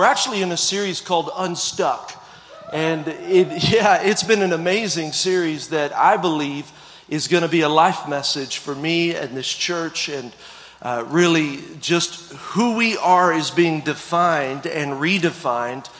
We're 0.00 0.06
actually 0.06 0.40
in 0.40 0.50
a 0.50 0.56
series 0.56 1.02
called 1.02 1.28
Unstuck. 1.36 2.24
And 2.72 3.06
it, 3.06 3.70
yeah, 3.70 4.00
it's 4.00 4.22
been 4.22 4.40
an 4.40 4.54
amazing 4.54 5.12
series 5.12 5.68
that 5.68 5.94
I 5.94 6.16
believe 6.16 6.72
is 7.10 7.28
going 7.28 7.42
to 7.42 7.50
be 7.50 7.60
a 7.60 7.68
life 7.68 8.08
message 8.08 8.56
for 8.56 8.74
me 8.74 9.14
and 9.14 9.36
this 9.36 9.46
church. 9.46 10.08
And 10.08 10.32
uh, 10.80 11.04
really, 11.08 11.58
just 11.82 12.32
who 12.32 12.76
we 12.76 12.96
are 12.96 13.30
is 13.34 13.50
being 13.50 13.82
defined 13.82 14.64
and 14.66 14.92
redefined 14.92 15.90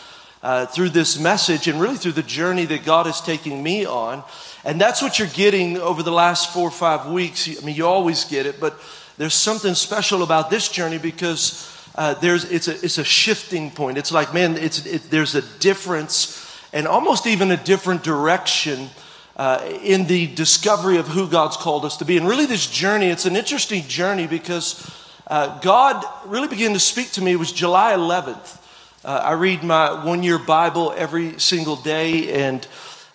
uh, 0.43 0.65
through 0.65 0.89
this 0.89 1.21
message 1.21 1.69
and 1.69 1.79
really 1.79 1.97
through 1.97 2.13
the 2.13 2.23
journey 2.23 2.65
that 2.65 2.87
God 2.87 3.07
is 3.07 3.21
taking 3.21 3.63
me 3.63 3.85
on. 3.85 4.25
And 4.65 4.81
that's 4.81 5.03
what 5.03 5.19
you're 5.19 5.29
getting 5.29 5.77
over 5.77 6.03
the 6.03 6.11
last 6.11 6.55
four 6.55 6.69
or 6.69 6.71
five 6.71 7.11
weeks. 7.11 7.51
I 7.51 7.63
mean, 7.67 7.77
you 7.77 7.87
always 7.87 8.25
get 8.25 8.47
it, 8.47 8.61
but 8.61 8.81
there's 9.19 9.35
something 9.35 9.75
special 9.75 10.23
about 10.23 10.49
this 10.49 10.71
journey 10.71 10.97
because 10.97 11.67
uh, 12.01 12.15
there's, 12.15 12.51
it's, 12.51 12.67
a, 12.67 12.83
it's 12.83 12.97
a 12.97 13.05
shifting 13.05 13.71
point. 13.71 13.99
It's 13.99 14.11
like, 14.11 14.33
man, 14.33 14.57
it's, 14.57 14.87
it, 14.87 15.11
there's 15.11 15.35
a 15.35 15.43
difference 15.59 16.51
and 16.73 16.89
almost 16.89 17.27
even 17.27 17.51
a 17.51 17.59
different 17.59 18.03
direction 18.03 18.89
uh, 19.37 19.61
in 19.83 20.07
the 20.07 20.27
discovery 20.29 20.97
of 20.97 21.09
who 21.09 21.29
God's 21.29 21.59
called 21.59 21.85
us 21.85 21.99
to 21.99 22.07
be. 22.07 22.17
And 22.17 22.27
really, 22.27 22.47
this 22.47 22.67
journey, 22.67 23.09
it's 23.09 23.27
an 23.27 23.37
interesting 23.37 23.83
journey 23.83 24.27
because 24.27 24.91
uh, 25.27 25.61
God 25.61 26.03
really 26.25 26.49
began 26.49 26.73
to 26.73 26.81
speak 26.81 27.11
to 27.13 27.23
me. 27.23 27.33
It 27.33 27.39
was 27.39 27.53
July 27.53 27.93
11th. 27.93 28.57
Uh, 29.05 29.21
I 29.23 29.33
read 29.33 29.63
my 29.63 30.03
one 30.03 30.23
year 30.23 30.39
Bible 30.39 30.95
every 30.97 31.39
single 31.39 31.77
day, 31.77 32.33
and 32.47 32.67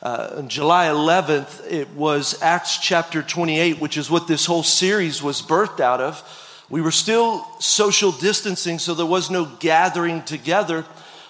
uh, 0.04 0.36
on 0.38 0.48
July 0.48 0.90
11th, 0.90 1.72
it 1.72 1.90
was 1.96 2.40
Acts 2.40 2.78
chapter 2.78 3.24
28, 3.24 3.80
which 3.80 3.98
is 3.98 4.12
what 4.12 4.28
this 4.28 4.46
whole 4.46 4.62
series 4.62 5.24
was 5.24 5.42
birthed 5.42 5.80
out 5.80 6.02
of. 6.02 6.44
We 6.70 6.82
were 6.82 6.92
still 6.92 7.46
social 7.60 8.12
distancing, 8.12 8.80
so 8.80 8.94
there 8.94 9.06
was 9.06 9.30
no 9.30 9.46
gathering 9.46 10.24
together. 10.24 10.86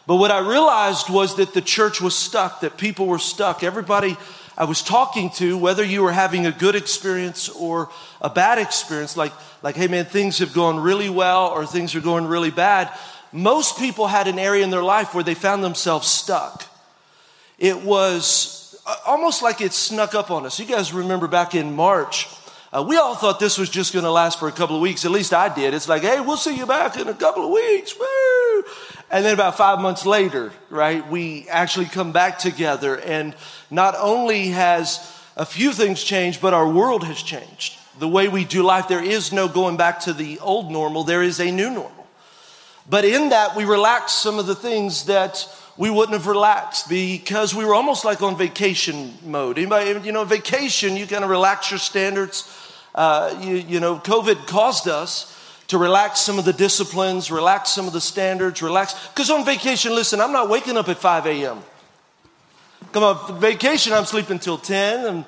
But 0.07 0.15
what 0.15 0.31
I 0.31 0.39
realized 0.39 1.09
was 1.09 1.35
that 1.35 1.53
the 1.53 1.61
church 1.61 1.99
was 1.99 2.15
stuck, 2.15 2.61
that 2.61 2.77
people 2.77 3.07
were 3.07 3.19
stuck. 3.19 3.63
Everybody 3.63 4.15
I 4.57 4.63
was 4.63 4.81
talking 4.81 5.31
to, 5.31 5.57
whether 5.57 5.83
you 5.83 6.01
were 6.01 6.13
having 6.13 6.45
a 6.45 6.51
good 6.51 6.75
experience 6.75 7.49
or 7.49 7.89
a 8.21 8.29
bad 8.29 8.57
experience, 8.57 9.17
like, 9.17 9.33
like, 9.61 9.75
hey 9.75 9.87
man, 9.87 10.05
things 10.05 10.37
have 10.37 10.53
gone 10.53 10.79
really 10.79 11.09
well 11.09 11.47
or 11.47 11.65
things 11.65 11.93
are 11.95 12.01
going 12.01 12.25
really 12.25 12.51
bad, 12.51 12.89
most 13.33 13.77
people 13.77 14.07
had 14.07 14.27
an 14.27 14.39
area 14.39 14.63
in 14.63 14.69
their 14.69 14.83
life 14.83 15.13
where 15.13 15.23
they 15.23 15.33
found 15.33 15.61
themselves 15.61 16.07
stuck. 16.07 16.65
It 17.59 17.81
was 17.81 18.81
uh, 18.85 18.95
almost 19.05 19.43
like 19.43 19.59
it 19.59 19.73
snuck 19.73 20.15
up 20.15 20.31
on 20.31 20.45
us. 20.45 20.57
You 20.57 20.65
guys 20.65 20.93
remember 20.93 21.27
back 21.27 21.53
in 21.53 21.75
March, 21.75 22.29
uh, 22.75 22.81
we 22.81 22.97
all 22.97 23.15
thought 23.15 23.39
this 23.39 23.57
was 23.57 23.69
just 23.69 23.93
going 23.93 24.03
to 24.03 24.11
last 24.11 24.37
for 24.37 24.49
a 24.49 24.51
couple 24.51 24.75
of 24.75 24.81
weeks. 24.81 25.05
At 25.05 25.11
least 25.11 25.33
I 25.33 25.53
did. 25.53 25.73
It's 25.73 25.87
like, 25.87 26.01
hey, 26.01 26.19
we'll 26.19 26.35
see 26.35 26.57
you 26.57 26.65
back 26.65 26.97
in 26.97 27.07
a 27.07 27.13
couple 27.13 27.45
of 27.45 27.51
weeks. 27.51 27.97
Woo! 27.97 28.63
And 29.09 29.23
then 29.23 29.33
about 29.33 29.55
five 29.55 29.79
months 29.79 30.05
later, 30.05 30.51
right, 30.69 31.09
we 31.09 31.47
actually 31.47 31.85
come 31.85 32.11
back 32.11 32.37
together. 32.37 32.99
And 32.99 33.33
not 33.71 33.95
only 33.97 34.47
has 34.49 34.99
a 35.37 35.45
few 35.45 35.71
things 35.71 36.03
changed, 36.03 36.41
but 36.41 36.53
our 36.53 36.67
world 36.67 37.05
has 37.05 37.23
changed. 37.23 37.79
The 37.99 38.09
way 38.09 38.27
we 38.27 38.43
do 38.43 38.61
life, 38.61 38.89
there 38.89 39.03
is 39.03 39.31
no 39.31 39.47
going 39.47 39.77
back 39.77 40.01
to 40.01 40.11
the 40.11 40.37
old 40.39 40.69
normal, 40.69 41.05
there 41.05 41.23
is 41.23 41.39
a 41.39 41.49
new 41.51 41.69
normal. 41.69 42.07
But 42.89 43.05
in 43.05 43.29
that, 43.29 43.55
we 43.55 43.63
relaxed 43.63 44.17
some 44.17 44.37
of 44.37 44.47
the 44.47 44.55
things 44.55 45.05
that 45.05 45.47
we 45.77 45.89
wouldn't 45.89 46.17
have 46.17 46.27
relaxed 46.27 46.89
because 46.89 47.55
we 47.55 47.63
were 47.63 47.73
almost 47.73 48.03
like 48.03 48.21
on 48.21 48.37
vacation 48.37 49.13
mode. 49.23 49.57
Anybody, 49.57 49.97
you 50.05 50.11
know, 50.11 50.25
vacation, 50.25 50.97
you 50.97 51.07
kind 51.07 51.23
of 51.23 51.29
relax 51.29 51.71
your 51.71 51.79
standards. 51.79 52.63
Uh, 52.95 53.37
you, 53.41 53.55
you 53.55 53.79
know, 53.81 53.97
COVID 53.97 54.47
caused 54.47 54.87
us 54.87 55.37
to 55.67 55.77
relax 55.77 56.21
some 56.21 56.39
of 56.39 56.45
the 56.45 56.53
disciplines, 56.53 57.29
relax 57.29 57.71
some 57.71 57.87
of 57.87 57.93
the 57.93 57.99
standards, 57.99 58.61
relax. 58.61 59.09
Because 59.09 59.29
on 59.29 59.43
vacation, 59.45 59.93
listen, 59.93 60.21
I'm 60.21 60.31
not 60.31 60.49
waking 60.49 60.77
up 60.77 60.87
at 60.87 60.97
5 60.97 61.25
a.m. 61.27 61.59
Come 62.93 63.03
on, 63.03 63.41
vacation, 63.41 63.91
I'm 63.91 64.05
sleeping 64.05 64.39
till 64.39 64.57
10. 64.57 65.05
I'm 65.05 65.25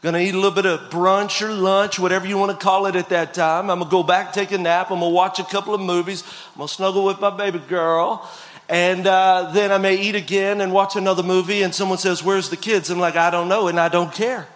gonna 0.00 0.20
eat 0.20 0.32
a 0.32 0.36
little 0.36 0.50
bit 0.50 0.64
of 0.64 0.88
brunch 0.88 1.46
or 1.46 1.52
lunch, 1.52 1.98
whatever 1.98 2.26
you 2.26 2.38
wanna 2.38 2.54
call 2.54 2.86
it 2.86 2.96
at 2.96 3.10
that 3.10 3.34
time. 3.34 3.68
I'm 3.68 3.80
gonna 3.80 3.90
go 3.90 4.02
back, 4.02 4.32
take 4.32 4.52
a 4.52 4.58
nap. 4.58 4.90
I'm 4.90 5.00
gonna 5.00 5.10
watch 5.10 5.38
a 5.38 5.44
couple 5.44 5.74
of 5.74 5.80
movies. 5.82 6.24
I'm 6.54 6.58
gonna 6.58 6.68
snuggle 6.68 7.04
with 7.04 7.20
my 7.20 7.30
baby 7.30 7.58
girl. 7.58 8.26
And 8.70 9.06
uh, 9.06 9.50
then 9.52 9.72
I 9.72 9.78
may 9.78 9.96
eat 9.96 10.14
again 10.14 10.62
and 10.62 10.72
watch 10.72 10.96
another 10.96 11.24
movie, 11.24 11.62
and 11.62 11.74
someone 11.74 11.98
says, 11.98 12.22
Where's 12.22 12.48
the 12.48 12.56
kids? 12.56 12.88
I'm 12.88 13.00
like, 13.00 13.16
I 13.16 13.28
don't 13.28 13.48
know, 13.48 13.68
and 13.68 13.78
I 13.78 13.88
don't 13.88 14.14
care 14.14 14.46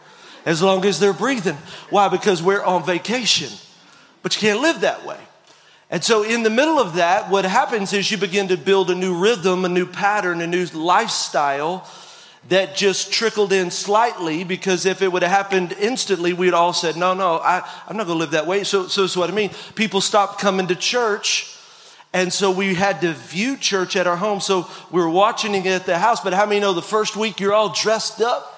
as 0.45 0.63
long 0.63 0.85
as 0.85 1.01
they're 1.01 1.13
breathing. 1.13 1.57
Why? 1.91 2.09
Because 2.09 2.43
we're 2.43 2.63
on 2.63 2.85
vacation. 2.85 3.51
But 4.23 4.35
you 4.35 4.41
can't 4.49 4.61
live 4.61 4.81
that 4.81 5.05
way. 5.05 5.19
And 5.91 6.03
so, 6.03 6.23
in 6.23 6.43
the 6.43 6.51
middle 6.51 6.79
of 6.79 6.95
that, 6.95 7.31
what 7.31 7.45
happens 7.45 7.93
is 7.93 8.11
you 8.11 8.17
begin 8.17 8.49
to 8.49 8.57
build 8.57 8.91
a 8.91 8.95
new 8.95 9.15
rhythm, 9.15 9.65
a 9.65 9.69
new 9.69 9.87
pattern, 9.87 10.41
a 10.41 10.47
new 10.47 10.65
lifestyle 10.67 11.89
that 12.49 12.75
just 12.75 13.13
trickled 13.13 13.53
in 13.53 13.71
slightly 13.71 14.45
because 14.45 14.87
if 14.87 15.03
it 15.03 15.13
would 15.13 15.23
have 15.23 15.31
happened 15.31 15.73
instantly, 15.79 16.33
we'd 16.33 16.55
all 16.55 16.73
said, 16.73 16.97
No, 16.97 17.15
no, 17.15 17.39
I, 17.39 17.59
am 17.89 17.97
not 17.97 18.07
going 18.07 18.19
to 18.19 18.21
live 18.21 18.33
that 18.33 18.47
way. 18.47 18.65
So, 18.65 18.89
so 18.89 19.03
that's 19.03 19.17
what 19.17 19.31
I 19.31 19.33
mean. 19.33 19.51
People 19.75 20.01
stopped 20.01 20.41
coming 20.41 20.67
to 20.69 20.75
church 20.75 21.55
and 22.15 22.33
so 22.33 22.53
we 22.53 22.75
had 22.75 23.01
to 23.01 23.13
view 23.13 23.57
church 23.57 23.97
at 23.97 24.07
our 24.07 24.17
home. 24.17 24.41
So 24.41 24.71
we 24.93 25.01
were 25.01 25.11
watching 25.11 25.57
it 25.57 25.67
at 25.67 25.85
the 25.85 25.99
house. 25.99 26.21
But 26.21 26.33
how 26.33 26.47
many 26.47 26.61
know 26.61 26.73
the 26.73 26.81
first 26.81 27.17
week 27.17 27.41
you're 27.41 27.53
all 27.53 27.71
dressed 27.71 28.21
up? 28.21 28.54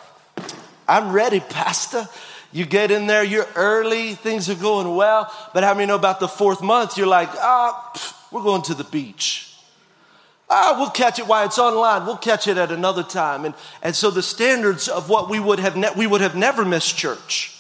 I'm 0.88 1.12
ready, 1.12 1.40
Pastor. 1.40 2.08
You 2.52 2.64
get 2.64 2.90
in 2.90 3.06
there, 3.06 3.24
you're 3.24 3.48
early, 3.54 4.14
things 4.14 4.48
are 4.48 4.54
going 4.54 4.94
well. 4.94 5.30
But 5.52 5.64
how 5.64 5.74
many 5.74 5.86
know 5.86 5.96
about 5.96 6.20
the 6.20 6.28
fourth 6.28 6.62
month? 6.62 6.96
You're 6.96 7.06
like, 7.06 7.28
ah, 7.34 7.92
oh, 7.94 8.16
we're 8.30 8.42
going 8.42 8.62
to 8.62 8.74
the 8.74 8.84
beach. 8.84 9.54
Ah, 10.48 10.76
we'll 10.78 10.90
catch 10.90 11.18
it 11.18 11.26
while 11.26 11.44
it's 11.44 11.58
online. 11.58 12.06
We'll 12.06 12.16
catch 12.16 12.46
it 12.46 12.56
at 12.56 12.70
another 12.70 13.02
time. 13.02 13.44
And, 13.44 13.54
and 13.82 13.96
so 13.96 14.10
the 14.10 14.22
standards 14.22 14.88
of 14.88 15.08
what 15.08 15.28
we 15.28 15.40
would 15.40 15.58
have, 15.58 15.76
ne- 15.76 15.90
we 15.96 16.06
would 16.06 16.20
have 16.20 16.36
never 16.36 16.64
missed 16.64 16.96
church. 16.96 17.55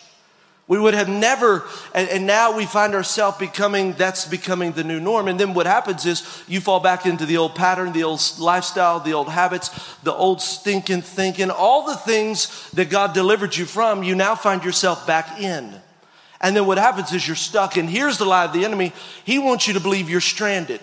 We 0.68 0.80
would 0.80 0.94
have 0.94 1.08
never, 1.08 1.64
and, 1.94 2.08
and, 2.08 2.26
now 2.26 2.56
we 2.56 2.66
find 2.66 2.94
ourselves 2.94 3.38
becoming, 3.38 3.92
that's 3.92 4.24
becoming 4.24 4.72
the 4.72 4.82
new 4.82 4.98
norm. 4.98 5.28
And 5.28 5.38
then 5.38 5.54
what 5.54 5.66
happens 5.66 6.04
is 6.04 6.42
you 6.48 6.60
fall 6.60 6.80
back 6.80 7.06
into 7.06 7.24
the 7.24 7.36
old 7.36 7.54
pattern, 7.54 7.92
the 7.92 8.02
old 8.02 8.20
lifestyle, 8.40 8.98
the 8.98 9.12
old 9.12 9.28
habits, 9.28 9.70
the 10.02 10.12
old 10.12 10.42
stinking 10.42 11.02
thinking, 11.02 11.50
all 11.50 11.86
the 11.86 11.94
things 11.94 12.68
that 12.72 12.90
God 12.90 13.14
delivered 13.14 13.56
you 13.56 13.64
from, 13.64 14.02
you 14.02 14.16
now 14.16 14.34
find 14.34 14.64
yourself 14.64 15.06
back 15.06 15.40
in. 15.40 15.72
And 16.40 16.56
then 16.56 16.66
what 16.66 16.78
happens 16.78 17.12
is 17.12 17.26
you're 17.26 17.36
stuck. 17.36 17.76
And 17.76 17.88
here's 17.88 18.18
the 18.18 18.24
lie 18.24 18.44
of 18.44 18.52
the 18.52 18.64
enemy 18.64 18.92
He 19.24 19.38
wants 19.38 19.68
you 19.68 19.74
to 19.74 19.80
believe 19.80 20.10
you're 20.10 20.20
stranded. 20.20 20.80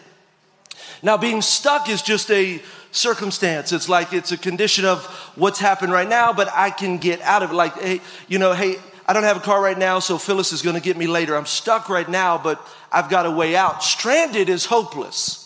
Now, 1.01 1.17
being 1.17 1.41
stuck 1.41 1.89
is 1.89 2.01
just 2.01 2.31
a 2.31 2.61
circumstance. 2.91 3.73
It's 3.73 3.89
like 3.89 4.13
it's 4.13 4.31
a 4.31 4.37
condition 4.37 4.85
of 4.85 5.05
what's 5.35 5.59
happened 5.59 5.91
right 5.91 6.07
now, 6.07 6.31
but 6.31 6.47
I 6.53 6.69
can 6.69 6.97
get 6.97 7.19
out 7.21 7.43
of 7.43 7.51
it. 7.51 7.55
Like, 7.55 7.73
hey, 7.73 8.01
you 8.29 8.39
know, 8.39 8.53
hey, 8.53 8.77
I 9.05 9.13
don't 9.13 9.23
have 9.23 9.37
a 9.37 9.41
car 9.41 9.61
right 9.61 9.77
now, 9.77 9.99
so 9.99 10.17
Phyllis 10.17 10.53
is 10.53 10.61
going 10.61 10.75
to 10.75 10.81
get 10.81 10.97
me 10.97 11.07
later. 11.07 11.35
I'm 11.35 11.45
stuck 11.45 11.89
right 11.89 12.07
now, 12.07 12.37
but 12.37 12.65
I've 12.91 13.09
got 13.09 13.25
a 13.25 13.31
way 13.31 13.55
out. 13.55 13.83
Stranded 13.83 14.49
is 14.49 14.65
hopeless. 14.65 15.39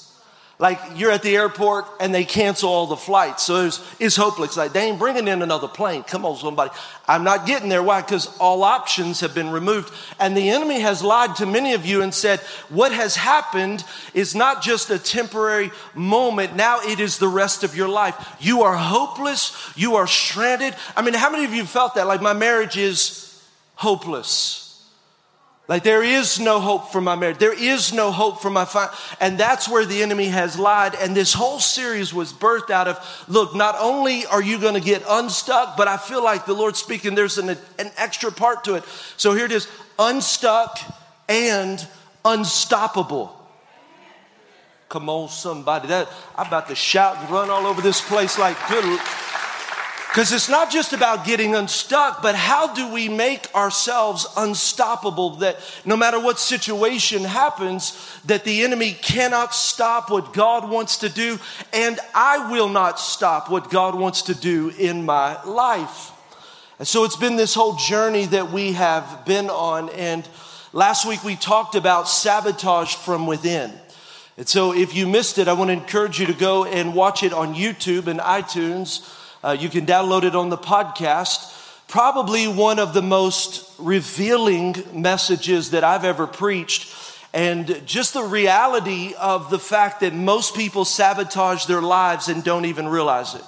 Like 0.59 0.79
you're 0.95 1.11
at 1.11 1.21
the 1.21 1.35
airport 1.35 1.85
and 1.99 2.13
they 2.13 2.25
cancel 2.25 2.69
all 2.69 2.87
the 2.87 2.97
flights. 2.97 3.43
So 3.43 3.67
it's, 3.67 3.95
it's 3.99 4.15
hopeless. 4.15 4.57
Like 4.57 4.73
they 4.73 4.89
ain't 4.89 4.97
bringing 4.97 5.27
in 5.27 5.43
another 5.43 5.67
plane. 5.67 6.01
Come 6.01 6.25
on, 6.25 6.35
somebody. 6.35 6.71
I'm 7.07 7.23
not 7.23 7.45
getting 7.45 7.69
there. 7.69 7.83
Why? 7.83 8.01
Because 8.01 8.35
all 8.39 8.63
options 8.63 9.19
have 9.19 9.35
been 9.35 9.51
removed. 9.51 9.93
And 10.19 10.35
the 10.35 10.49
enemy 10.49 10.79
has 10.79 11.03
lied 11.03 11.35
to 11.35 11.45
many 11.45 11.73
of 11.73 11.85
you 11.85 12.01
and 12.01 12.11
said, 12.11 12.39
what 12.69 12.91
has 12.91 13.15
happened 13.15 13.85
is 14.15 14.33
not 14.33 14.63
just 14.63 14.89
a 14.89 14.97
temporary 14.97 15.69
moment. 15.93 16.55
Now 16.55 16.79
it 16.81 16.99
is 16.99 17.19
the 17.19 17.27
rest 17.27 17.63
of 17.63 17.75
your 17.75 17.89
life. 17.89 18.37
You 18.39 18.63
are 18.63 18.75
hopeless. 18.75 19.55
You 19.75 19.97
are 19.97 20.07
stranded. 20.07 20.75
I 20.95 21.03
mean, 21.03 21.13
how 21.13 21.29
many 21.29 21.45
of 21.45 21.53
you 21.53 21.65
felt 21.65 21.93
that? 21.95 22.07
Like 22.07 22.21
my 22.21 22.33
marriage 22.33 22.77
is 22.77 23.26
hopeless. 23.77 24.63
Like 25.67 25.83
there 25.83 26.03
is 26.03 26.39
no 26.39 26.59
hope 26.59 26.91
for 26.91 27.01
my 27.01 27.15
marriage. 27.15 27.39
There 27.39 27.57
is 27.57 27.91
no 27.91 28.11
hope 28.11 28.41
for 28.41 28.49
my 28.49 28.65
and 29.19 29.37
that's 29.37 29.67
where 29.67 29.85
the 29.85 30.01
enemy 30.01 30.27
has 30.27 30.57
lied. 30.57 30.95
And 30.95 31.15
this 31.15 31.33
whole 31.33 31.59
series 31.59 32.13
was 32.13 32.31
birthed 32.31 32.69
out 32.69 32.87
of, 32.87 33.25
look, 33.27 33.53
not 33.53 33.75
only 33.79 34.25
are 34.25 34.41
you 34.41 34.59
going 34.59 34.75
to 34.75 34.81
get 34.81 35.03
unstuck, 35.07 35.75
but 35.75 35.89
I 35.89 35.97
feel 35.97 36.23
like 36.23 36.45
the 36.45 36.53
Lord's 36.53 36.79
speaking, 36.79 37.15
there's 37.15 37.37
an, 37.37 37.49
an 37.49 37.91
extra 37.97 38.31
part 38.31 38.63
to 38.63 38.75
it. 38.75 38.85
So 39.17 39.33
here 39.33 39.45
it 39.45 39.51
is, 39.51 39.67
unstuck 39.99 40.79
and 41.27 41.85
unstoppable. 42.23 43.33
Come 44.87 45.09
on, 45.09 45.27
somebody. 45.27 45.89
That 45.89 46.07
I'm 46.37 46.47
about 46.47 46.69
to 46.69 46.75
shout 46.75 47.17
and 47.17 47.29
run 47.29 47.49
all 47.49 47.67
over 47.67 47.81
this 47.81 47.99
place 47.99 48.39
like 48.39 48.55
good. 48.69 49.01
Because 50.17 50.31
it's 50.31 50.49
not 50.49 50.71
just 50.71 50.93
about 50.93 51.27
getting 51.27 51.53
unstuck, 51.53 52.23
but 52.23 52.33
how 52.33 52.73
do 52.73 52.91
we 52.91 53.07
make 53.07 53.53
ourselves 53.53 54.25
unstoppable 54.35 55.35
that 55.35 55.57
no 55.85 55.95
matter 55.95 56.19
what 56.19 56.39
situation 56.39 57.23
happens, 57.23 58.19
that 58.25 58.43
the 58.43 58.63
enemy 58.63 58.93
cannot 58.93 59.53
stop 59.53 60.09
what 60.09 60.33
God 60.33 60.71
wants 60.71 60.97
to 60.97 61.09
do, 61.09 61.37
and 61.71 61.99
I 62.15 62.49
will 62.51 62.67
not 62.67 62.99
stop 62.99 63.51
what 63.51 63.69
God 63.69 63.93
wants 63.93 64.23
to 64.23 64.33
do 64.33 64.69
in 64.79 65.05
my 65.05 65.39
life. 65.43 66.11
And 66.79 66.87
so 66.87 67.03
it's 67.03 67.15
been 67.15 67.35
this 67.35 67.53
whole 67.53 67.75
journey 67.75 68.25
that 68.25 68.51
we 68.51 68.71
have 68.71 69.23
been 69.23 69.51
on. 69.51 69.89
And 69.91 70.27
last 70.73 71.05
week 71.05 71.23
we 71.23 71.35
talked 71.35 71.75
about 71.75 72.09
sabotage 72.09 72.95
from 72.95 73.27
within. 73.27 73.71
And 74.35 74.49
so, 74.49 74.73
if 74.73 74.95
you 74.95 75.07
missed 75.07 75.37
it, 75.37 75.47
I 75.47 75.53
want 75.53 75.69
to 75.69 75.73
encourage 75.73 76.19
you 76.19 76.25
to 76.25 76.33
go 76.33 76.65
and 76.65 76.95
watch 76.95 77.21
it 77.21 77.33
on 77.33 77.53
YouTube 77.53 78.07
and 78.07 78.19
iTunes. 78.19 79.13
Uh, 79.43 79.55
you 79.57 79.69
can 79.69 79.85
download 79.85 80.23
it 80.23 80.35
on 80.35 80.49
the 80.49 80.57
podcast. 80.57 81.53
Probably 81.87 82.47
one 82.47 82.79
of 82.79 82.93
the 82.93 83.01
most 83.01 83.71
revealing 83.77 84.75
messages 84.93 85.71
that 85.71 85.83
I've 85.83 86.03
ever 86.03 86.27
preached. 86.27 86.93
And 87.33 87.81
just 87.85 88.13
the 88.13 88.23
reality 88.23 89.13
of 89.19 89.49
the 89.49 89.59
fact 89.59 89.99
that 89.99 90.13
most 90.13 90.55
people 90.55 90.85
sabotage 90.85 91.65
their 91.65 91.81
lives 91.81 92.29
and 92.29 92.43
don't 92.43 92.65
even 92.65 92.87
realize 92.87 93.35
it. 93.35 93.43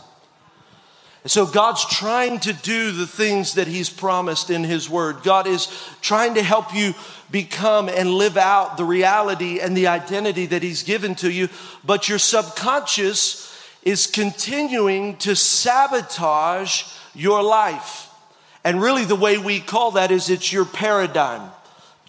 And 1.23 1.31
so 1.31 1.45
God's 1.45 1.85
trying 1.85 2.39
to 2.41 2.53
do 2.53 2.91
the 2.91 3.07
things 3.07 3.55
that 3.55 3.67
He's 3.67 3.89
promised 3.89 4.49
in 4.49 4.63
His 4.63 4.89
Word. 4.89 5.23
God 5.23 5.47
is 5.47 5.67
trying 6.01 6.35
to 6.35 6.43
help 6.43 6.73
you 6.73 6.93
become 7.29 7.89
and 7.89 8.09
live 8.13 8.37
out 8.37 8.77
the 8.77 8.85
reality 8.85 9.59
and 9.59 9.75
the 9.75 9.87
identity 9.87 10.45
that 10.47 10.63
He's 10.63 10.83
given 10.83 11.15
to 11.15 11.31
you, 11.31 11.49
but 11.83 12.07
your 12.07 12.19
subconscious 12.19 13.48
is 13.83 14.07
continuing 14.07 15.17
to 15.17 15.35
sabotage 15.35 16.83
your 17.15 17.41
life. 17.41 18.09
And 18.63 18.81
really, 18.81 19.05
the 19.05 19.15
way 19.15 19.37
we 19.37 19.59
call 19.59 19.91
that 19.91 20.11
is 20.11 20.29
it's 20.29 20.51
your 20.51 20.65
paradigm. 20.65 21.49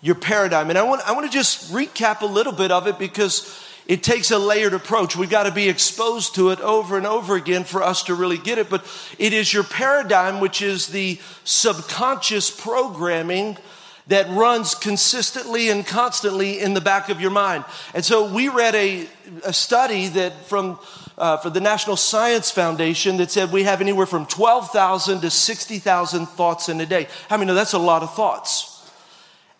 Your 0.02 0.16
paradigm. 0.16 0.70
And 0.70 0.78
I 0.78 0.82
want, 0.82 1.06
I 1.08 1.12
want 1.12 1.26
to 1.26 1.32
just 1.32 1.72
recap 1.72 2.22
a 2.22 2.26
little 2.26 2.52
bit 2.52 2.70
of 2.70 2.86
it 2.86 2.98
because 2.98 3.64
it 3.86 4.02
takes 4.02 4.30
a 4.30 4.38
layered 4.38 4.72
approach. 4.72 5.16
We've 5.16 5.30
got 5.30 5.44
to 5.44 5.50
be 5.50 5.68
exposed 5.68 6.36
to 6.36 6.50
it 6.50 6.60
over 6.60 6.96
and 6.96 7.06
over 7.06 7.36
again 7.36 7.64
for 7.64 7.82
us 7.82 8.04
to 8.04 8.14
really 8.14 8.38
get 8.38 8.58
it. 8.58 8.70
But 8.70 8.84
it 9.18 9.32
is 9.32 9.52
your 9.52 9.64
paradigm, 9.64 10.40
which 10.40 10.62
is 10.62 10.88
the 10.88 11.18
subconscious 11.44 12.50
programming 12.50 13.58
that 14.06 14.28
runs 14.30 14.74
consistently 14.74 15.70
and 15.70 15.86
constantly 15.86 16.60
in 16.60 16.74
the 16.74 16.80
back 16.80 17.08
of 17.10 17.20
your 17.20 17.30
mind. 17.30 17.64
And 17.94 18.04
so 18.04 18.32
we 18.32 18.48
read 18.48 18.74
a, 18.74 19.06
a 19.44 19.52
study 19.52 20.08
that 20.08 20.46
from 20.46 20.78
uh, 21.20 21.36
for 21.36 21.50
the 21.50 21.60
National 21.60 21.96
Science 21.96 22.50
Foundation 22.50 23.18
that 23.18 23.30
said 23.30 23.52
we 23.52 23.64
have 23.64 23.82
anywhere 23.82 24.06
from 24.06 24.24
12,000 24.24 25.20
to 25.20 25.30
60,000 25.30 26.26
thoughts 26.26 26.70
in 26.70 26.80
a 26.80 26.86
day. 26.86 27.08
I 27.28 27.36
mean, 27.36 27.46
that's 27.48 27.74
a 27.74 27.78
lot 27.78 28.02
of 28.02 28.14
thoughts. 28.14 28.90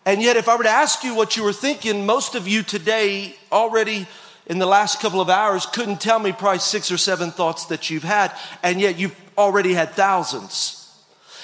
And 0.03 0.23
yet, 0.23 0.37
if 0.37 0.49
I 0.49 0.55
were 0.55 0.63
to 0.63 0.69
ask 0.69 1.03
you 1.03 1.13
what 1.13 1.37
you 1.37 1.43
were 1.43 1.53
thinking, 1.53 2.07
most 2.07 2.33
of 2.33 2.47
you 2.47 2.63
today 2.63 3.35
already 3.51 4.07
in 4.47 4.57
the 4.57 4.65
last 4.65 4.99
couple 4.99 5.21
of 5.21 5.29
hours 5.29 5.67
couldn't 5.67 6.01
tell 6.01 6.17
me 6.17 6.31
probably 6.31 6.57
six 6.57 6.91
or 6.91 6.97
seven 6.97 7.29
thoughts 7.29 7.67
that 7.67 7.91
you've 7.91 8.03
had, 8.03 8.35
and 8.63 8.81
yet 8.81 8.97
you've 8.97 9.15
already 9.37 9.73
had 9.73 9.91
thousands. 9.91 10.80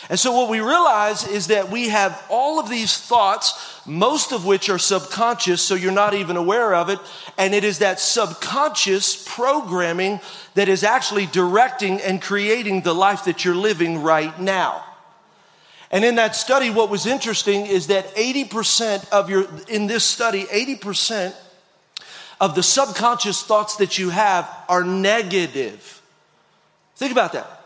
And 0.09 0.17
so, 0.17 0.31
what 0.31 0.49
we 0.49 0.61
realize 0.61 1.27
is 1.27 1.47
that 1.47 1.69
we 1.69 1.89
have 1.89 2.25
all 2.29 2.59
of 2.59 2.69
these 2.69 2.97
thoughts, 2.97 3.81
most 3.85 4.31
of 4.31 4.45
which 4.45 4.69
are 4.69 4.77
subconscious, 4.77 5.61
so 5.61 5.75
you're 5.75 5.91
not 5.91 6.13
even 6.13 6.37
aware 6.37 6.73
of 6.75 6.89
it. 6.89 6.99
And 7.37 7.53
it 7.53 7.65
is 7.65 7.79
that 7.79 7.99
subconscious 7.99 9.25
programming 9.27 10.21
that 10.53 10.69
is 10.69 10.83
actually 10.83 11.25
directing 11.25 11.99
and 11.99 12.21
creating 12.21 12.81
the 12.81 12.95
life 12.95 13.25
that 13.25 13.43
you're 13.43 13.55
living 13.55 14.01
right 14.01 14.39
now. 14.39 14.83
And 15.91 16.05
in 16.05 16.15
that 16.15 16.35
study, 16.35 16.69
what 16.69 16.89
was 16.89 17.05
interesting 17.05 17.65
is 17.65 17.87
that 17.87 18.15
80% 18.15 19.09
of 19.09 19.29
your, 19.29 19.47
in 19.67 19.87
this 19.87 20.03
study, 20.03 20.43
80% 20.43 21.33
of 22.39 22.55
the 22.55 22.63
subconscious 22.63 23.43
thoughts 23.43 23.77
that 23.77 23.97
you 23.97 24.09
have 24.09 24.49
are 24.69 24.83
negative. 24.83 26.01
Think 26.95 27.11
about 27.11 27.33
that. 27.33 27.56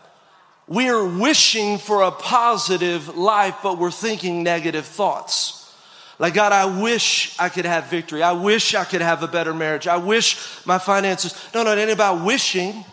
We 0.72 0.88
are 0.88 1.04
wishing 1.04 1.76
for 1.76 2.00
a 2.00 2.10
positive 2.10 3.14
life, 3.14 3.56
but 3.62 3.76
we're 3.76 3.90
thinking 3.90 4.42
negative 4.42 4.86
thoughts. 4.86 5.70
Like, 6.18 6.32
God, 6.32 6.52
I 6.52 6.80
wish 6.80 7.38
I 7.38 7.50
could 7.50 7.66
have 7.66 7.90
victory. 7.90 8.22
I 8.22 8.32
wish 8.32 8.74
I 8.74 8.84
could 8.84 9.02
have 9.02 9.22
a 9.22 9.28
better 9.28 9.52
marriage. 9.52 9.86
I 9.86 9.98
wish 9.98 10.38
my 10.64 10.78
finances. 10.78 11.38
No, 11.52 11.62
no, 11.62 11.72
it 11.72 11.78
ain't 11.78 11.90
about 11.90 12.24
wishing. 12.24 12.86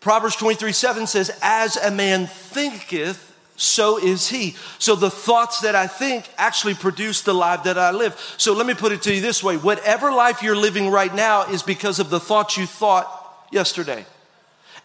Proverbs 0.00 0.36
23 0.36 0.72
7 0.72 1.06
says, 1.06 1.38
As 1.42 1.76
a 1.76 1.90
man 1.90 2.26
thinketh, 2.26 3.36
so 3.56 3.98
is 3.98 4.30
he. 4.30 4.56
So 4.78 4.94
the 4.94 5.10
thoughts 5.10 5.60
that 5.60 5.74
I 5.74 5.86
think 5.86 6.30
actually 6.38 6.72
produce 6.72 7.20
the 7.20 7.34
life 7.34 7.64
that 7.64 7.76
I 7.76 7.90
live. 7.90 8.18
So 8.38 8.54
let 8.54 8.66
me 8.66 8.72
put 8.72 8.92
it 8.92 9.02
to 9.02 9.14
you 9.14 9.20
this 9.20 9.44
way 9.44 9.58
whatever 9.58 10.10
life 10.12 10.42
you're 10.42 10.56
living 10.56 10.88
right 10.88 11.14
now 11.14 11.42
is 11.42 11.62
because 11.62 11.98
of 11.98 12.08
the 12.08 12.20
thoughts 12.20 12.56
you 12.56 12.64
thought 12.64 13.46
yesterday. 13.52 14.06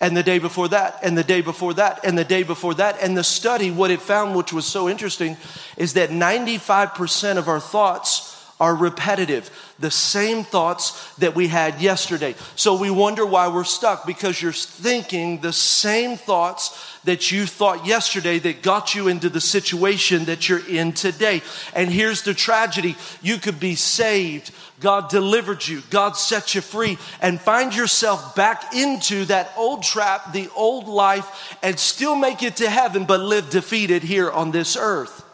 And 0.02 0.16
the 0.16 0.24
day 0.24 0.40
before 0.40 0.68
that, 0.70 1.00
and 1.04 1.18
the 1.18 1.24
day 1.24 1.42
before 1.42 1.74
that, 1.76 2.04
and 2.04 2.18
the 2.18 2.26
day 2.26 2.44
before 2.44 2.74
that. 2.76 3.02
And 3.02 3.18
the 3.18 3.24
study, 3.24 3.72
what 3.72 3.92
it 3.92 4.02
found, 4.02 4.36
which 4.36 4.52
was 4.52 4.66
so 4.66 4.90
interesting, 4.90 5.38
is 5.78 5.94
that 5.94 6.10
95% 6.10 7.38
of 7.38 7.48
our 7.48 7.60
thoughts 7.60 8.32
are 8.60 8.76
repetitive, 8.76 9.50
the 9.80 9.92
same 9.92 10.44
thoughts 10.44 11.14
that 11.16 11.36
we 11.36 11.48
had 11.48 11.82
yesterday. 11.82 12.36
So 12.56 12.78
we 12.78 12.90
wonder 12.90 13.26
why 13.26 13.50
we're 13.50 13.66
stuck 13.66 14.06
because 14.06 14.42
you're 14.42 14.54
thinking 14.54 15.42
the 15.42 15.52
same 15.52 16.16
thoughts 16.16 16.98
that 17.04 17.32
you 17.32 17.46
thought 17.46 17.86
yesterday 17.86 18.40
that 18.40 18.62
got 18.62 18.96
you 18.96 19.08
into 19.10 19.30
the 19.30 19.42
situation 19.42 20.26
that 20.26 20.48
you're 20.48 20.66
in 20.68 20.94
today. 20.94 21.42
And 21.74 21.90
here's 21.90 22.22
the 22.22 22.34
tragedy 22.34 22.96
you 23.22 23.38
could 23.38 23.60
be 23.60 23.76
saved. 23.76 24.52
God 24.80 25.10
delivered 25.10 25.66
you, 25.66 25.82
God 25.90 26.18
set 26.18 26.56
you 26.56 26.62
free, 26.62 26.98
and 27.22 27.40
find 27.40 27.76
yourself 27.76 28.36
back 28.36 28.74
into 28.74 29.26
that 29.26 29.52
old 29.58 29.84
trap, 29.84 30.34
the 30.34 30.50
old 30.56 30.88
life, 30.88 31.58
and 31.64 31.80
still 31.80 32.16
make 32.16 32.44
it 32.44 32.58
to 32.58 32.70
heaven, 32.70 33.06
but 33.06 33.20
live 33.20 33.50
defeated 33.50 34.04
here 34.04 34.30
on 34.30 34.52
this 34.52 34.78
earth. 34.78 35.25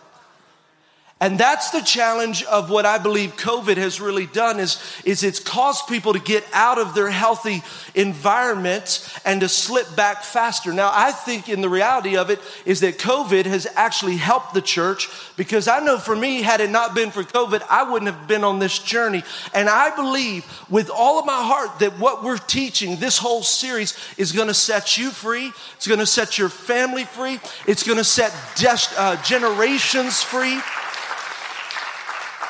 And 1.21 1.38
that's 1.38 1.69
the 1.69 1.81
challenge 1.81 2.41
of 2.45 2.71
what 2.71 2.88
I 2.88 2.97
believe 2.97 3.38
COVID 3.38 3.77
has 3.77 4.01
really 4.01 4.25
done 4.25 4.59
is, 4.59 4.81
is 5.06 5.23
it's 5.23 5.39
caused 5.39 5.88
people 5.88 6.13
to 6.13 6.19
get 6.19 6.44
out 6.51 6.79
of 6.79 6.95
their 6.95 7.12
healthy 7.12 7.62
environment 7.94 9.07
and 9.23 9.39
to 9.41 9.47
slip 9.47 9.95
back 9.95 10.23
faster. 10.23 10.73
Now, 10.73 10.89
I 10.91 11.12
think 11.12 11.47
in 11.47 11.62
the 11.62 11.69
reality 11.69 12.18
of 12.18 12.31
it 12.31 12.39
is 12.65 12.79
that 12.79 12.97
COVID 12.97 13.45
has 13.45 13.68
actually 13.75 14.18
helped 14.18 14.56
the 14.56 14.63
church 14.63 15.09
because 15.38 15.68
I 15.68 15.79
know 15.79 16.00
for 16.00 16.15
me, 16.15 16.41
had 16.41 16.59
it 16.59 16.71
not 16.71 16.95
been 16.95 17.12
for 17.12 17.21
COVID, 17.21 17.62
I 17.69 17.83
wouldn't 17.83 18.12
have 18.12 18.27
been 18.27 18.44
on 18.44 18.57
this 18.57 18.79
journey. 18.79 19.21
And 19.53 19.69
I 19.69 19.95
believe 19.95 20.44
with 20.71 20.89
all 20.89 21.19
of 21.19 21.27
my 21.27 21.44
heart 21.44 21.77
that 21.79 22.00
what 22.00 22.23
we're 22.23 22.39
teaching, 22.39 22.95
this 22.95 23.19
whole 23.19 23.44
series 23.44 23.95
is 24.18 24.31
going 24.31 24.47
to 24.47 24.56
set 24.56 24.97
you 24.97 25.12
free. 25.12 25.51
It's 25.75 25.88
going 25.88 26.00
to 26.00 26.06
set 26.07 26.39
your 26.39 26.50
family 26.50 27.03
free. 27.03 27.39
It's 27.68 27.83
going 27.83 28.00
to 28.00 28.03
set 28.03 28.33
des- 28.56 28.95
uh, 28.97 29.21
generations 29.21 30.23
free. 30.23 30.59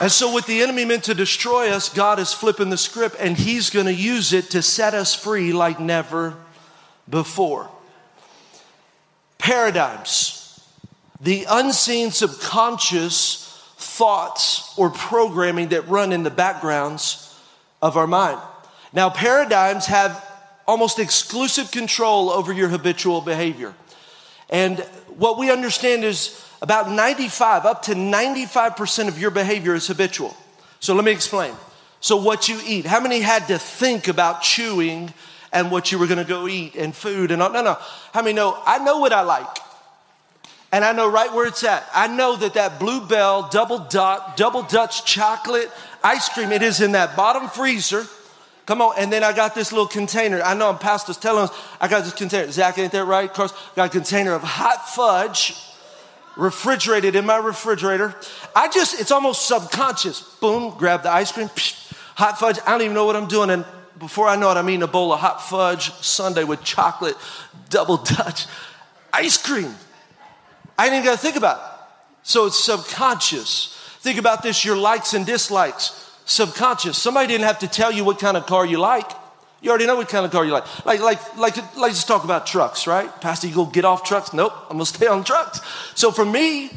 And 0.01 0.12
so, 0.12 0.31
what 0.31 0.48
the 0.48 0.63
enemy 0.63 0.83
meant 0.83 1.03
to 1.03 1.13
destroy 1.13 1.69
us, 1.69 1.87
God 1.87 2.18
is 2.18 2.33
flipping 2.33 2.71
the 2.71 2.78
script 2.78 3.18
and 3.19 3.37
he's 3.37 3.69
going 3.69 3.85
to 3.85 3.94
use 3.94 4.33
it 4.33 4.49
to 4.49 4.64
set 4.64 4.95
us 4.95 5.14
free 5.14 5.54
like 5.54 5.80
never 5.80 6.35
before. 7.07 7.69
Paradigms, 9.37 10.59
the 11.21 11.45
unseen 11.47 12.09
subconscious 12.09 13.47
thoughts 13.78 14.73
or 14.75 14.90
programming 14.90 15.68
that 15.68 15.87
run 15.87 16.11
in 16.11 16.23
the 16.23 16.31
backgrounds 16.31 17.40
of 17.80 17.95
our 17.95 18.07
mind. 18.07 18.42
Now, 18.94 19.11
paradigms 19.11 19.85
have 19.85 20.28
almost 20.68 20.97
exclusive 20.97 21.69
control 21.69 22.31
over 22.31 22.52
your 22.52 22.69
habitual 22.69 23.21
behavior. 23.21 23.75
And 24.49 24.80
what 25.18 25.37
we 25.37 25.52
understand 25.52 26.04
is 26.04 26.44
about 26.61 26.91
95, 26.91 27.65
up 27.65 27.81
to 27.83 27.94
95% 27.94 29.07
of 29.07 29.19
your 29.19 29.31
behavior 29.31 29.73
is 29.73 29.87
habitual. 29.87 30.35
So 30.80 30.94
let 30.94 31.03
me 31.03 31.11
explain. 31.11 31.53
So, 31.99 32.18
what 32.18 32.49
you 32.49 32.59
eat, 32.65 32.85
how 32.85 32.99
many 32.99 33.19
had 33.19 33.47
to 33.47 33.59
think 33.59 34.07
about 34.07 34.41
chewing 34.41 35.13
and 35.51 35.69
what 35.69 35.91
you 35.91 35.99
were 35.99 36.07
gonna 36.07 36.23
go 36.23 36.47
eat 36.47 36.75
and 36.75 36.95
food 36.95 37.31
and 37.31 37.41
all? 37.41 37.51
No, 37.51 37.61
no. 37.61 37.77
How 38.13 38.21
many 38.21 38.33
know? 38.33 38.59
I 38.65 38.80
know 38.80 38.99
what 38.99 39.13
I 39.13 39.21
like. 39.21 39.57
And 40.71 40.85
I 40.85 40.94
know 40.94 41.09
right 41.09 41.31
where 41.33 41.45
it's 41.45 41.63
at. 41.63 41.85
I 41.94 42.07
know 42.07 42.35
that 42.37 42.53
that 42.53 42.80
Blue 42.80 43.06
Bell 43.06 43.49
double 43.51 43.80
dot, 43.80 44.37
double 44.37 44.63
Dutch 44.63 45.06
chocolate 45.06 45.69
ice 46.03 46.30
cream, 46.30 46.51
it 46.51 46.63
is 46.63 46.81
in 46.81 46.94
that 46.94 47.15
bottom 47.15 47.49
freezer. 47.49 48.07
Come 48.65 48.81
on, 48.81 48.94
and 48.97 49.11
then 49.11 49.23
I 49.23 49.33
got 49.33 49.53
this 49.53 49.71
little 49.71 49.87
container. 49.87 50.41
I 50.41 50.53
know 50.53 50.69
I'm 50.69 50.77
pastor's 50.77 51.18
telling 51.18 51.44
us 51.44 51.51
I 51.80 51.87
got 51.87 52.03
this 52.03 52.13
container. 52.13 52.51
Zach, 52.51 52.77
ain't 52.77 52.94
that 52.94 53.06
right? 53.06 53.30
Of 53.30 53.35
course, 53.35 53.53
got 53.75 53.89
a 53.89 53.91
container 53.91 54.33
of 54.33 54.44
hot 54.44 54.87
fudge 54.89 55.70
refrigerated 56.38 57.16
in 57.16 57.26
my 57.26 57.38
refrigerator. 57.38 58.16
I 58.56 58.69
just, 58.69 59.00
it's 59.00 59.11
almost 59.11 59.47
subconscious. 59.47 60.21
Boom, 60.40 60.76
grab 60.78 61.04
the 61.04 61.11
ice 61.11 61.31
cream, 61.31 61.50
psh, 61.50 61.94
hot 62.16 62.40
fudge. 62.40 62.57
I 62.66 62.71
don't 62.71 62.81
even 62.81 62.94
know 62.94 63.06
what 63.06 63.16
I'm 63.16 63.28
doing. 63.28 63.50
And 63.50 63.66
before 64.00 64.28
I 64.28 64.35
know 64.35 64.52
it, 64.52 64.57
I'm 64.57 64.69
eating 64.69 64.83
a 64.83 64.88
bowl 64.88 65.14
of 65.14 65.19
hot 65.19 65.42
fudge 65.42 65.92
sundae 65.94 66.44
with 66.44 66.64
chocolate, 66.64 67.16
double 67.69 67.97
Dutch 67.97 68.47
ice 69.14 69.38
cream. 69.38 69.73
I 70.78 70.85
didn't 70.85 71.00
even 71.00 71.06
got 71.06 71.16
to 71.16 71.21
think 71.21 71.35
about 71.35 71.57
it. 71.57 71.64
So 72.23 72.45
it's 72.45 72.64
subconscious. 72.64 73.78
Think 74.00 74.18
about 74.18 74.44
this 74.44 74.64
your 74.64 74.78
likes 74.78 75.14
and 75.14 75.26
dislikes. 75.26 75.97
Subconscious. 76.26 76.97
Somebody 76.97 77.28
didn't 77.28 77.45
have 77.45 77.59
to 77.59 77.68
tell 77.68 77.92
you 77.92 78.04
what 78.04 78.19
kind 78.19 78.38
of 78.38 78.45
car 78.45 78.66
you 78.66 78.80
like. 78.80 79.11
You 79.61 79.69
already 79.69 79.85
know 79.85 79.95
what 79.95 80.09
kind 80.09 80.25
of 80.25 80.31
car 80.31 80.44
you 80.44 80.51
like. 80.51 80.85
Like, 80.85 81.01
like, 81.01 81.37
like, 81.37 81.77
let's 81.77 82.03
talk 82.03 82.23
about 82.23 82.47
trucks, 82.47 82.87
right? 82.87 83.09
Pastor, 83.21 83.47
you 83.47 83.53
go 83.53 83.65
get 83.65 83.85
off 83.85 84.03
trucks? 84.03 84.33
Nope, 84.33 84.53
I'm 84.63 84.77
gonna 84.77 84.85
stay 84.97 85.07
on 85.07 85.23
trucks. 85.23 85.61
So 85.94 86.11
for 86.11 86.25
me, 86.25 86.71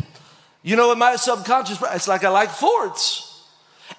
you 0.62 0.76
know, 0.76 0.92
in 0.92 0.98
my 0.98 1.16
subconscious, 1.16 1.82
it's 1.92 2.08
like 2.08 2.24
I 2.24 2.28
like 2.28 2.50
Fords. 2.50 3.30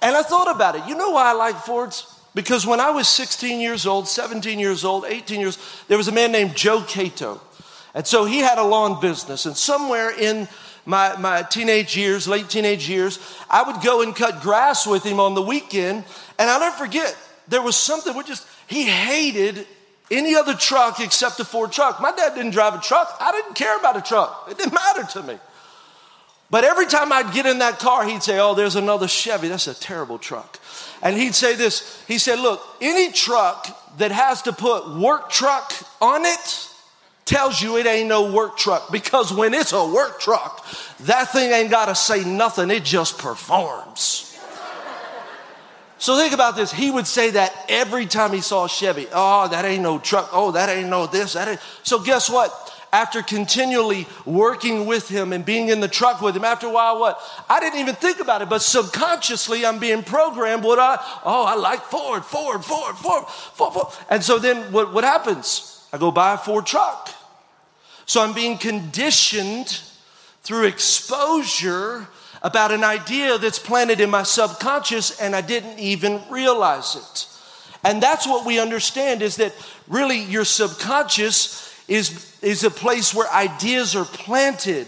And 0.01 0.15
I 0.15 0.23
thought 0.23 0.53
about 0.53 0.75
it. 0.75 0.85
You 0.87 0.95
know 0.95 1.11
why 1.11 1.29
I 1.29 1.33
like 1.33 1.57
Fords? 1.57 2.11
Because 2.35 2.67
when 2.67 2.79
I 2.79 2.91
was 2.91 3.07
16 3.07 3.59
years 3.59 3.85
old, 3.85 4.07
17 4.07 4.59
years 4.59 4.83
old, 4.83 5.05
18 5.05 5.39
years, 5.39 5.57
there 5.87 5.97
was 5.97 6.07
a 6.07 6.11
man 6.11 6.31
named 6.31 6.55
Joe 6.55 6.81
Cato. 6.81 7.39
And 7.93 8.05
so 8.05 8.25
he 8.25 8.39
had 8.39 8.57
a 8.57 8.63
lawn 8.63 8.99
business. 8.99 9.45
And 9.45 9.55
somewhere 9.55 10.11
in 10.11 10.49
my, 10.85 11.15
my 11.17 11.43
teenage 11.43 11.95
years, 11.95 12.27
late 12.27 12.49
teenage 12.49 12.89
years, 12.89 13.19
I 13.49 13.63
would 13.63 13.81
go 13.81 14.01
and 14.01 14.13
cut 14.13 14.41
grass 14.41 14.85
with 14.85 15.03
him 15.03 15.19
on 15.19 15.33
the 15.33 15.41
weekend. 15.41 16.03
And 16.37 16.49
I'll 16.49 16.59
never 16.59 16.75
forget, 16.75 17.15
there 17.47 17.61
was 17.61 17.77
something, 17.77 18.15
we 18.15 18.23
just, 18.23 18.45
he 18.67 18.83
hated 18.83 19.67
any 20.11 20.35
other 20.35 20.53
truck 20.53 20.99
except 20.99 21.39
a 21.39 21.45
Ford 21.45 21.71
truck. 21.71 22.01
My 22.01 22.11
dad 22.11 22.35
didn't 22.35 22.51
drive 22.51 22.75
a 22.75 22.79
truck. 22.79 23.15
I 23.19 23.31
didn't 23.31 23.55
care 23.55 23.77
about 23.77 23.97
a 23.97 24.01
truck. 24.01 24.47
It 24.49 24.57
didn't 24.57 24.73
matter 24.73 25.03
to 25.03 25.23
me. 25.23 25.37
But 26.51 26.63
every 26.63 26.85
time 26.85 27.11
I'd 27.11 27.33
get 27.33 27.45
in 27.45 27.57
that 27.59 27.79
car, 27.79 28.05
he'd 28.05 28.21
say, 28.21 28.39
Oh, 28.39 28.53
there's 28.53 28.75
another 28.75 29.07
Chevy. 29.07 29.47
That's 29.47 29.67
a 29.67 29.73
terrible 29.73 30.19
truck. 30.19 30.59
And 31.01 31.17
he'd 31.17 31.35
say 31.35 31.55
this 31.55 32.03
He 32.07 32.17
said, 32.17 32.39
Look, 32.39 32.61
any 32.81 33.11
truck 33.11 33.97
that 33.97 34.11
has 34.11 34.43
to 34.43 34.53
put 34.53 34.95
work 34.95 35.29
truck 35.31 35.73
on 36.01 36.23
it 36.25 36.69
tells 37.25 37.59
you 37.59 37.77
it 37.77 37.87
ain't 37.87 38.07
no 38.07 38.31
work 38.31 38.55
truck 38.55 38.91
because 38.91 39.33
when 39.33 39.53
it's 39.53 39.73
a 39.73 39.87
work 39.87 40.19
truck, 40.19 40.63
that 41.01 41.31
thing 41.31 41.51
ain't 41.51 41.71
got 41.71 41.87
to 41.87 41.95
say 41.95 42.23
nothing, 42.23 42.69
it 42.69 42.83
just 42.83 43.17
performs. 43.17 44.34
So 46.05 46.15
think 46.15 46.35
about 46.35 46.55
this. 46.55 46.71
He 46.71 46.91
would 46.91 47.07
say 47.07 47.31
that 47.31 47.65
every 47.67 48.05
time 48.05 48.31
he 48.31 48.39
saw 48.39 48.65
a 48.65 48.69
Chevy. 48.69 49.07
Oh, 49.11 49.47
that 49.47 49.65
ain't 49.65 49.81
no 49.81 49.97
truck. 49.97 50.29
Oh, 50.31 50.51
that 50.51 50.69
ain't 50.69 50.87
no 50.87 51.07
this. 51.07 51.33
That 51.33 51.47
ain't. 51.47 51.59
So 51.81 51.97
guess 51.97 52.29
what? 52.29 52.53
After 52.93 53.23
continually 53.23 54.05
working 54.23 54.85
with 54.85 55.09
him 55.09 55.33
and 55.33 55.43
being 55.43 55.69
in 55.69 55.79
the 55.79 55.87
truck 55.87 56.21
with 56.21 56.37
him, 56.37 56.45
after 56.45 56.67
a 56.67 56.69
while, 56.69 56.99
what? 56.99 57.19
I 57.49 57.59
didn't 57.59 57.79
even 57.79 57.95
think 57.95 58.19
about 58.19 58.43
it, 58.43 58.49
but 58.49 58.61
subconsciously 58.61 59.65
I'm 59.65 59.79
being 59.79 60.03
programmed. 60.03 60.63
What 60.63 60.77
I, 60.77 60.99
oh, 61.25 61.43
I 61.43 61.55
like 61.55 61.81
Ford, 61.81 62.23
Ford, 62.23 62.63
Ford, 62.63 62.95
Ford, 62.95 63.27
Ford, 63.27 63.73
Ford. 63.73 63.87
And 64.07 64.23
so 64.23 64.37
then 64.37 64.71
what, 64.71 64.93
what 64.93 65.03
happens? 65.03 65.87
I 65.91 65.97
go 65.97 66.11
buy 66.11 66.35
a 66.35 66.37
Ford 66.37 66.67
truck. 66.67 67.09
So 68.05 68.21
I'm 68.21 68.33
being 68.33 68.59
conditioned 68.59 69.81
through 70.43 70.65
exposure 70.67 72.07
about 72.45 72.71
an 72.71 72.83
idea 72.83 73.39
that's 73.39 73.57
planted 73.57 73.99
in 73.99 74.07
my 74.11 74.21
subconscious 74.21 75.19
and 75.19 75.35
I 75.35 75.41
didn't 75.41 75.79
even 75.79 76.21
realize 76.29 76.95
it. 76.95 77.27
And 77.83 78.03
that's 78.03 78.27
what 78.27 78.45
we 78.45 78.59
understand 78.59 79.23
is 79.23 79.37
that 79.37 79.51
really 79.87 80.19
your 80.19 80.45
subconscious 80.45 81.73
is, 81.87 82.37
is 82.43 82.63
a 82.63 82.69
place 82.69 83.15
where 83.15 83.27
ideas 83.33 83.95
are 83.95 84.05
planted. 84.05 84.85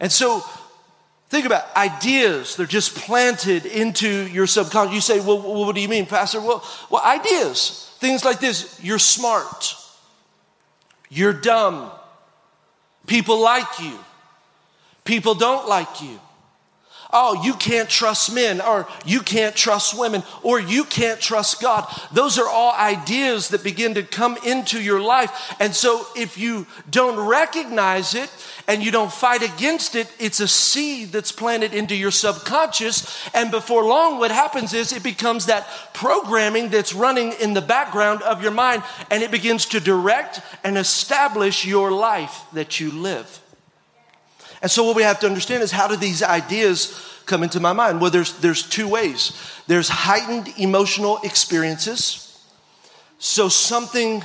And 0.00 0.10
so 0.10 0.42
think 1.28 1.44
about 1.44 1.64
ideas, 1.76 2.56
they're 2.56 2.64
just 2.64 2.94
planted 2.94 3.66
into 3.66 4.26
your 4.28 4.46
subconscious. 4.46 4.94
You 4.94 5.00
say, 5.02 5.20
well, 5.20 5.42
what 5.42 5.74
do 5.74 5.82
you 5.82 5.90
mean, 5.90 6.06
Pastor? 6.06 6.40
Well, 6.40 6.64
well, 6.88 7.02
ideas, 7.04 7.94
things 7.98 8.24
like 8.24 8.40
this. 8.40 8.80
You're 8.82 8.98
smart. 8.98 9.74
You're 11.10 11.34
dumb. 11.34 11.90
People 13.06 13.42
like 13.42 13.78
you. 13.78 13.98
People 15.04 15.34
don't 15.34 15.68
like 15.68 16.02
you. 16.02 16.18
Oh, 17.16 17.44
you 17.44 17.54
can't 17.54 17.88
trust 17.88 18.34
men, 18.34 18.60
or 18.60 18.88
you 19.06 19.20
can't 19.20 19.54
trust 19.54 19.96
women, 19.96 20.24
or 20.42 20.58
you 20.58 20.82
can't 20.82 21.20
trust 21.20 21.62
God. 21.62 21.86
Those 22.12 22.40
are 22.40 22.48
all 22.48 22.72
ideas 22.72 23.50
that 23.50 23.62
begin 23.62 23.94
to 23.94 24.02
come 24.02 24.36
into 24.44 24.82
your 24.82 25.00
life. 25.00 25.54
And 25.60 25.72
so, 25.72 26.04
if 26.16 26.36
you 26.36 26.66
don't 26.90 27.28
recognize 27.28 28.16
it 28.16 28.28
and 28.66 28.82
you 28.82 28.90
don't 28.90 29.12
fight 29.12 29.44
against 29.44 29.94
it, 29.94 30.12
it's 30.18 30.40
a 30.40 30.48
seed 30.48 31.12
that's 31.12 31.30
planted 31.30 31.72
into 31.72 31.94
your 31.94 32.10
subconscious. 32.10 33.28
And 33.32 33.52
before 33.52 33.84
long, 33.84 34.18
what 34.18 34.32
happens 34.32 34.72
is 34.74 34.92
it 34.92 35.04
becomes 35.04 35.46
that 35.46 35.68
programming 35.92 36.70
that's 36.70 36.94
running 36.94 37.32
in 37.40 37.54
the 37.54 37.62
background 37.62 38.22
of 38.22 38.42
your 38.42 38.50
mind, 38.50 38.82
and 39.12 39.22
it 39.22 39.30
begins 39.30 39.66
to 39.66 39.78
direct 39.78 40.40
and 40.64 40.76
establish 40.76 41.64
your 41.64 41.92
life 41.92 42.42
that 42.54 42.80
you 42.80 42.90
live. 42.90 43.40
And 44.64 44.70
so 44.70 44.82
what 44.82 44.96
we 44.96 45.02
have 45.02 45.20
to 45.20 45.26
understand 45.26 45.62
is 45.62 45.70
how 45.70 45.86
do 45.88 45.94
these 45.94 46.22
ideas 46.22 46.98
come 47.26 47.42
into 47.42 47.60
my 47.60 47.74
mind? 47.74 48.00
Well, 48.00 48.10
there's, 48.10 48.32
there's 48.38 48.62
two 48.62 48.88
ways. 48.88 49.38
There's 49.66 49.90
heightened 49.90 50.54
emotional 50.56 51.18
experiences. 51.22 52.42
So 53.18 53.50
something 53.50 54.24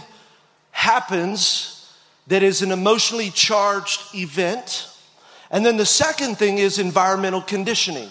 happens 0.72 1.94
that 2.28 2.42
is 2.42 2.62
an 2.62 2.72
emotionally 2.72 3.32
charged 3.32 4.16
event. 4.16 4.88
And 5.52 5.66
then 5.66 5.76
the 5.76 5.86
second 5.86 6.38
thing 6.38 6.58
is 6.58 6.80
environmental 6.80 7.42
conditioning. 7.42 8.08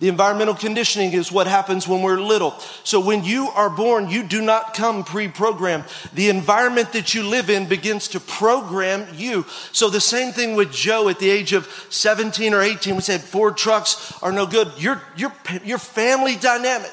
The 0.00 0.08
environmental 0.08 0.54
conditioning 0.54 1.12
is 1.12 1.32
what 1.32 1.48
happens 1.48 1.88
when 1.88 2.02
we're 2.02 2.20
little. 2.20 2.54
So 2.84 3.00
when 3.00 3.24
you 3.24 3.48
are 3.48 3.68
born, 3.68 4.08
you 4.08 4.22
do 4.22 4.40
not 4.40 4.72
come 4.72 5.02
pre-programmed. 5.02 5.84
The 6.14 6.28
environment 6.28 6.92
that 6.92 7.14
you 7.14 7.24
live 7.24 7.50
in 7.50 7.66
begins 7.66 8.06
to 8.08 8.20
program 8.20 9.08
you. 9.16 9.44
So 9.72 9.90
the 9.90 10.00
same 10.00 10.32
thing 10.32 10.54
with 10.54 10.72
Joe 10.72 11.08
at 11.08 11.18
the 11.18 11.28
age 11.28 11.52
of 11.52 11.66
17 11.90 12.54
or 12.54 12.62
18, 12.62 12.94
we 12.94 13.00
said 13.02 13.22
Ford 13.22 13.56
trucks 13.56 14.12
are 14.22 14.30
no 14.30 14.46
good. 14.46 14.70
Your, 14.78 15.02
your, 15.16 15.32
your 15.64 15.78
family 15.78 16.36
dynamic, 16.36 16.92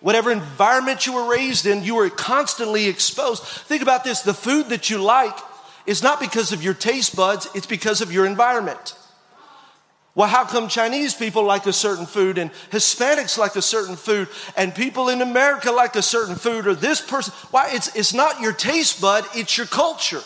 whatever 0.00 0.30
environment 0.30 1.06
you 1.06 1.14
were 1.14 1.30
raised 1.30 1.64
in, 1.64 1.84
you 1.84 1.94
were 1.94 2.10
constantly 2.10 2.86
exposed. 2.86 3.42
Think 3.44 3.80
about 3.80 4.04
this. 4.04 4.20
The 4.20 4.34
food 4.34 4.68
that 4.68 4.90
you 4.90 4.98
like 4.98 5.38
is 5.86 6.02
not 6.02 6.20
because 6.20 6.52
of 6.52 6.62
your 6.62 6.74
taste 6.74 7.16
buds, 7.16 7.48
it's 7.54 7.66
because 7.66 8.02
of 8.02 8.12
your 8.12 8.26
environment. 8.26 8.94
Well, 10.16 10.28
how 10.28 10.46
come 10.46 10.68
Chinese 10.68 11.12
people 11.12 11.44
like 11.44 11.66
a 11.66 11.74
certain 11.74 12.06
food 12.06 12.38
and 12.38 12.50
Hispanics 12.70 13.36
like 13.36 13.54
a 13.54 13.60
certain 13.60 13.96
food 13.96 14.28
and 14.56 14.74
people 14.74 15.10
in 15.10 15.20
America 15.20 15.70
like 15.70 15.94
a 15.94 16.00
certain 16.00 16.36
food 16.36 16.66
or 16.66 16.74
this 16.74 17.02
person? 17.02 17.34
Why? 17.50 17.68
It's, 17.72 17.94
it's 17.94 18.14
not 18.14 18.40
your 18.40 18.54
taste 18.54 19.02
bud, 19.02 19.26
it's 19.34 19.58
your 19.58 19.66
culture. 19.66 20.22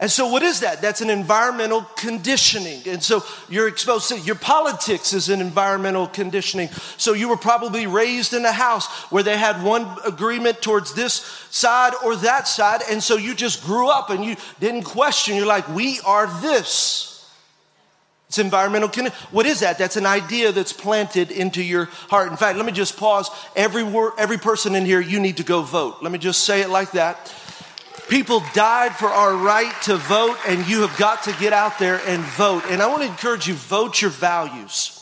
And 0.00 0.10
so, 0.10 0.28
what 0.28 0.42
is 0.42 0.60
that? 0.60 0.80
That's 0.80 1.02
an 1.02 1.10
environmental 1.10 1.82
conditioning. 1.96 2.80
And 2.86 3.02
so, 3.02 3.22
you're 3.50 3.68
exposed 3.68 4.08
to 4.08 4.18
your 4.18 4.36
politics 4.36 5.12
is 5.12 5.28
an 5.28 5.42
environmental 5.42 6.06
conditioning. 6.06 6.70
So, 6.96 7.12
you 7.12 7.28
were 7.28 7.36
probably 7.36 7.86
raised 7.86 8.32
in 8.32 8.46
a 8.46 8.52
house 8.52 8.86
where 9.12 9.22
they 9.22 9.36
had 9.36 9.62
one 9.62 9.86
agreement 10.06 10.62
towards 10.62 10.94
this 10.94 11.16
side 11.50 11.92
or 12.02 12.16
that 12.16 12.48
side. 12.48 12.80
And 12.90 13.02
so, 13.02 13.18
you 13.18 13.34
just 13.34 13.62
grew 13.62 13.90
up 13.90 14.08
and 14.08 14.24
you 14.24 14.36
didn't 14.60 14.84
question. 14.84 15.36
You're 15.36 15.44
like, 15.44 15.68
we 15.68 16.00
are 16.06 16.26
this. 16.40 17.09
It's 18.30 18.38
environmental. 18.38 18.90
What 19.32 19.44
is 19.44 19.58
that? 19.58 19.76
That's 19.76 19.96
an 19.96 20.06
idea 20.06 20.52
that's 20.52 20.72
planted 20.72 21.32
into 21.32 21.60
your 21.60 21.86
heart. 21.86 22.30
In 22.30 22.36
fact, 22.36 22.56
let 22.56 22.64
me 22.64 22.70
just 22.70 22.96
pause. 22.96 23.28
Every 23.56 23.82
word, 23.82 24.12
every 24.18 24.38
person 24.38 24.76
in 24.76 24.86
here, 24.86 25.00
you 25.00 25.18
need 25.18 25.38
to 25.38 25.42
go 25.42 25.62
vote. 25.62 25.96
Let 26.00 26.12
me 26.12 26.18
just 26.18 26.44
say 26.44 26.60
it 26.60 26.68
like 26.68 26.92
that. 26.92 27.34
People 28.08 28.40
died 28.54 28.94
for 28.94 29.08
our 29.08 29.34
right 29.34 29.74
to 29.82 29.96
vote, 29.96 30.36
and 30.46 30.64
you 30.68 30.82
have 30.82 30.96
got 30.96 31.24
to 31.24 31.32
get 31.40 31.52
out 31.52 31.80
there 31.80 32.00
and 32.06 32.22
vote. 32.22 32.62
And 32.70 32.80
I 32.80 32.86
want 32.86 33.02
to 33.02 33.08
encourage 33.08 33.48
you, 33.48 33.54
vote 33.54 34.00
your 34.00 34.12
values. 34.12 34.96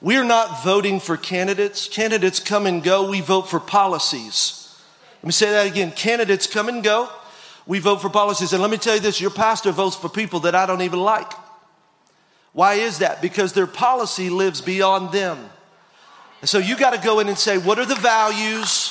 We're 0.00 0.24
not 0.24 0.64
voting 0.64 0.98
for 0.98 1.16
candidates. 1.16 1.88
Candidates 1.88 2.40
come 2.40 2.66
and 2.66 2.82
go. 2.82 3.08
We 3.08 3.20
vote 3.20 3.42
for 3.42 3.60
policies. 3.60 4.76
Let 5.22 5.26
me 5.26 5.32
say 5.32 5.50
that 5.50 5.68
again. 5.68 5.92
Candidates 5.92 6.48
come 6.48 6.68
and 6.68 6.82
go. 6.82 7.08
We 7.64 7.78
vote 7.78 8.02
for 8.02 8.10
policies. 8.10 8.52
And 8.52 8.60
let 8.60 8.72
me 8.72 8.76
tell 8.76 8.96
you 8.96 9.00
this 9.00 9.20
your 9.20 9.30
pastor 9.30 9.70
votes 9.70 9.94
for 9.94 10.08
people 10.08 10.40
that 10.40 10.56
I 10.56 10.66
don't 10.66 10.82
even 10.82 10.98
like. 10.98 11.32
Why 12.56 12.76
is 12.76 13.00
that? 13.00 13.20
Because 13.20 13.52
their 13.52 13.66
policy 13.66 14.30
lives 14.30 14.62
beyond 14.62 15.12
them. 15.12 15.38
And 16.40 16.48
so 16.48 16.56
you 16.56 16.74
got 16.74 16.94
to 16.94 17.06
go 17.06 17.20
in 17.20 17.28
and 17.28 17.36
say, 17.36 17.58
what 17.58 17.78
are 17.78 17.84
the 17.84 17.96
values? 17.96 18.88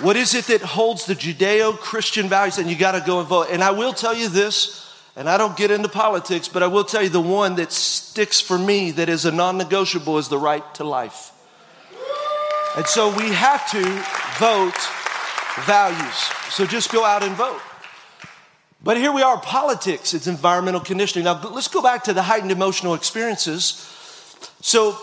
What 0.00 0.16
is 0.16 0.34
it 0.34 0.46
that 0.46 0.62
holds 0.62 1.06
the 1.06 1.14
Judeo 1.14 1.78
Christian 1.78 2.28
values? 2.28 2.58
And 2.58 2.68
you 2.68 2.74
got 2.74 2.98
to 2.98 3.04
go 3.06 3.20
and 3.20 3.28
vote. 3.28 3.46
And 3.52 3.62
I 3.62 3.70
will 3.70 3.92
tell 3.92 4.16
you 4.16 4.28
this, 4.28 4.92
and 5.14 5.28
I 5.28 5.38
don't 5.38 5.56
get 5.56 5.70
into 5.70 5.88
politics, 5.88 6.48
but 6.48 6.64
I 6.64 6.66
will 6.66 6.82
tell 6.82 7.04
you 7.04 7.08
the 7.08 7.20
one 7.20 7.54
that 7.54 7.70
sticks 7.70 8.40
for 8.40 8.58
me 8.58 8.90
that 8.90 9.08
is 9.08 9.24
a 9.24 9.30
non 9.30 9.58
negotiable 9.58 10.18
is 10.18 10.26
the 10.26 10.36
right 10.36 10.64
to 10.74 10.82
life. 10.82 11.30
And 12.76 12.84
so 12.84 13.16
we 13.16 13.28
have 13.28 13.70
to 13.70 13.84
vote 14.40 14.74
values. 15.66 16.16
So 16.50 16.66
just 16.66 16.90
go 16.90 17.04
out 17.04 17.22
and 17.22 17.36
vote. 17.36 17.60
But 18.84 18.98
here 18.98 19.12
we 19.12 19.22
are, 19.22 19.40
politics, 19.40 20.12
it's 20.12 20.26
environmental 20.26 20.80
conditioning. 20.80 21.24
Now 21.24 21.40
let's 21.48 21.68
go 21.68 21.82
back 21.82 22.04
to 22.04 22.12
the 22.12 22.22
heightened 22.22 22.52
emotional 22.52 22.92
experiences. 22.92 23.90
So 24.60 24.98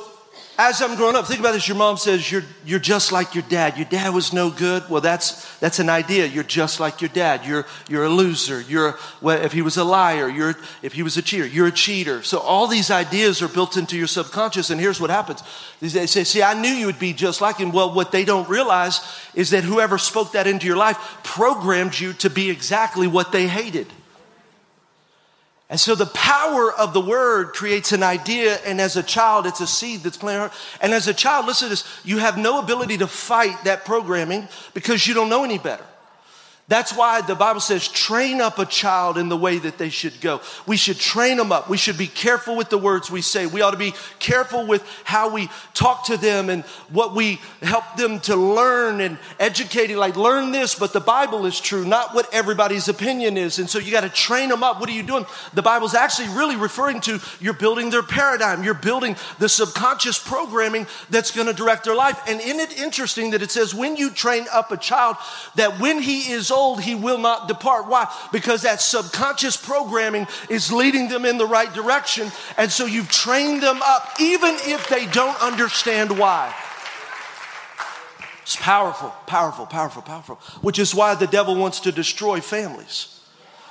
as 0.69 0.81
I'm 0.81 0.95
growing 0.95 1.15
up, 1.15 1.27
think 1.27 1.39
about 1.39 1.53
this. 1.53 1.67
Your 1.67 1.77
mom 1.77 1.97
says 1.97 2.31
you're, 2.31 2.43
you're 2.65 2.79
just 2.79 3.11
like 3.11 3.35
your 3.35 3.43
dad. 3.49 3.77
Your 3.77 3.85
dad 3.85 4.13
was 4.13 4.33
no 4.33 4.49
good. 4.49 4.89
Well, 4.89 5.01
that's, 5.01 5.57
that's 5.59 5.79
an 5.79 5.89
idea. 5.89 6.25
You're 6.25 6.43
just 6.43 6.79
like 6.79 7.01
your 7.01 7.09
dad. 7.09 7.45
You're, 7.45 7.65
you're 7.89 8.03
a 8.03 8.09
loser. 8.09 8.61
You're, 8.61 8.97
well, 9.21 9.43
if 9.43 9.51
he 9.51 9.61
was 9.61 9.77
a 9.77 9.83
liar, 9.83 10.29
you're, 10.29 10.55
if 10.81 10.93
he 10.93 11.03
was 11.03 11.17
a 11.17 11.21
cheater, 11.21 11.45
you're 11.45 11.67
a 11.67 11.71
cheater. 11.71 12.21
So 12.23 12.39
all 12.39 12.67
these 12.67 12.91
ideas 12.91 13.41
are 13.41 13.47
built 13.47 13.77
into 13.77 13.97
your 13.97 14.07
subconscious. 14.07 14.69
And 14.69 14.79
here's 14.79 14.99
what 14.99 15.09
happens. 15.09 15.43
They 15.79 16.05
say, 16.05 16.23
see, 16.23 16.43
I 16.43 16.59
knew 16.59 16.69
you 16.69 16.85
would 16.85 16.99
be 16.99 17.13
just 17.13 17.41
like 17.41 17.57
him. 17.57 17.71
Well, 17.71 17.93
what 17.93 18.11
they 18.11 18.25
don't 18.25 18.47
realize 18.49 19.01
is 19.33 19.49
that 19.51 19.63
whoever 19.63 19.97
spoke 19.97 20.33
that 20.33 20.47
into 20.47 20.67
your 20.67 20.77
life 20.77 20.97
programmed 21.23 21.99
you 21.99 22.13
to 22.13 22.29
be 22.29 22.49
exactly 22.49 23.07
what 23.07 23.31
they 23.31 23.47
hated. 23.47 23.87
And 25.71 25.79
so 25.79 25.95
the 25.95 26.05
power 26.05 26.69
of 26.73 26.93
the 26.93 26.99
word 26.99 27.53
creates 27.53 27.93
an 27.93 28.03
idea, 28.03 28.57
and 28.65 28.81
as 28.81 28.97
a 28.97 29.03
child, 29.03 29.47
it's 29.47 29.61
a 29.61 29.67
seed 29.67 30.01
that's 30.01 30.17
planted. 30.17 30.53
And 30.81 30.93
as 30.93 31.07
a 31.07 31.13
child, 31.13 31.45
listen 31.45 31.67
to 31.67 31.69
this, 31.69 31.85
you 32.03 32.17
have 32.17 32.37
no 32.37 32.59
ability 32.59 32.97
to 32.97 33.07
fight 33.07 33.63
that 33.63 33.85
programming 33.85 34.49
because 34.73 35.07
you 35.07 35.13
don't 35.13 35.29
know 35.29 35.45
any 35.45 35.57
better. 35.57 35.85
That's 36.71 36.95
why 36.95 37.19
the 37.19 37.35
Bible 37.35 37.59
says, 37.59 37.85
train 37.85 38.39
up 38.39 38.57
a 38.57 38.65
child 38.65 39.17
in 39.17 39.27
the 39.27 39.35
way 39.35 39.57
that 39.57 39.77
they 39.77 39.89
should 39.89 40.21
go. 40.21 40.39
We 40.65 40.77
should 40.77 40.97
train 40.97 41.35
them 41.35 41.51
up. 41.51 41.69
We 41.69 41.75
should 41.75 41.97
be 41.97 42.07
careful 42.07 42.55
with 42.55 42.69
the 42.69 42.77
words 42.77 43.11
we 43.11 43.21
say. 43.21 43.45
We 43.45 43.61
ought 43.61 43.71
to 43.71 43.77
be 43.77 43.93
careful 44.19 44.65
with 44.65 44.81
how 45.03 45.33
we 45.33 45.49
talk 45.73 46.05
to 46.05 46.15
them 46.15 46.49
and 46.49 46.63
what 46.87 47.13
we 47.13 47.41
help 47.61 47.97
them 47.97 48.21
to 48.21 48.37
learn 48.37 49.01
and 49.01 49.17
educating. 49.37 49.97
Like, 49.97 50.15
learn 50.15 50.53
this, 50.53 50.73
but 50.73 50.93
the 50.93 51.01
Bible 51.01 51.45
is 51.45 51.59
true, 51.59 51.83
not 51.83 52.15
what 52.15 52.33
everybody's 52.33 52.87
opinion 52.87 53.35
is. 53.35 53.59
And 53.59 53.69
so 53.69 53.77
you 53.77 53.91
got 53.91 54.05
to 54.05 54.09
train 54.09 54.47
them 54.47 54.63
up. 54.63 54.79
What 54.79 54.87
are 54.87 54.93
you 54.93 55.03
doing? 55.03 55.25
The 55.53 55.61
Bible's 55.61 55.93
actually 55.93 56.29
really 56.29 56.55
referring 56.55 57.01
to 57.01 57.19
you're 57.41 57.51
building 57.51 57.89
their 57.89 58.01
paradigm. 58.01 58.63
You're 58.63 58.75
building 58.75 59.17
the 59.39 59.49
subconscious 59.49 60.17
programming 60.19 60.87
that's 61.09 61.31
going 61.31 61.47
to 61.47 61.53
direct 61.53 61.83
their 61.83 61.95
life. 61.95 62.17
And 62.29 62.39
isn't 62.39 62.61
it 62.61 62.79
interesting 62.79 63.31
that 63.31 63.41
it 63.41 63.51
says 63.51 63.75
when 63.75 63.97
you 63.97 64.09
train 64.09 64.45
up 64.53 64.71
a 64.71 64.77
child, 64.77 65.17
that 65.55 65.77
when 65.81 66.01
he 66.01 66.31
is 66.31 66.49
old, 66.49 66.60
old, 66.61 66.81
he 66.81 66.95
will 66.95 67.17
not 67.17 67.47
depart. 67.47 67.87
Why? 67.87 68.07
Because 68.31 68.61
that 68.61 68.81
subconscious 68.81 69.57
programming 69.57 70.27
is 70.49 70.71
leading 70.71 71.09
them 71.09 71.25
in 71.25 71.37
the 71.37 71.47
right 71.47 71.73
direction. 71.73 72.31
And 72.57 72.71
so 72.71 72.85
you've 72.85 73.09
trained 73.09 73.63
them 73.63 73.81
up, 73.83 74.03
even 74.19 74.55
if 74.61 74.87
they 74.87 75.05
don't 75.07 75.41
understand 75.41 76.17
why. 76.17 76.53
It's 78.43 78.55
powerful, 78.55 79.09
powerful, 79.27 79.65
powerful, 79.65 80.01
powerful. 80.01 80.35
Which 80.61 80.79
is 80.79 80.93
why 80.93 81.15
the 81.15 81.27
devil 81.27 81.55
wants 81.55 81.79
to 81.81 81.91
destroy 81.91 82.41
families. 82.41 83.19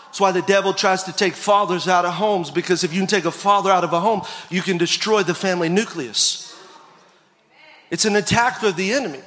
That's 0.07 0.21
why 0.21 0.33
the 0.33 0.43
devil 0.43 0.75
tries 0.75 1.05
to 1.05 1.13
take 1.13 1.35
fathers 1.35 1.87
out 1.87 2.05
of 2.05 2.15
homes, 2.15 2.51
because 2.51 2.83
if 2.83 2.93
you 2.93 3.01
can 3.01 3.07
take 3.07 3.27
a 3.27 3.31
father 3.31 3.71
out 3.71 3.85
of 3.85 3.93
a 3.93 4.01
home, 4.01 4.23
you 4.49 4.63
can 4.63 4.77
destroy 4.77 5.23
the 5.23 5.35
family 5.35 5.69
nucleus. 5.69 6.53
It's 7.91 8.05
an 8.05 8.17
attack 8.17 8.63
of 8.63 8.75
the 8.77 8.93
enemy. 8.93 9.21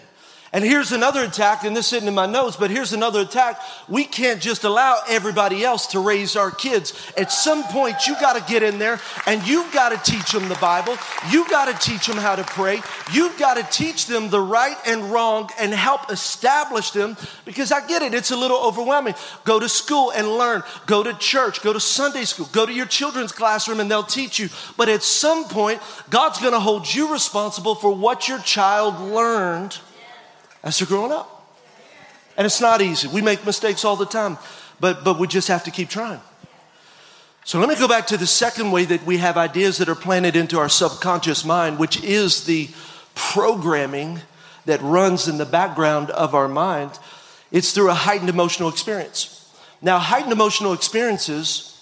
And 0.53 0.63
here's 0.63 0.91
another 0.91 1.23
attack, 1.23 1.63
and 1.63 1.75
this 1.75 1.93
isn't 1.93 2.07
in 2.07 2.13
my 2.13 2.27
notes, 2.27 2.55
but 2.55 2.69
here's 2.69 2.93
another 2.93 3.21
attack. 3.21 3.59
We 3.89 4.03
can't 4.03 4.39
just 4.39 4.63
allow 4.63 4.99
everybody 5.09 5.65
else 5.65 5.87
to 5.87 5.99
raise 5.99 6.35
our 6.35 6.51
kids. 6.51 6.93
At 7.17 7.31
some 7.31 7.63
point, 7.63 8.05
you 8.05 8.13
got 8.21 8.35
to 8.35 8.51
get 8.51 8.61
in 8.61 8.77
there 8.77 8.99
and 9.25 9.45
you've 9.47 9.73
got 9.73 9.89
to 9.89 10.11
teach 10.11 10.31
them 10.31 10.47
the 10.49 10.55
Bible. 10.55 10.95
You've 11.31 11.49
got 11.49 11.65
to 11.65 11.89
teach 11.89 12.05
them 12.05 12.17
how 12.17 12.35
to 12.35 12.43
pray. 12.43 12.81
You've 13.11 13.35
got 13.39 13.55
to 13.55 13.63
teach 13.75 14.05
them 14.05 14.29
the 14.29 14.39
right 14.39 14.77
and 14.85 15.11
wrong 15.11 15.49
and 15.59 15.73
help 15.73 16.11
establish 16.11 16.91
them 16.91 17.17
because 17.45 17.71
I 17.71 17.87
get 17.87 18.03
it, 18.03 18.13
it's 18.13 18.29
a 18.29 18.37
little 18.37 18.57
overwhelming. 18.57 19.15
Go 19.45 19.59
to 19.59 19.67
school 19.67 20.11
and 20.11 20.27
learn. 20.27 20.61
Go 20.85 21.01
to 21.01 21.15
church. 21.15 21.63
Go 21.63 21.73
to 21.73 21.79
Sunday 21.79 22.25
school. 22.25 22.47
Go 22.51 22.67
to 22.67 22.73
your 22.73 22.85
children's 22.85 23.31
classroom 23.31 23.79
and 23.79 23.89
they'll 23.89 24.03
teach 24.03 24.37
you. 24.37 24.49
But 24.77 24.87
at 24.87 25.01
some 25.01 25.45
point, 25.45 25.81
God's 26.11 26.39
going 26.39 26.53
to 26.53 26.59
hold 26.59 26.93
you 26.93 27.11
responsible 27.11 27.73
for 27.73 27.91
what 27.91 28.27
your 28.27 28.37
child 28.37 28.99
learned 29.01 29.79
as 30.63 30.79
they're 30.79 30.87
growing 30.87 31.11
up. 31.11 31.29
And 32.37 32.45
it's 32.45 32.61
not 32.61 32.81
easy. 32.81 33.07
We 33.07 33.21
make 33.21 33.45
mistakes 33.45 33.85
all 33.85 33.95
the 33.95 34.05
time, 34.05 34.37
but, 34.79 35.03
but 35.03 35.19
we 35.19 35.27
just 35.27 35.47
have 35.49 35.63
to 35.65 35.71
keep 35.71 35.89
trying. 35.89 36.21
So 37.45 37.59
let 37.59 37.67
me 37.67 37.75
go 37.75 37.87
back 37.87 38.07
to 38.07 38.17
the 38.17 38.25
second 38.25 38.71
way 38.71 38.85
that 38.85 39.05
we 39.05 39.17
have 39.17 39.35
ideas 39.35 39.77
that 39.77 39.89
are 39.89 39.95
planted 39.95 40.35
into 40.35 40.57
our 40.57 40.69
subconscious 40.69 41.43
mind, 41.43 41.77
which 41.77 42.01
is 42.01 42.45
the 42.45 42.69
programming 43.15 44.21
that 44.65 44.81
runs 44.81 45.27
in 45.27 45.37
the 45.37 45.45
background 45.45 46.09
of 46.11 46.33
our 46.33 46.47
mind. 46.47 46.97
It's 47.51 47.73
through 47.73 47.89
a 47.89 47.93
heightened 47.93 48.29
emotional 48.29 48.69
experience. 48.69 49.53
Now, 49.81 49.99
heightened 49.99 50.31
emotional 50.31 50.71
experiences, 50.71 51.72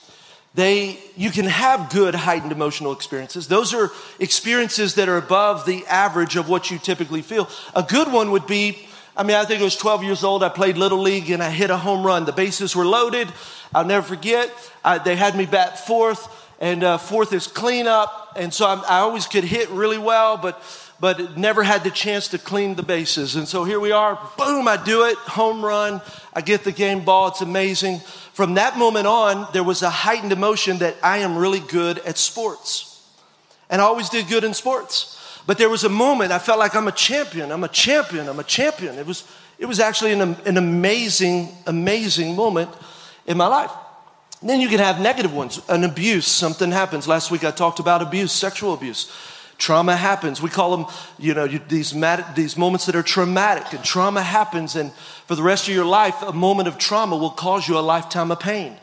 they, 0.54 1.00
you 1.16 1.32
can 1.32 1.46
have 1.46 1.90
good 1.90 2.14
heightened 2.14 2.52
emotional 2.52 2.92
experiences. 2.92 3.48
Those 3.48 3.74
are 3.74 3.90
experiences 4.20 4.96
that 4.96 5.08
are 5.08 5.18
above 5.18 5.66
the 5.66 5.86
average 5.88 6.36
of 6.36 6.50
what 6.50 6.70
you 6.70 6.78
typically 6.78 7.22
feel. 7.22 7.48
A 7.74 7.84
good 7.84 8.12
one 8.12 8.32
would 8.32 8.48
be, 8.48 8.86
I 9.16 9.24
mean, 9.24 9.38
I 9.38 9.46
think 9.46 9.62
I 9.62 9.64
was 9.64 9.78
12 9.78 10.04
years 10.04 10.24
old. 10.26 10.44
I 10.44 10.50
played 10.50 10.78
Little 10.78 11.00
League 11.00 11.30
and 11.30 11.42
I 11.42 11.50
hit 11.52 11.70
a 11.70 11.78
home 11.78 12.06
run. 12.06 12.26
The 12.26 12.34
bases 12.34 12.76
were 12.76 12.86
loaded. 12.86 13.30
I'll 13.74 13.86
never 13.86 14.06
forget. 14.06 14.52
I, 14.84 14.98
they 14.98 15.16
had 15.16 15.38
me 15.38 15.46
bat 15.46 15.86
fourth, 15.86 16.28
and 16.60 16.84
uh, 16.84 16.98
fourth 16.98 17.32
is 17.32 17.48
cleanup. 17.48 18.34
And 18.36 18.54
so 18.54 18.68
I'm, 18.68 18.80
I 18.90 19.00
always 19.00 19.28
could 19.28 19.46
hit 19.46 19.70
really 19.70 19.98
well, 19.98 20.36
but 20.36 20.62
but 21.02 21.36
never 21.36 21.64
had 21.64 21.84
the 21.84 21.90
chance 21.90 22.28
to 22.28 22.38
clean 22.38 22.76
the 22.76 22.84
bases. 22.84 23.36
And 23.36 23.48
so 23.48 23.64
here 23.64 23.80
we 23.80 23.92
are, 23.92 24.20
boom, 24.38 24.68
I 24.68 24.78
do 24.78 25.06
it, 25.06 25.18
home 25.18 25.66
run. 25.66 26.00
I 26.32 26.42
get 26.42 26.64
the 26.64 26.72
game 26.72 27.04
ball, 27.04 27.30
it's 27.30 27.42
amazing. 27.42 28.00
From 28.34 28.54
that 28.54 28.78
moment 28.78 29.08
on, 29.08 29.48
there 29.52 29.64
was 29.64 29.82
a 29.82 29.90
heightened 29.90 30.32
emotion 30.32 30.78
that 30.78 30.96
I 31.02 31.18
am 31.18 31.36
really 31.36 31.60
good 31.60 31.98
at 32.00 32.20
sports. 32.20 33.04
And 33.68 33.82
I 33.82 33.86
always 33.86 34.10
did 34.10 34.30
good 34.30 34.44
in 34.44 34.54
sports. 34.54 35.18
But 35.48 35.58
there 35.58 35.70
was 35.70 35.84
a 35.84 35.90
moment 35.90 36.32
I 36.32 36.38
felt 36.38 36.60
like 36.60 36.76
I'm 36.76 36.88
a 36.88 36.92
champion, 36.92 37.52
I'm 37.52 37.64
a 37.64 37.68
champion, 37.68 38.30
I'm 38.30 38.40
a 38.40 38.44
champion. 38.44 39.00
It 39.00 39.08
was, 39.08 39.24
it 39.58 39.66
was 39.66 39.80
actually 39.80 40.12
an, 40.12 40.22
an 40.46 40.58
amazing, 40.58 41.50
amazing 41.66 42.36
moment 42.36 42.70
in 43.26 43.38
my 43.38 43.48
life. 43.48 43.72
Then 44.44 44.62
you 44.62 44.70
can 44.70 44.80
have 44.80 45.00
negative 45.00 45.34
ones, 45.34 45.62
an 45.68 45.84
abuse, 45.84 46.28
something 46.28 46.72
happens. 46.72 47.08
Last 47.08 47.32
week 47.32 47.44
I 47.44 47.52
talked 47.52 47.80
about 47.80 48.04
abuse, 48.04 48.32
sexual 48.32 48.74
abuse. 48.74 49.12
Trauma 49.62 49.96
happens. 49.96 50.42
We 50.42 50.50
call 50.50 50.76
them, 50.76 50.88
you 51.20 51.36
know, 51.36 51.46
these, 51.46 51.94
these 52.36 52.58
moments 52.58 52.88
that 52.88 52.96
are 52.96 53.04
traumatic, 53.04 53.74
and 53.74 53.84
trauma 53.84 54.24
happens, 54.24 54.76
and 54.76 54.92
for 55.28 55.36
the 55.36 55.44
rest 55.44 55.68
of 55.68 55.76
your 55.76 55.86
life, 55.86 56.20
a 56.24 56.34
moment 56.34 56.68
of 56.68 56.80
trauma 56.80 57.16
will 57.16 57.30
cause 57.30 57.68
you 57.68 57.78
a 57.78 57.80
lifetime 57.80 58.32
of 58.32 58.40
pain. 58.40 58.76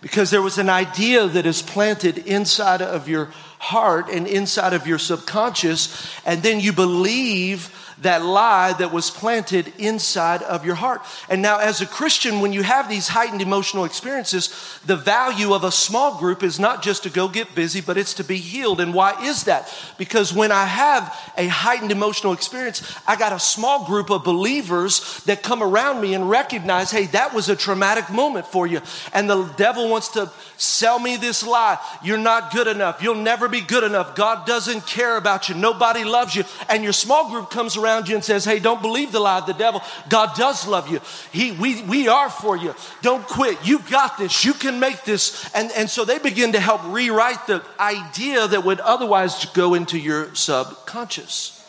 Because 0.00 0.30
there 0.30 0.40
was 0.40 0.56
an 0.56 0.70
idea 0.70 1.28
that 1.28 1.44
is 1.44 1.60
planted 1.60 2.16
inside 2.16 2.80
of 2.80 3.06
your 3.06 3.26
heart 3.58 4.08
and 4.08 4.26
inside 4.26 4.72
of 4.72 4.86
your 4.86 4.98
subconscious, 4.98 6.10
and 6.24 6.42
then 6.42 6.58
you 6.58 6.72
believe 6.72 7.68
that 8.02 8.22
lie 8.22 8.72
that 8.74 8.92
was 8.92 9.10
planted 9.10 9.72
inside 9.78 10.42
of 10.42 10.64
your 10.64 10.74
heart. 10.74 11.02
And 11.28 11.42
now, 11.42 11.58
as 11.58 11.80
a 11.80 11.86
Christian, 11.86 12.40
when 12.40 12.52
you 12.52 12.62
have 12.62 12.88
these 12.88 13.08
heightened 13.08 13.40
emotional 13.40 13.84
experiences, 13.84 14.80
the 14.84 14.96
value 14.96 15.54
of 15.54 15.64
a 15.64 15.70
small 15.70 16.18
group 16.18 16.42
is 16.42 16.58
not 16.58 16.82
just 16.82 17.04
to 17.04 17.10
go 17.10 17.28
get 17.28 17.54
busy, 17.54 17.80
but 17.80 17.96
it's 17.96 18.14
to 18.14 18.24
be 18.24 18.36
healed. 18.36 18.80
And 18.80 18.92
why 18.92 19.22
is 19.24 19.44
that? 19.44 19.72
Because 19.96 20.32
when 20.32 20.50
I 20.50 20.64
have 20.64 21.32
a 21.36 21.46
heightened 21.46 21.92
emotional 21.92 22.32
experience, 22.32 22.98
I 23.06 23.16
got 23.16 23.32
a 23.32 23.38
small 23.38 23.86
group 23.86 24.10
of 24.10 24.24
believers 24.24 25.22
that 25.24 25.42
come 25.42 25.62
around 25.62 26.00
me 26.00 26.14
and 26.14 26.28
recognize, 26.28 26.90
hey, 26.90 27.06
that 27.06 27.32
was 27.32 27.48
a 27.48 27.56
traumatic 27.56 28.10
moment 28.10 28.46
for 28.46 28.66
you. 28.66 28.80
And 29.12 29.30
the 29.30 29.44
devil 29.56 29.88
wants 29.88 30.08
to 30.10 30.30
sell 30.56 30.98
me 30.98 31.16
this 31.16 31.46
lie. 31.46 31.78
You're 32.02 32.18
not 32.18 32.52
good 32.52 32.66
enough. 32.66 33.02
You'll 33.02 33.14
never 33.14 33.48
be 33.48 33.60
good 33.60 33.84
enough. 33.84 34.16
God 34.16 34.46
doesn't 34.46 34.86
care 34.86 35.16
about 35.16 35.48
you. 35.48 35.54
Nobody 35.54 36.04
loves 36.04 36.34
you. 36.34 36.44
And 36.68 36.82
your 36.82 36.92
small 36.92 37.30
group 37.30 37.50
comes 37.50 37.76
around 37.76 37.83
around 37.84 38.08
you 38.08 38.14
and 38.14 38.24
says, 38.24 38.44
Hey, 38.44 38.58
don't 38.58 38.80
believe 38.80 39.12
the 39.12 39.20
lie 39.20 39.38
of 39.38 39.46
the 39.46 39.52
devil. 39.52 39.82
God 40.08 40.34
does 40.36 40.66
love 40.66 40.88
you. 40.88 41.00
He, 41.32 41.52
we, 41.52 41.82
we 41.82 42.08
are 42.08 42.30
for 42.30 42.56
you. 42.56 42.74
Don't 43.02 43.26
quit. 43.26 43.58
You 43.66 43.80
got 43.90 44.16
this. 44.16 44.44
You 44.44 44.54
can 44.54 44.80
make 44.80 45.04
this. 45.04 45.48
And, 45.54 45.70
and 45.76 45.90
so 45.90 46.04
they 46.04 46.18
begin 46.18 46.52
to 46.52 46.60
help 46.60 46.80
rewrite 46.86 47.46
the 47.46 47.62
idea 47.78 48.48
that 48.48 48.64
would 48.64 48.80
otherwise 48.80 49.44
go 49.46 49.74
into 49.74 49.98
your 49.98 50.34
subconscious. 50.34 51.60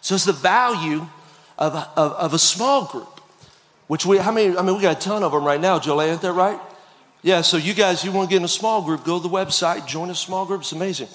So 0.00 0.16
it's 0.16 0.24
the 0.24 0.32
value 0.32 1.06
of, 1.58 1.74
of, 1.96 2.12
of 2.12 2.34
a 2.34 2.38
small 2.38 2.86
group. 2.86 3.20
Which 3.86 4.06
we, 4.06 4.18
how 4.18 4.32
many, 4.32 4.56
I 4.56 4.62
mean, 4.62 4.76
we 4.76 4.82
got 4.82 4.96
a 4.96 5.00
ton 5.00 5.22
of 5.22 5.32
them 5.32 5.44
right 5.44 5.60
now, 5.60 5.78
Joel, 5.78 6.02
ain't 6.02 6.22
that 6.22 6.32
right? 6.32 6.58
Yeah, 7.22 7.42
so 7.42 7.56
you 7.56 7.72
guys, 7.72 8.04
you 8.04 8.10
want 8.10 8.28
to 8.28 8.34
get 8.34 8.38
in 8.38 8.44
a 8.44 8.48
small 8.48 8.82
group, 8.82 9.04
go 9.04 9.18
to 9.18 9.22
the 9.22 9.32
website, 9.32 9.86
join 9.86 10.10
a 10.10 10.14
small 10.14 10.44
group. 10.44 10.62
It's 10.62 10.72
amazing. 10.72 11.08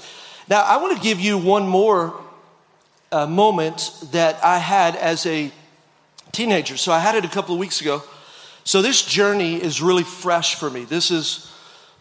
Now, 0.48 0.62
I 0.62 0.78
want 0.78 0.96
to 0.96 1.04
give 1.04 1.20
you 1.20 1.38
one 1.38 1.68
more 1.68 2.14
uh, 3.12 3.26
moment 3.26 3.92
that 4.12 4.44
I 4.44 4.58
had 4.58 4.96
as 4.96 5.26
a 5.26 5.52
teenager. 6.32 6.78
So 6.78 6.92
I 6.92 7.00
had 7.00 7.16
it 7.16 7.26
a 7.26 7.30
couple 7.30 7.54
of 7.54 7.60
weeks 7.60 7.82
ago. 7.82 8.04
So 8.64 8.82
this 8.82 9.06
journey 9.06 9.62
is 9.62 9.82
really 9.82 10.04
fresh 10.04 10.56
for 10.56 10.70
me. 10.70 10.84
This 10.84 11.10
is 11.10 11.52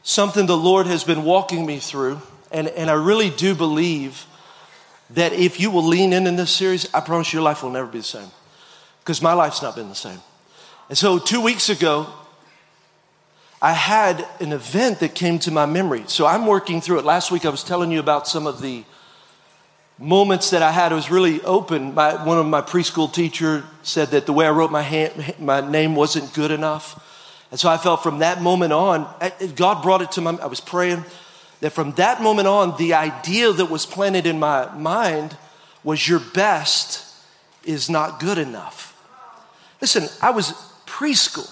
something 0.03 0.47
the 0.47 0.57
Lord 0.57 0.87
has 0.87 1.05
been 1.05 1.25
walking 1.25 1.65
me 1.65 1.79
through. 1.79 2.21
And, 2.51 2.69
and 2.69 2.91
I 2.91 2.95
really 2.95 3.31
do 3.31 3.55
believe 3.55 4.27
that 5.11 5.33
if 5.33 5.61
you 5.61 5.71
will 5.71 5.85
lean 5.85 6.13
in 6.13 6.27
in 6.27 6.37
this 6.37 6.51
series, 6.51 6.93
I 6.93 7.01
promise 7.01 7.33
your 7.33 7.43
life 7.43 7.63
will 7.63 7.71
never 7.71 7.87
be 7.87 7.99
the 7.99 8.05
same. 8.05 8.29
Because 9.01 9.23
my 9.23 9.33
life's 9.33 9.63
not 9.63 9.77
been 9.77 9.89
the 9.89 9.95
same. 9.95 10.19
And 10.89 10.99
so 10.99 11.19
two 11.19 11.41
weeks 11.41 11.69
ago, 11.69 12.09
I 13.63 13.73
had 13.73 14.27
an 14.41 14.53
event 14.53 15.01
that 15.01 15.15
came 15.15 15.39
to 15.41 15.51
my 15.51 15.67
memory. 15.67 16.05
So 16.09 16.27
I'm 16.27 16.47
working 16.47 16.81
through 16.81 16.99
it. 16.99 17.05
Last 17.05 17.31
week 17.31 17.45
I 17.45 17.49
was 17.49 17.65
telling 17.65 17.91
you 17.91 18.01
about 18.01 18.29
some 18.29 18.47
of 18.47 18.61
the 18.61 18.85
moments 19.99 20.51
that 20.51 20.63
I 20.63 20.73
had, 20.73 20.93
was 20.93 21.11
really 21.11 21.41
open. 21.43 21.95
My, 21.95 22.25
one 22.25 22.39
of 22.39 22.47
my 22.47 22.61
preschool 22.61 23.13
teacher 23.13 23.65
said 23.83 24.09
that 24.09 24.27
the 24.27 24.33
way 24.33 24.47
I 24.47 24.51
wrote 24.51 24.71
my, 24.71 24.83
hand, 24.83 25.35
my 25.39 25.61
name 25.61 25.95
wasn't 25.95 26.33
good 26.35 26.51
enough. 26.51 27.03
And 27.51 27.59
so 27.59 27.69
I 27.69 27.79
felt 27.79 28.03
from 28.03 28.19
that 28.19 28.43
moment 28.43 28.73
on, 28.73 29.09
God 29.55 29.83
brought 29.83 30.03
it 30.03 30.13
to 30.13 30.21
my, 30.21 30.33
I 30.43 30.47
was 30.47 30.61
praying 30.61 31.05
that 31.61 31.73
from 31.73 31.93
that 31.93 32.21
moment 32.21 32.49
on, 32.49 32.77
the 32.77 32.95
idea 32.95 33.53
that 33.53 33.67
was 33.67 33.87
planted 33.87 34.27
in 34.27 34.39
my 34.39 34.71
mind 34.77 35.37
was 35.83 36.07
your 36.07 36.21
best 36.21 37.05
is 37.65 37.89
not 37.89 38.21
good 38.21 38.39
enough. 38.39 38.93
Listen, 39.81 40.09
I 40.21 40.31
was 40.31 40.53
preschool. 40.87 41.51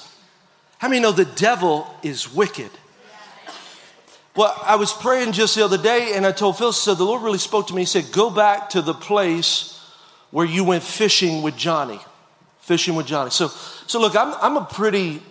How 0.78 0.88
many 0.88 1.00
know 1.00 1.12
the 1.12 1.24
devil 1.24 1.86
is 2.02 2.32
wicked? 2.34 2.70
Well, 4.36 4.52
I 4.64 4.76
was 4.76 4.92
praying 4.92 5.32
just 5.32 5.54
the 5.54 5.64
other 5.64 5.78
day 5.78 6.12
and 6.14 6.26
I 6.26 6.32
told 6.32 6.58
Phil, 6.58 6.72
so 6.72 6.94
the 6.94 7.04
Lord 7.04 7.22
really 7.22 7.38
spoke 7.38 7.68
to 7.68 7.74
me. 7.74 7.82
He 7.82 7.86
said, 7.86 8.10
Go 8.10 8.30
back 8.30 8.70
to 8.70 8.82
the 8.82 8.94
place 8.94 9.80
where 10.32 10.44
you 10.44 10.64
went 10.64 10.82
fishing 10.82 11.42
with 11.42 11.56
Johnny. 11.56 12.00
Fishing 12.58 12.96
with 12.96 13.06
Johnny. 13.06 13.30
So, 13.30 13.48
so 13.86 14.00
look, 14.00 14.16
I'm, 14.16 14.34
I'm 14.42 14.56
a 14.56 14.64
pretty, 14.64 15.22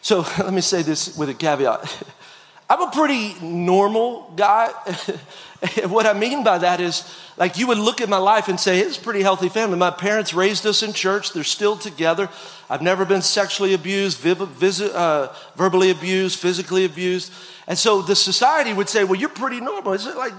so 0.00 0.20
let 0.38 0.52
me 0.52 0.60
say 0.60 0.82
this 0.82 1.16
with 1.16 1.28
a 1.28 1.34
caveat. 1.34 2.04
I'm 2.70 2.88
a 2.88 2.90
pretty 2.90 3.34
normal 3.40 4.32
guy. 4.34 4.68
what 5.86 6.06
I 6.06 6.14
mean 6.14 6.42
by 6.42 6.58
that 6.58 6.80
is, 6.80 7.04
like, 7.36 7.58
you 7.58 7.66
would 7.66 7.78
look 7.78 8.00
at 8.00 8.08
my 8.08 8.16
life 8.16 8.48
and 8.48 8.58
say, 8.58 8.80
it's 8.80 8.96
a 8.96 9.00
pretty 9.00 9.20
healthy 9.20 9.50
family. 9.50 9.76
My 9.76 9.90
parents 9.90 10.32
raised 10.32 10.64
us 10.66 10.82
in 10.82 10.92
church, 10.92 11.32
they're 11.32 11.44
still 11.44 11.76
together. 11.76 12.30
I've 12.70 12.82
never 12.82 13.04
been 13.04 13.20
sexually 13.20 13.74
abused, 13.74 14.26
uh, 14.26 15.32
verbally 15.54 15.90
abused, 15.90 16.38
physically 16.38 16.86
abused. 16.86 17.30
And 17.72 17.78
so 17.78 18.02
the 18.02 18.14
society 18.14 18.74
would 18.74 18.90
say, 18.90 19.02
well, 19.02 19.18
you're 19.18 19.30
pretty 19.30 19.58
normal. 19.58 19.94
Is 19.94 20.06
it 20.06 20.14
like, 20.14 20.34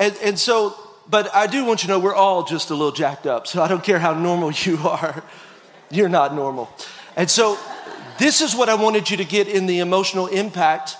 and, 0.00 0.12
and 0.20 0.36
so, 0.36 0.74
but 1.08 1.32
I 1.32 1.46
do 1.46 1.64
want 1.64 1.84
you 1.84 1.86
to 1.86 1.92
know 1.92 2.00
we're 2.00 2.16
all 2.16 2.42
just 2.42 2.70
a 2.70 2.74
little 2.74 2.90
jacked 2.90 3.28
up. 3.28 3.46
So 3.46 3.62
I 3.62 3.68
don't 3.68 3.84
care 3.84 4.00
how 4.00 4.12
normal 4.12 4.50
you 4.50 4.76
are, 4.78 5.22
you're 5.92 6.08
not 6.08 6.34
normal. 6.34 6.68
And 7.14 7.30
so 7.30 7.56
this 8.18 8.40
is 8.40 8.56
what 8.56 8.68
I 8.68 8.74
wanted 8.74 9.08
you 9.08 9.18
to 9.18 9.24
get 9.24 9.46
in 9.46 9.66
the 9.66 9.78
emotional 9.78 10.26
impact 10.26 10.96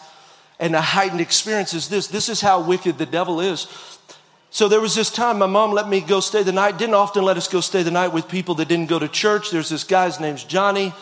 and 0.61 0.73
the 0.73 0.81
heightened 0.81 1.21
experience 1.21 1.75
is 1.75 1.88
this. 1.88 2.07
This 2.07 2.29
is 2.29 2.40
how 2.40 2.61
wicked 2.61 2.97
the 2.97 3.07
devil 3.07 3.40
is. 3.40 3.66
So 4.51 4.68
there 4.68 4.81
was 4.81 4.94
this 4.94 5.11
time 5.11 5.40
my 5.40 5.47
mom 5.47 5.73
let 5.73 5.88
me 5.88 6.01
go 6.01 6.21
stay 6.21 6.44
the 6.44 6.53
night, 6.53 6.79
didn't 6.79 6.94
often 6.94 7.25
let 7.25 7.37
us 7.37 7.49
go 7.49 7.61
stay 7.61 7.83
the 7.83 7.90
night 7.90 8.12
with 8.12 8.29
people 8.29 8.55
that 8.55 8.68
didn't 8.68 8.88
go 8.88 9.01
to 9.01 9.09
church. 9.09 9.51
There's 9.51 9.71
this 9.71 9.83
guy, 9.83 10.07
his 10.07 10.21
name's 10.21 10.44
Johnny. 10.44 10.92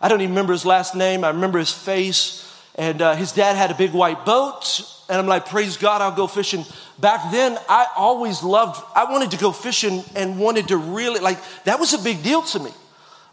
I 0.00 0.08
don't 0.08 0.22
even 0.22 0.30
remember 0.30 0.54
his 0.54 0.64
last 0.64 0.94
name. 0.94 1.22
I 1.22 1.28
remember 1.28 1.58
his 1.58 1.70
face. 1.70 2.45
And 2.76 3.00
uh, 3.02 3.16
his 3.16 3.32
dad 3.32 3.56
had 3.56 3.70
a 3.70 3.74
big 3.74 3.92
white 3.92 4.24
boat. 4.24 4.82
And 5.08 5.18
I'm 5.18 5.26
like, 5.26 5.46
praise 5.46 5.76
God, 5.76 6.02
I'll 6.02 6.14
go 6.14 6.26
fishing. 6.26 6.64
Back 6.98 7.30
then, 7.30 7.58
I 7.68 7.86
always 7.96 8.42
loved, 8.42 8.82
I 8.94 9.10
wanted 9.10 9.30
to 9.32 9.38
go 9.38 9.52
fishing 9.52 10.02
and 10.14 10.38
wanted 10.38 10.68
to 10.68 10.76
really, 10.76 11.20
like, 11.20 11.38
that 11.64 11.78
was 11.78 11.94
a 11.94 11.98
big 11.98 12.22
deal 12.22 12.42
to 12.42 12.58
me. 12.58 12.70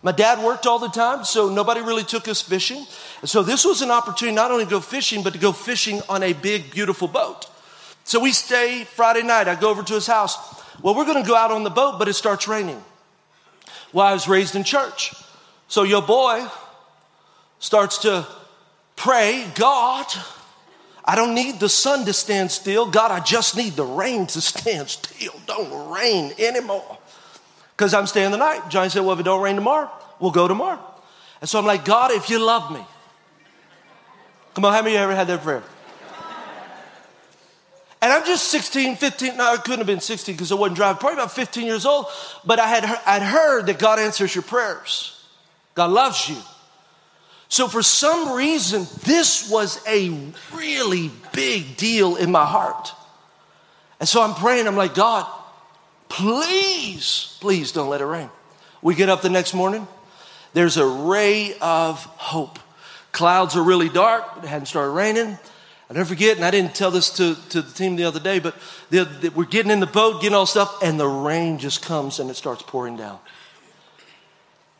My 0.03 0.11
dad 0.11 0.43
worked 0.43 0.65
all 0.67 0.79
the 0.79 0.89
time, 0.89 1.23
so 1.23 1.49
nobody 1.49 1.81
really 1.81 2.03
took 2.03 2.27
us 2.27 2.41
fishing. 2.41 2.85
And 3.21 3.29
so 3.29 3.41
this 3.41 3.63
was 3.63 3.81
an 3.81 3.89
opportunity 3.89 4.35
not 4.35 4.51
only 4.51 4.65
to 4.65 4.69
go 4.69 4.81
fishing, 4.81 5.23
but 5.23 5.33
to 5.33 5.39
go 5.39 5.53
fishing 5.53 6.01
on 6.09 6.23
a 6.23 6.33
big, 6.33 6.71
beautiful 6.71 7.07
boat. 7.07 7.47
So 8.03 8.19
we 8.19 8.33
stay 8.33 8.83
Friday 8.83 9.23
night. 9.23 9.47
I 9.47 9.55
go 9.55 9.69
over 9.69 9.81
to 9.81 9.93
his 9.93 10.05
house. 10.05 10.37
Well, 10.81 10.93
we're 10.93 11.05
going 11.05 11.23
to 11.23 11.27
go 11.27 11.37
out 11.37 11.51
on 11.51 11.63
the 11.63 11.69
boat, 11.69 11.99
but 11.99 12.09
it 12.09 12.13
starts 12.13 12.47
raining. 12.49 12.83
Well, 13.93 14.05
I 14.05 14.13
was 14.13 14.27
raised 14.27 14.55
in 14.55 14.65
church. 14.65 15.13
So 15.69 15.83
your 15.83 16.01
boy 16.01 16.45
starts 17.59 17.99
to 17.99 18.27
pray, 18.95 19.47
God, 19.55 20.05
I 21.05 21.15
don't 21.15 21.35
need 21.35 21.59
the 21.59 21.69
sun 21.69 22.05
to 22.05 22.13
stand 22.13 22.51
still. 22.51 22.89
God, 22.89 23.11
I 23.11 23.19
just 23.19 23.57
need 23.57 23.73
the 23.73 23.85
rain 23.85 24.27
to 24.27 24.41
stand 24.41 24.89
still. 24.89 25.33
Don't 25.45 25.91
rain 25.91 26.33
anymore 26.37 26.97
because 27.75 27.93
I'm 27.93 28.07
staying 28.07 28.31
the 28.31 28.37
night. 28.37 28.69
Johnny 28.69 28.89
said, 28.89 29.01
Well, 29.01 29.13
if 29.13 29.19
it 29.19 29.23
don't 29.23 29.41
rain 29.41 29.55
tomorrow, 29.55 29.89
we'll 30.19 30.31
go 30.31 30.47
tomorrow. 30.47 30.79
And 31.41 31.49
so 31.49 31.59
I'm 31.59 31.65
like, 31.65 31.83
God, 31.83 32.11
if 32.11 32.29
you 32.29 32.39
love 32.39 32.71
me, 32.71 32.85
come 34.53 34.63
on, 34.63 34.71
how 34.71 34.81
many 34.81 34.95
of 34.95 34.99
you 34.99 35.03
ever 35.03 35.15
had 35.15 35.27
that 35.27 35.41
prayer? 35.41 35.63
And 38.01 38.11
I'm 38.11 38.25
just 38.25 38.49
16, 38.49 38.97
15, 38.97 39.37
no, 39.37 39.53
I 39.53 39.55
couldn't 39.55 39.77
have 39.77 39.87
been 39.87 40.01
16 40.01 40.35
because 40.35 40.51
I 40.51 40.55
wasn't 40.55 40.75
driving, 40.75 40.99
probably 40.99 41.19
about 41.19 41.31
15 41.31 41.65
years 41.65 41.85
old. 41.85 42.07
But 42.43 42.59
I 42.59 42.67
had 42.67 42.83
I'd 43.05 43.21
heard 43.21 43.67
that 43.67 43.79
God 43.79 43.97
answers 43.97 44.35
your 44.35 44.41
prayers. 44.41 45.25
God 45.73 45.89
loves 45.89 46.27
you. 46.27 46.35
So 47.53 47.67
for 47.67 47.83
some 47.83 48.33
reason, 48.33 48.87
this 49.03 49.49
was 49.49 49.79
a 49.87 50.09
really 50.53 51.11
big 51.31 51.77
deal 51.77 52.15
in 52.15 52.31
my 52.31 52.45
heart. 52.45 52.93
And 53.99 54.09
so 54.09 54.21
I'm 54.21 54.33
praying, 54.33 54.67
I'm 54.67 54.75
like, 54.75 54.95
God, 54.95 55.27
Please, 56.13 57.39
please 57.41 57.71
don't 57.71 57.89
let 57.89 57.99
it 57.99 58.05
rain. 58.05 58.29
We 58.83 58.93
get 58.93 59.09
up 59.09 59.23
the 59.23 59.31
next 59.31 59.55
morning, 59.55 59.87
there's 60.53 60.77
a 60.77 60.85
ray 60.85 61.57
of 61.59 62.05
hope. 62.05 62.59
Clouds 63.11 63.55
are 63.55 63.63
really 63.63 63.89
dark, 63.89 64.23
it 64.37 64.45
hadn't 64.45 64.67
started 64.67 64.91
raining. 64.91 65.39
I 65.89 65.93
never 65.93 66.05
forget, 66.05 66.35
and 66.35 66.45
I 66.45 66.51
didn't 66.51 66.75
tell 66.75 66.91
this 66.91 67.09
to, 67.17 67.35
to 67.49 67.63
the 67.63 67.73
team 67.73 67.95
the 67.95 68.03
other 68.03 68.19
day, 68.19 68.37
but 68.37 68.55
the, 68.91 69.05
the, 69.05 69.29
we're 69.29 69.45
getting 69.45 69.71
in 69.71 69.79
the 69.79 69.87
boat, 69.87 70.21
getting 70.21 70.35
all 70.35 70.45
stuff, 70.45 70.83
and 70.83 70.99
the 70.99 71.07
rain 71.07 71.57
just 71.57 71.83
comes 71.83 72.19
and 72.19 72.29
it 72.29 72.35
starts 72.35 72.61
pouring 72.61 72.95
down. 72.95 73.17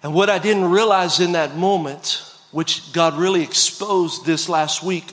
And 0.03 0.13
what 0.13 0.29
I 0.29 0.37
didn't 0.37 0.69
realize 0.69 1.19
in 1.19 1.31
that 1.31 1.55
moment, 1.55 2.31
which 2.53 2.93
God 2.93 3.17
really 3.17 3.41
exposed 3.41 4.25
this 4.25 4.47
last 4.47 4.83
week, 4.83 5.11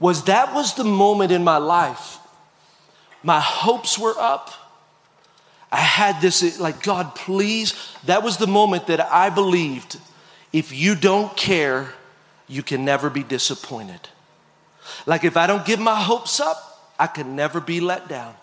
was 0.00 0.24
that 0.24 0.54
was 0.54 0.74
the 0.74 0.84
moment 0.84 1.30
in 1.30 1.44
my 1.44 1.58
life. 1.58 2.18
My 3.22 3.38
hopes 3.38 3.98
were 3.98 4.14
up. 4.18 4.52
I 5.70 5.76
had 5.76 6.20
this, 6.22 6.58
like, 6.58 6.82
God, 6.82 7.14
please. 7.14 7.74
That 8.06 8.22
was 8.22 8.38
the 8.38 8.46
moment 8.46 8.86
that 8.86 9.00
I 9.00 9.28
believed 9.28 9.98
if 10.50 10.72
you 10.72 10.94
don't 10.94 11.36
care, 11.36 11.92
you 12.48 12.62
can 12.62 12.82
never 12.84 13.10
be 13.10 13.22
disappointed. 13.22 14.00
Like, 15.04 15.24
if 15.24 15.36
I 15.36 15.46
don't 15.46 15.66
give 15.66 15.78
my 15.78 16.00
hopes 16.00 16.40
up, 16.40 16.94
I 16.98 17.06
can 17.06 17.36
never 17.36 17.60
be 17.60 17.80
let 17.80 18.08
down. 18.08 18.34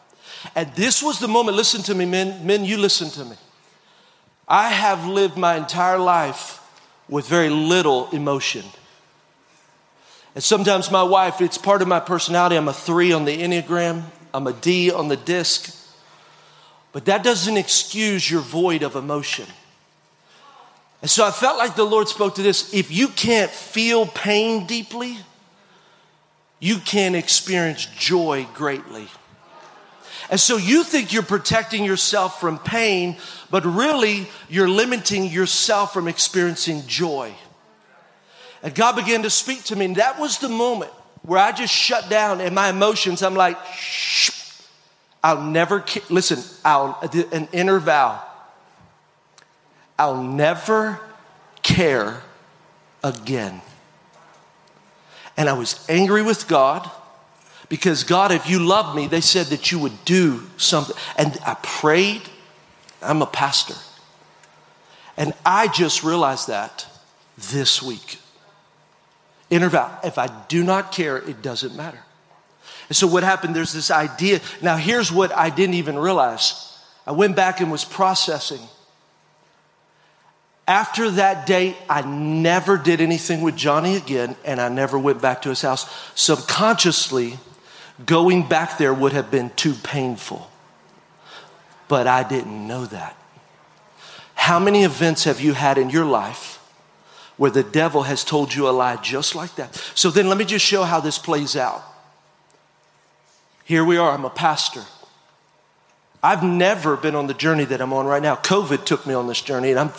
And 0.54 0.72
this 0.76 1.02
was 1.02 1.18
the 1.18 1.28
moment, 1.28 1.58
listen 1.58 1.82
to 1.84 1.96
me, 1.96 2.06
men, 2.06 2.46
men, 2.46 2.66
you 2.66 2.78
listen 2.78 3.10
to 3.12 3.26
me. 3.26 3.36
I 4.48 4.70
have 4.70 5.08
lived 5.08 5.38
my 5.38 5.56
entire 5.58 5.98
life 5.98 6.62
with 7.08 7.28
very 7.28 7.50
little 7.50 8.10
emotion. 8.12 8.64
And 10.34 10.44
sometimes 10.44 10.92
my 10.92 11.04
wife, 11.04 11.40
it's 11.40 11.58
part 11.58 11.82
of 11.82 11.88
my 11.88 12.00
personality. 12.00 12.56
I'm 12.56 12.68
a 12.68 12.74
three 12.74 13.14
on 13.14 13.26
the 13.26 13.38
Enneagram, 13.38 14.04
I'm 14.34 14.48
a 14.48 14.54
D 14.54 14.92
on 14.92 15.08
the 15.08 15.18
disc. 15.18 15.74
But 16.92 17.06
that 17.06 17.24
doesn't 17.24 17.58
excuse 17.58 18.30
your 18.30 18.42
void 18.42 18.82
of 18.84 18.96
emotion. 18.96 19.48
And 21.02 21.12
so 21.12 21.26
I 21.26 21.32
felt 21.32 21.58
like 21.58 21.76
the 21.76 21.84
Lord 21.84 22.08
spoke 22.08 22.36
to 22.36 22.42
this. 22.42 22.74
If 22.74 22.90
you 22.90 23.10
can't 23.10 23.52
feel 23.52 24.08
pain 24.08 24.66
deeply, 24.66 25.18
you 26.60 26.78
can't 26.80 27.16
experience 27.16 27.86
joy 27.86 28.48
greatly. 28.54 29.08
And 30.30 30.40
so 30.40 30.58
you 30.58 30.84
think 30.84 31.14
you're 31.14 31.24
protecting 31.24 31.86
yourself 31.86 32.40
from 32.40 32.58
pain, 32.58 33.18
but 33.52 33.66
really 33.66 34.28
you're 34.50 34.70
limiting 34.70 35.26
yourself 35.26 35.94
from 35.94 36.08
experiencing 36.08 36.84
joy. 36.88 37.34
And 38.64 38.74
God 38.74 38.96
began 38.96 39.24
to 39.24 39.30
speak 39.30 39.64
to 39.66 39.76
me, 39.76 39.86
and 39.86 39.96
that 39.98 40.20
was 40.20 40.40
the 40.40 40.50
moment 40.50 40.92
where 41.22 41.40
I 41.40 41.52
just 41.52 41.74
shut 41.74 42.10
down 42.10 42.42
and 42.42 42.54
my 42.56 42.70
emotions, 42.70 43.22
I'm 43.22 43.36
like, 43.36 43.58
shh, 43.76 44.32
I'll 45.24 45.42
never, 45.42 45.84
listen, 46.10 46.40
I'll, 46.64 47.00
an 47.32 47.48
inner 47.52 47.80
vow. 47.80 48.24
I'll 49.98 50.22
never 50.22 51.00
care 51.64 52.22
again. 53.04 53.62
And 55.38 55.50
I 55.50 55.54
was 55.54 55.84
angry 55.90 56.22
with 56.22 56.48
God 56.48 56.90
because 57.70 58.04
God, 58.04 58.32
if 58.32 58.50
you 58.50 58.60
love 58.60 58.96
me, 58.96 59.08
they 59.08 59.22
said 59.22 59.48
that 59.48 59.72
you 59.72 59.80
would 59.80 60.06
do 60.06 60.44
something. 60.58 60.96
And 61.18 61.38
I 61.46 61.56
prayed. 61.62 62.22
I'm 63.02 63.22
a 63.22 63.28
pastor. 63.28 63.76
And 65.18 65.34
I 65.46 65.68
just 65.68 66.04
realized 66.04 66.48
that 66.48 66.86
this 67.38 67.82
week. 67.82 68.20
Inner 69.50 69.70
vow. 69.70 70.00
If 70.04 70.18
I 70.18 70.28
do 70.48 70.64
not 70.64 70.92
care, 70.92 71.18
it 71.18 71.42
doesn't 71.42 71.76
matter. 71.76 72.00
And 72.90 72.96
so 72.96 73.08
what 73.08 73.24
happened, 73.24 73.56
there's 73.56 73.74
this 73.74 73.92
idea. 73.92 74.42
Now, 74.62 74.78
here's 74.78 75.12
what 75.12 75.36
I 75.36 75.50
didn't 75.50 75.76
even 75.76 75.98
realize. 75.98 76.78
I 77.08 77.12
went 77.12 77.36
back 77.36 77.62
and 77.62 77.72
was 77.72 77.86
processing. 77.86 78.62
After 80.68 81.12
that 81.12 81.46
date, 81.46 81.76
I 81.88 82.02
never 82.02 82.78
did 82.78 83.00
anything 83.00 83.42
with 83.42 83.56
Johnny 83.56 83.96
again, 83.96 84.36
and 84.44 84.60
I 84.60 84.70
never 84.70 84.98
went 84.98 85.22
back 85.22 85.44
to 85.44 85.50
his 85.50 85.62
house. 85.62 85.88
Subconsciously, 86.16 87.38
going 88.04 88.48
back 88.48 88.78
there 88.78 88.94
would 88.94 89.14
have 89.14 89.32
been 89.32 89.52
too 89.52 89.74
painful. 89.74 90.50
But 91.88 92.08
I 92.08 92.28
didn't 92.28 92.68
know 92.68 92.86
that. 92.88 93.16
How 94.34 94.60
many 94.60 94.84
events 94.84 95.24
have 95.24 95.40
you 95.40 95.54
had 95.54 95.78
in 95.78 95.90
your 95.90 96.06
life 96.06 96.60
where 97.38 97.52
the 97.52 97.64
devil 97.64 98.04
has 98.04 98.24
told 98.24 98.54
you 98.54 98.68
a 98.68 98.72
lie 98.72 98.98
just 98.98 99.36
like 99.36 99.56
that? 99.56 99.76
So 99.96 100.10
then 100.10 100.28
let 100.28 100.38
me 100.38 100.46
just 100.46 100.66
show 100.66 100.84
how 100.84 101.00
this 101.00 101.18
plays 101.18 101.56
out. 101.56 101.84
Here 103.64 103.84
we 103.84 103.98
are, 103.98 104.12
I'm 104.12 104.26
a 104.26 104.30
pastor. 104.30 104.84
I've 106.22 106.44
never 106.44 106.98
been 106.98 107.16
on 107.16 107.28
the 107.28 107.34
journey 107.36 107.66
that 107.66 107.82
I'm 107.82 107.94
on 107.94 108.08
right 108.08 108.22
now. 108.22 108.36
COVID 108.36 108.86
took 108.86 109.06
me 109.06 109.14
on 109.14 109.28
this 109.28 109.42
journey, 109.42 109.70
and 109.70 109.80
I'm 109.80 109.92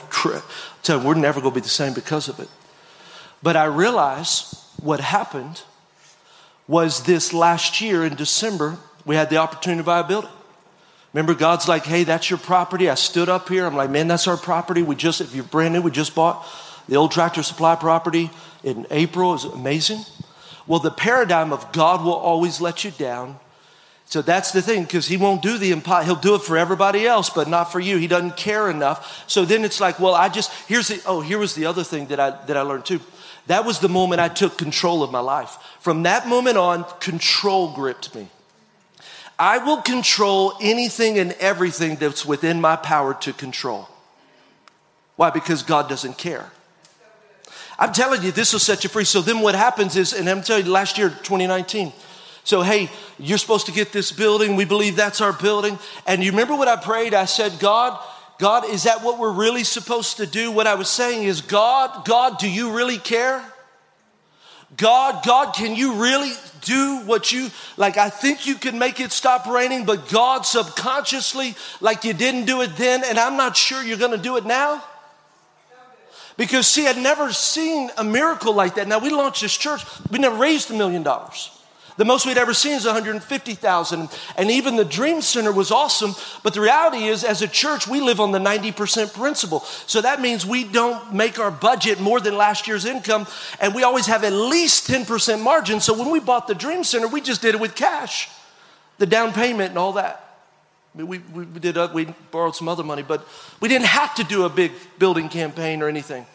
telling 0.83 1.03
you, 1.03 1.09
we're 1.09 1.15
never 1.15 1.41
going 1.41 1.53
to 1.53 1.61
be 1.61 1.63
the 1.63 1.69
same 1.69 1.95
because 1.95 2.29
of 2.29 2.41
it. 2.41 2.49
But 3.43 3.57
I 3.57 3.65
realize 3.67 4.61
what 4.83 4.99
happened 5.01 5.63
was 6.69 7.05
this 7.05 7.33
last 7.33 7.81
year 7.81 8.05
in 8.05 8.15
December, 8.15 8.77
we 9.05 9.15
had 9.15 9.31
the 9.31 9.37
opportunity 9.37 9.81
to 9.81 9.87
buy 9.87 10.01
a 10.01 10.05
building. 10.05 10.31
Remember, 11.13 11.35
God's 11.35 11.69
like, 11.69 11.85
hey, 11.85 12.05
that's 12.05 12.29
your 12.29 12.39
property. 12.39 12.91
I 12.91 12.95
stood 12.95 13.29
up 13.29 13.49
here. 13.49 13.65
I'm 13.65 13.77
like, 13.77 13.91
man, 13.91 14.09
that's 14.09 14.27
our 14.27 14.37
property. 14.37 14.83
We 14.83 14.97
just, 14.97 15.21
if 15.21 15.35
you're 15.35 15.45
brand 15.45 15.75
new, 15.75 15.81
we 15.81 15.91
just 15.91 16.15
bought 16.15 16.47
the 16.89 16.97
old 16.97 17.13
tractor 17.13 17.43
supply 17.43 17.75
property 17.75 18.31
in 18.63 18.87
April. 18.91 19.31
It 19.31 19.35
was 19.35 19.45
amazing. 19.45 20.01
Well, 20.67 20.81
the 20.81 20.91
paradigm 20.91 21.53
of 21.53 21.73
God 21.73 22.05
will 22.05 22.15
always 22.15 22.61
let 22.61 22.85
you 22.85 22.91
down. 22.91 23.39
So 24.09 24.23
that's 24.23 24.53
the 24.53 24.63
thing, 24.63 24.83
because 24.83 25.09
he 25.09 25.17
won't 25.17 25.43
do 25.43 25.59
the 25.59 25.73
impossible. 25.73 26.15
He'll 26.15 26.23
do 26.23 26.35
it 26.37 26.43
for 26.43 26.57
everybody 26.57 27.07
else, 27.07 27.29
but 27.29 27.49
not 27.49 27.73
for 27.73 27.81
you. 27.81 27.97
He 27.97 28.07
doesn't 28.07 28.37
care 28.37 28.71
enough. 28.71 29.25
So 29.27 29.45
then 29.45 29.65
it's 29.65 29.81
like, 29.81 29.99
well, 29.99 30.15
I 30.15 30.29
just 30.29 30.53
here's 30.69 30.89
the 30.89 31.03
oh, 31.07 31.21
here 31.23 31.39
was 31.39 31.55
the 31.55 31.67
other 31.67 31.83
thing 31.83 32.07
that 32.07 32.21
I 32.21 32.31
that 32.47 32.57
I 32.57 32.61
learned 32.61 32.85
too. 32.85 33.01
That 33.49 33.65
was 33.65 33.81
the 33.81 33.89
moment 33.89 34.21
I 34.21 34.29
took 34.29 34.59
control 34.59 35.03
of 35.03 35.11
my 35.11 35.19
life. 35.19 35.57
From 35.87 36.03
that 36.03 36.27
moment 36.27 36.59
on, 36.59 36.85
control 36.99 37.73
gripped 37.73 38.13
me. 38.13 38.27
I 39.39 39.59
will 39.59 39.81
control 39.83 40.55
anything 40.61 41.17
and 41.17 41.31
everything 41.35 41.95
that's 41.95 42.27
within 42.27 42.61
my 42.61 42.75
power 42.75 43.15
to 43.21 43.33
control. 43.33 43.89
Why? 45.15 45.31
Because 45.31 45.63
God 45.63 45.89
doesn't 45.89 46.19
care. 46.19 46.51
I'm 47.79 47.93
telling 47.93 48.25
you, 48.25 48.33
this 48.33 48.53
will 48.53 48.59
set 48.59 48.83
you 48.83 48.91
free. 48.91 49.05
So 49.05 49.21
then 49.21 49.43
what 49.43 49.55
happens 49.55 49.95
is, 49.95 50.13
and 50.13 50.29
I'm 50.29 50.43
telling 50.43 50.67
you, 50.67 50.73
last 50.73 50.99
year, 50.99 51.09
2019, 51.09 51.93
so, 52.43 52.63
hey, 52.63 52.91
you're 53.21 53.39
supposed 53.39 53.67
to 53.67 53.73
get 53.73 53.93
this 53.93 54.11
building. 54.11 54.57
We 54.57 54.65
believe 54.65 54.97
that's 54.97 55.21
our 55.21 55.35
building. 55.35 55.79
And 56.05 56.25
you 56.25 56.33
remember 56.33 56.57
what 56.57 56.67
I 56.67 56.75
prayed? 56.75 57.15
I 57.15 57.27
said, 57.27 57.61
God, 57.61 57.97
God, 58.41 58.65
is 58.65 58.83
that 58.83 59.05
what 59.05 59.21
we're 59.21 59.31
really 59.31 59.63
supposed 59.63 60.17
to 60.17 60.27
do? 60.27 60.51
What 60.51 60.67
I 60.67 60.75
was 60.75 60.91
saying 60.91 61.23
is, 61.23 61.43
God, 61.43 62.05
God, 62.05 62.41
do 62.41 62.51
you 62.51 62.73
really 62.73 62.99
care? 62.99 63.53
God, 64.77 65.25
God, 65.25 65.55
can 65.55 65.77
you 65.77 65.95
really 65.95 66.33
do 66.63 67.03
what 67.07 67.31
you 67.31 67.51
like? 67.77 67.97
I 67.97 68.11
think 68.11 68.47
you 68.47 68.57
can 68.57 68.79
make 68.79 68.99
it 68.99 69.13
stop 69.13 69.47
raining, 69.47 69.85
but 69.85 70.09
God, 70.09 70.45
subconsciously, 70.45 71.55
like 71.81 72.05
you 72.05 72.13
didn't 72.13 72.47
do 72.47 72.63
it 72.63 72.77
then, 72.77 73.05
and 73.05 73.19
I'm 73.19 73.37
not 73.37 73.57
sure 73.57 73.83
you're 73.83 73.97
gonna 73.97 74.17
do 74.17 74.37
it 74.37 74.45
now. 74.45 74.83
Because, 76.37 76.67
see, 76.67 76.87
I'd 76.87 76.99
never 76.99 77.33
seen 77.33 77.91
a 77.97 78.05
miracle 78.05 78.53
like 78.53 78.75
that. 78.75 78.89
Now, 78.89 78.99
we 78.99 79.09
launched 79.11 79.41
this 79.41 79.57
church, 79.57 79.83
we 80.11 80.19
never 80.19 80.37
raised 80.37 80.71
a 80.71 80.75
million 80.75 81.03
dollars. 81.03 81.51
The 81.97 82.05
most 82.05 82.27
we'd 82.27 82.37
ever 82.37 82.53
seen 82.53 82.73
is 82.73 82.85
150,000. 82.85 84.09
And 84.37 84.51
even 84.51 84.77
the 84.77 84.85
Dream 84.85 85.23
Center 85.23 85.51
was 85.51 85.71
awesome. 85.71 86.15
But 86.43 86.53
the 86.53 86.61
reality 86.61 87.05
is, 87.05 87.25
as 87.25 87.41
a 87.41 87.49
church, 87.49 87.89
we 87.89 88.01
live 88.01 88.21
on 88.21 88.33
the 88.33 88.39
90% 88.39 89.15
principle. 89.15 89.61
So 89.87 90.03
that 90.03 90.21
means 90.21 90.45
we 90.45 90.65
don't 90.65 91.15
make 91.15 91.39
our 91.39 91.51
budget 91.51 91.99
more 91.99 92.21
than 92.21 92.37
last 92.37 92.69
year's 92.69 92.85
income. 92.85 93.27
And 93.61 93.75
we 93.75 93.83
always 93.83 94.07
have 94.07 94.25
at 94.25 94.33
least 94.33 94.89
10% 94.89 95.43
margin. 95.43 95.81
So 95.81 95.95
when 95.99 96.11
we 96.11 96.21
bought 96.21 96.49
the 96.49 96.55
Dream 96.55 96.85
Center, 96.85 97.09
we 97.09 97.23
just 97.23 97.41
did 97.41 97.55
it 97.55 97.61
with 97.61 97.75
cash, 97.75 98.29
the 98.99 99.07
down 99.07 99.33
payment 99.33 99.71
and 99.71 99.79
all 99.79 99.95
that. 99.95 100.23
I 100.95 100.99
mean, 100.99 101.07
we, 101.09 101.19
we, 101.19 101.45
did, 101.61 101.77
uh, 101.79 101.89
we 101.93 102.07
borrowed 102.31 102.57
some 102.57 102.69
other 102.69 102.85
money, 102.85 103.03
but 103.03 103.27
we 103.61 103.69
didn't 103.69 103.87
have 103.87 104.15
to 104.17 104.25
do 104.25 104.45
a 104.45 104.49
big 104.49 104.73
building 104.99 105.29
campaign 105.29 105.83
or 105.83 105.89
anything. 105.89 106.27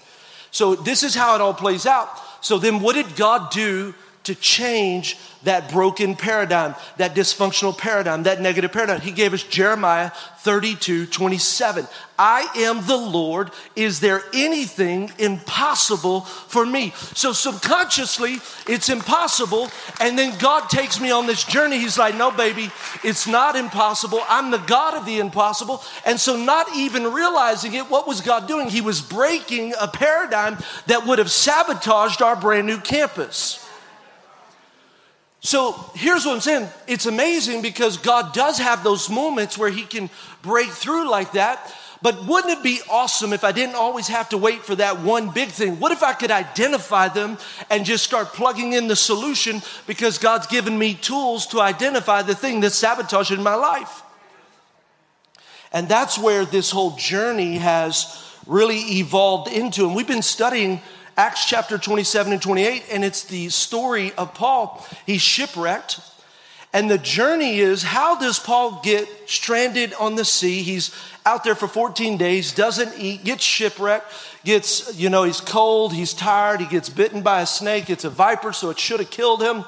So 0.51 0.75
this 0.75 1.03
is 1.03 1.15
how 1.15 1.33
it 1.35 1.41
all 1.41 1.53
plays 1.53 1.85
out. 1.85 2.09
So 2.41 2.57
then 2.57 2.79
what 2.79 2.93
did 2.93 3.15
God 3.15 3.51
do 3.51 3.93
to 4.23 4.35
change 4.35 5.17
that 5.43 5.71
broken 5.71 6.15
paradigm, 6.15 6.75
that 6.97 7.15
dysfunctional 7.15 7.77
paradigm, 7.77 8.23
that 8.23 8.41
negative 8.41 8.71
paradigm. 8.71 9.01
He 9.01 9.11
gave 9.11 9.33
us 9.33 9.43
Jeremiah 9.43 10.11
32 10.39 11.05
27. 11.07 11.87
I 12.17 12.47
am 12.57 12.85
the 12.85 12.97
Lord. 12.97 13.51
Is 13.75 13.99
there 13.99 14.21
anything 14.33 15.11
impossible 15.17 16.21
for 16.21 16.65
me? 16.65 16.93
So 17.15 17.33
subconsciously, 17.33 18.37
it's 18.67 18.89
impossible. 18.89 19.69
And 19.99 20.17
then 20.17 20.37
God 20.37 20.69
takes 20.69 20.99
me 20.99 21.09
on 21.09 21.25
this 21.25 21.43
journey. 21.43 21.79
He's 21.79 21.97
like, 21.97 22.15
No, 22.15 22.31
baby, 22.31 22.69
it's 23.03 23.27
not 23.27 23.55
impossible. 23.55 24.19
I'm 24.27 24.51
the 24.51 24.59
God 24.59 24.95
of 24.95 25.05
the 25.05 25.19
impossible. 25.19 25.83
And 26.05 26.19
so, 26.19 26.35
not 26.35 26.75
even 26.75 27.11
realizing 27.11 27.73
it, 27.73 27.89
what 27.89 28.07
was 28.07 28.21
God 28.21 28.47
doing? 28.47 28.69
He 28.69 28.81
was 28.81 29.01
breaking 29.01 29.73
a 29.79 29.87
paradigm 29.87 30.57
that 30.87 31.05
would 31.05 31.19
have 31.19 31.31
sabotaged 31.31 32.21
our 32.21 32.35
brand 32.35 32.67
new 32.67 32.79
campus. 32.79 33.60
So 35.41 35.73
here's 35.95 36.25
what 36.25 36.35
I'm 36.35 36.41
saying 36.41 36.69
it's 36.87 37.07
amazing 37.07 37.61
because 37.61 37.97
God 37.97 38.33
does 38.33 38.59
have 38.59 38.83
those 38.83 39.09
moments 39.09 39.57
where 39.57 39.71
He 39.71 39.83
can 39.83 40.09
break 40.41 40.69
through 40.69 41.09
like 41.09 41.33
that. 41.33 41.73
But 42.03 42.25
wouldn't 42.25 42.57
it 42.57 42.63
be 42.63 42.79
awesome 42.89 43.31
if 43.31 43.43
I 43.43 43.51
didn't 43.51 43.75
always 43.75 44.07
have 44.07 44.29
to 44.29 44.37
wait 44.37 44.63
for 44.63 44.73
that 44.75 45.01
one 45.01 45.29
big 45.29 45.49
thing? 45.49 45.79
What 45.79 45.91
if 45.91 46.01
I 46.01 46.13
could 46.13 46.31
identify 46.31 47.09
them 47.09 47.37
and 47.69 47.85
just 47.85 48.03
start 48.03 48.29
plugging 48.29 48.73
in 48.73 48.87
the 48.87 48.95
solution 48.95 49.61
because 49.85 50.17
God's 50.17 50.47
given 50.47 50.75
me 50.75 50.95
tools 50.95 51.45
to 51.47 51.61
identify 51.61 52.23
the 52.23 52.33
thing 52.33 52.59
that's 52.59 52.75
sabotaging 52.75 53.43
my 53.43 53.53
life? 53.53 54.01
And 55.71 55.87
that's 55.87 56.17
where 56.17 56.43
this 56.43 56.71
whole 56.71 56.95
journey 56.95 57.59
has 57.59 58.27
really 58.47 58.79
evolved 58.97 59.51
into. 59.51 59.85
And 59.85 59.95
we've 59.95 60.07
been 60.07 60.23
studying 60.23 60.81
Acts 61.21 61.45
chapter 61.45 61.77
27 61.77 62.33
and 62.33 62.41
28, 62.41 62.85
and 62.91 63.05
it's 63.05 63.25
the 63.25 63.49
story 63.49 64.11
of 64.17 64.33
Paul. 64.33 64.83
He's 65.05 65.21
shipwrecked. 65.21 65.99
And 66.73 66.89
the 66.89 66.97
journey 66.97 67.59
is 67.59 67.83
how 67.83 68.17
does 68.19 68.39
Paul 68.39 68.81
get 68.83 69.07
stranded 69.27 69.93
on 69.99 70.15
the 70.15 70.25
sea? 70.25 70.63
He's 70.63 70.89
out 71.23 71.43
there 71.43 71.53
for 71.53 71.67
14 71.67 72.17
days, 72.17 72.55
doesn't 72.55 72.99
eat, 72.99 73.23
gets 73.23 73.43
shipwrecked, 73.43 74.11
gets, 74.43 74.97
you 74.97 75.11
know, 75.11 75.21
he's 75.21 75.41
cold, 75.41 75.93
he's 75.93 76.15
tired, 76.15 76.59
he 76.59 76.65
gets 76.65 76.89
bitten 76.89 77.21
by 77.21 77.41
a 77.41 77.45
snake, 77.45 77.91
it's 77.91 78.03
a 78.03 78.09
viper, 78.09 78.51
so 78.51 78.71
it 78.71 78.79
should 78.79 78.99
have 78.99 79.11
killed 79.11 79.43
him. 79.43 79.63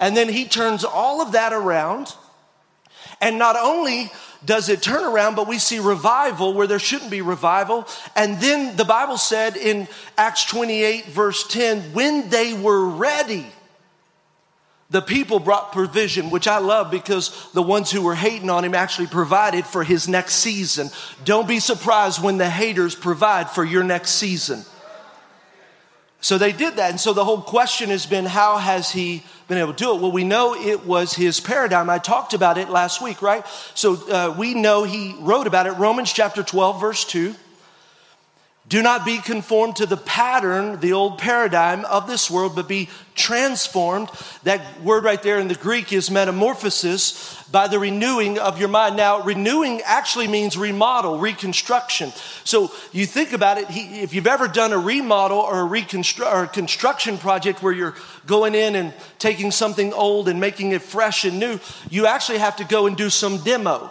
And 0.00 0.16
then 0.16 0.30
he 0.30 0.46
turns 0.46 0.84
all 0.86 1.20
of 1.20 1.32
that 1.32 1.52
around. 1.52 2.14
And 3.20 3.38
not 3.38 3.56
only 3.60 4.10
does 4.44 4.68
it 4.68 4.82
turn 4.82 5.04
around, 5.04 5.34
but 5.34 5.48
we 5.48 5.58
see 5.58 5.78
revival 5.78 6.52
where 6.52 6.66
there 6.66 6.78
shouldn't 6.78 7.10
be 7.10 7.22
revival. 7.22 7.86
And 8.14 8.40
then 8.40 8.76
the 8.76 8.84
Bible 8.84 9.18
said 9.18 9.56
in 9.56 9.88
Acts 10.18 10.44
28, 10.44 11.06
verse 11.06 11.46
10, 11.48 11.92
when 11.92 12.28
they 12.28 12.52
were 12.54 12.86
ready, 12.86 13.46
the 14.90 15.02
people 15.02 15.40
brought 15.40 15.72
provision, 15.72 16.30
which 16.30 16.46
I 16.46 16.58
love 16.58 16.90
because 16.90 17.50
the 17.52 17.62
ones 17.62 17.90
who 17.90 18.02
were 18.02 18.14
hating 18.14 18.50
on 18.50 18.64
him 18.64 18.74
actually 18.74 19.08
provided 19.08 19.64
for 19.66 19.82
his 19.82 20.08
next 20.08 20.34
season. 20.34 20.90
Don't 21.24 21.48
be 21.48 21.58
surprised 21.58 22.22
when 22.22 22.38
the 22.38 22.48
haters 22.48 22.94
provide 22.94 23.50
for 23.50 23.64
your 23.64 23.82
next 23.82 24.10
season. 24.12 24.64
So 26.24 26.38
they 26.38 26.52
did 26.52 26.76
that. 26.76 26.88
And 26.88 26.98
so 26.98 27.12
the 27.12 27.22
whole 27.22 27.42
question 27.42 27.90
has 27.90 28.06
been 28.06 28.24
how 28.24 28.56
has 28.56 28.90
he 28.90 29.22
been 29.46 29.58
able 29.58 29.74
to 29.74 29.84
do 29.84 29.94
it? 29.94 30.00
Well, 30.00 30.10
we 30.10 30.24
know 30.24 30.54
it 30.54 30.86
was 30.86 31.12
his 31.12 31.38
paradigm. 31.38 31.90
I 31.90 31.98
talked 31.98 32.32
about 32.32 32.56
it 32.56 32.70
last 32.70 33.02
week, 33.02 33.20
right? 33.20 33.46
So 33.74 34.10
uh, 34.10 34.34
we 34.34 34.54
know 34.54 34.84
he 34.84 35.14
wrote 35.18 35.46
about 35.46 35.66
it. 35.66 35.72
Romans 35.72 36.10
chapter 36.14 36.42
12, 36.42 36.80
verse 36.80 37.04
2. 37.04 37.34
Do 38.66 38.80
not 38.80 39.04
be 39.04 39.18
conformed 39.18 39.76
to 39.76 39.86
the 39.86 39.98
pattern, 39.98 40.80
the 40.80 40.94
old 40.94 41.18
paradigm 41.18 41.84
of 41.84 42.06
this 42.06 42.30
world, 42.30 42.56
but 42.56 42.66
be 42.66 42.88
transformed. 43.14 44.08
That 44.44 44.80
word 44.80 45.04
right 45.04 45.22
there 45.22 45.38
in 45.38 45.48
the 45.48 45.54
Greek 45.54 45.92
is 45.92 46.10
metamorphosis 46.10 47.42
by 47.52 47.68
the 47.68 47.78
renewing 47.78 48.38
of 48.38 48.58
your 48.58 48.70
mind. 48.70 48.96
Now, 48.96 49.20
renewing 49.20 49.82
actually 49.84 50.28
means 50.28 50.56
remodel, 50.56 51.18
reconstruction. 51.18 52.10
So 52.44 52.72
you 52.90 53.04
think 53.04 53.34
about 53.34 53.58
it, 53.58 53.68
he, 53.68 54.00
if 54.00 54.14
you've 54.14 54.26
ever 54.26 54.48
done 54.48 54.72
a 54.72 54.78
remodel 54.78 55.38
or 55.38 55.60
a, 55.60 55.68
reconstru- 55.68 56.32
or 56.32 56.44
a 56.44 56.48
construction 56.48 57.18
project 57.18 57.62
where 57.62 57.72
you're 57.72 57.94
going 58.26 58.54
in 58.54 58.76
and 58.76 58.94
taking 59.18 59.50
something 59.50 59.92
old 59.92 60.26
and 60.26 60.40
making 60.40 60.72
it 60.72 60.80
fresh 60.80 61.26
and 61.26 61.38
new, 61.38 61.60
you 61.90 62.06
actually 62.06 62.38
have 62.38 62.56
to 62.56 62.64
go 62.64 62.86
and 62.86 62.96
do 62.96 63.10
some 63.10 63.36
demo. 63.44 63.90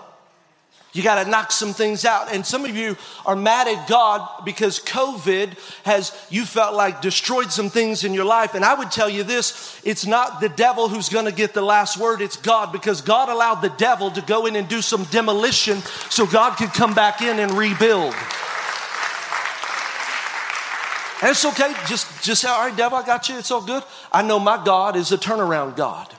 You 0.93 1.01
got 1.01 1.23
to 1.23 1.29
knock 1.29 1.51
some 1.51 1.73
things 1.73 2.06
out. 2.06 2.32
And 2.32 2.45
some 2.45 2.65
of 2.65 2.75
you 2.75 2.95
are 3.25 3.36
mad 3.36 3.67
at 3.67 3.88
God 3.88 4.45
because 4.45 4.79
COVID 4.79 5.58
has, 5.86 6.15
you 6.29 6.45
felt 6.45 6.75
like 6.75 7.01
destroyed 7.01 7.51
some 7.51 7.71
things 7.71 8.03
in 8.03 8.13
your 8.13 8.25
life. 8.25 8.53
And 8.53 8.63
I 8.63 8.75
would 8.75 8.91
tell 8.91 9.10
you 9.10 9.23
this 9.23 9.82
it's 9.84 10.06
not 10.06 10.39
the 10.39 10.49
devil 10.49 10.89
who's 10.89 11.10
going 11.10 11.25
to 11.25 11.32
get 11.32 11.56
the 11.56 11.63
last 11.63 11.97
word, 11.97 12.21
it's 12.21 12.38
God 12.38 12.71
because 12.71 13.01
God 13.01 13.29
allowed 13.29 13.62
the 13.62 13.69
devil 13.69 14.12
to 14.12 14.21
go 14.21 14.45
in 14.45 14.56
and 14.56 14.67
do 14.67 14.84
some 14.84 15.06
demolition 15.06 15.82
so 16.12 16.27
God 16.27 16.58
could 16.58 16.71
come 16.73 16.93
back 16.93 17.23
in 17.23 17.39
and 17.39 17.51
rebuild. 17.53 18.13
And 21.23 21.32
it's 21.32 21.45
okay. 21.45 21.73
Just, 21.88 22.21
just 22.21 22.41
say, 22.41 22.49
all 22.49 22.67
right, 22.67 22.75
devil, 22.75 22.97
I 22.97 23.06
got 23.06 23.29
you. 23.29 23.38
It's 23.39 23.49
all 23.49 23.62
good. 23.62 23.82
I 24.12 24.21
know 24.21 24.39
my 24.39 24.63
God 24.63 24.95
is 24.95 25.12
a 25.12 25.17
turnaround 25.17 25.75
God. 25.75 26.12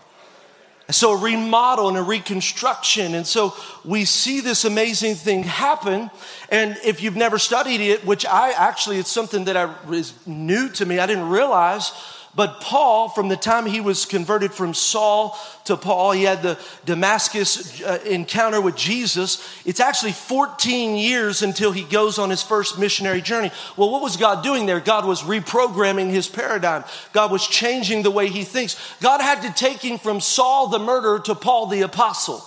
So 0.91 1.13
a 1.13 1.17
remodel 1.17 1.89
and 1.89 1.97
a 1.97 2.03
reconstruction. 2.03 3.15
And 3.15 3.27
so 3.27 3.55
we 3.85 4.05
see 4.05 4.41
this 4.41 4.65
amazing 4.65 5.15
thing 5.15 5.43
happen. 5.43 6.11
And 6.51 6.77
if 6.85 7.03
you've 7.03 7.17
never 7.17 7.39
studied 7.39 7.81
it, 7.81 8.05
which 8.05 8.27
I 8.27 8.51
actually, 8.53 8.99
it's 8.99 9.11
something 9.11 9.45
that 9.45 9.57
I, 9.57 9.75
is 9.91 10.13
new 10.27 10.69
to 10.71 10.85
me, 10.85 10.99
I 10.99 11.07
didn't 11.07 11.31
realize 11.31 11.93
but 12.37 12.61
Paul, 12.61 13.09
from 13.09 13.29
the 13.29 13.37
time 13.37 13.67
he 13.67 13.81
was 13.81 14.07
converted 14.07 14.53
from 14.53 14.75
Saul 14.75 15.39
to 15.65 15.77
Paul, 15.77 16.13
he 16.13 16.25
had 16.25 16.43
the 16.43 16.59
Damascus 16.85 17.81
uh, 17.83 18.01
encounter 18.05 18.61
with 18.61 18.77
Jesus. 18.77 19.43
It's 19.65 19.81
actually 19.81 20.13
14 20.13 20.97
years 20.97 21.43
until 21.43 21.71
he 21.71 21.85
goes 21.85 22.19
on 22.19 22.31
his 22.31 22.43
first 22.43 22.79
missionary 22.79 23.21
journey. 23.21 23.53
Well, 23.77 23.91
what 23.91 24.03
was 24.03 24.17
God 24.17 24.43
doing 24.43 24.67
there? 24.67 24.81
God 24.81 25.07
was 25.07 25.23
reprogramming 25.23 26.11
his 26.11 26.27
paradigm. 26.27 26.85
God 27.13 27.31
was 27.31 27.47
changing 27.47 28.03
the 28.03 28.11
way 28.11 28.29
he 28.29 28.43
thinks. 28.43 28.77
God 29.01 29.21
had 29.21 29.43
to 29.43 29.53
take 29.53 29.81
him 29.81 29.99
from 29.99 30.21
Saul 30.21 30.69
the 30.69 30.81
murderer 30.81 31.21
to 31.21 31.35
Paul 31.37 31.67
the 31.67 31.83
apostle. 31.83 32.45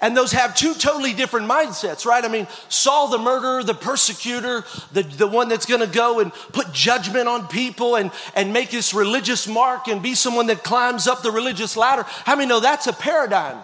And 0.00 0.16
those 0.16 0.30
have 0.32 0.54
two 0.54 0.74
totally 0.74 1.12
different 1.12 1.50
mindsets, 1.50 2.06
right? 2.06 2.24
I 2.24 2.28
mean, 2.28 2.46
Saul 2.68 3.08
the 3.08 3.18
murderer, 3.18 3.64
the 3.64 3.74
persecutor, 3.74 4.64
the, 4.92 5.02
the 5.02 5.26
one 5.26 5.48
that's 5.48 5.66
gonna 5.66 5.88
go 5.88 6.20
and 6.20 6.32
put 6.52 6.72
judgment 6.72 7.26
on 7.26 7.48
people 7.48 7.96
and, 7.96 8.12
and 8.36 8.52
make 8.52 8.70
this 8.70 8.94
religious 8.94 9.48
mark 9.48 9.88
and 9.88 10.00
be 10.00 10.14
someone 10.14 10.46
that 10.46 10.62
climbs 10.62 11.08
up 11.08 11.22
the 11.22 11.32
religious 11.32 11.76
ladder. 11.76 12.04
How 12.06 12.36
many 12.36 12.48
know 12.48 12.60
that's 12.60 12.86
a 12.86 12.92
paradigm? 12.92 13.58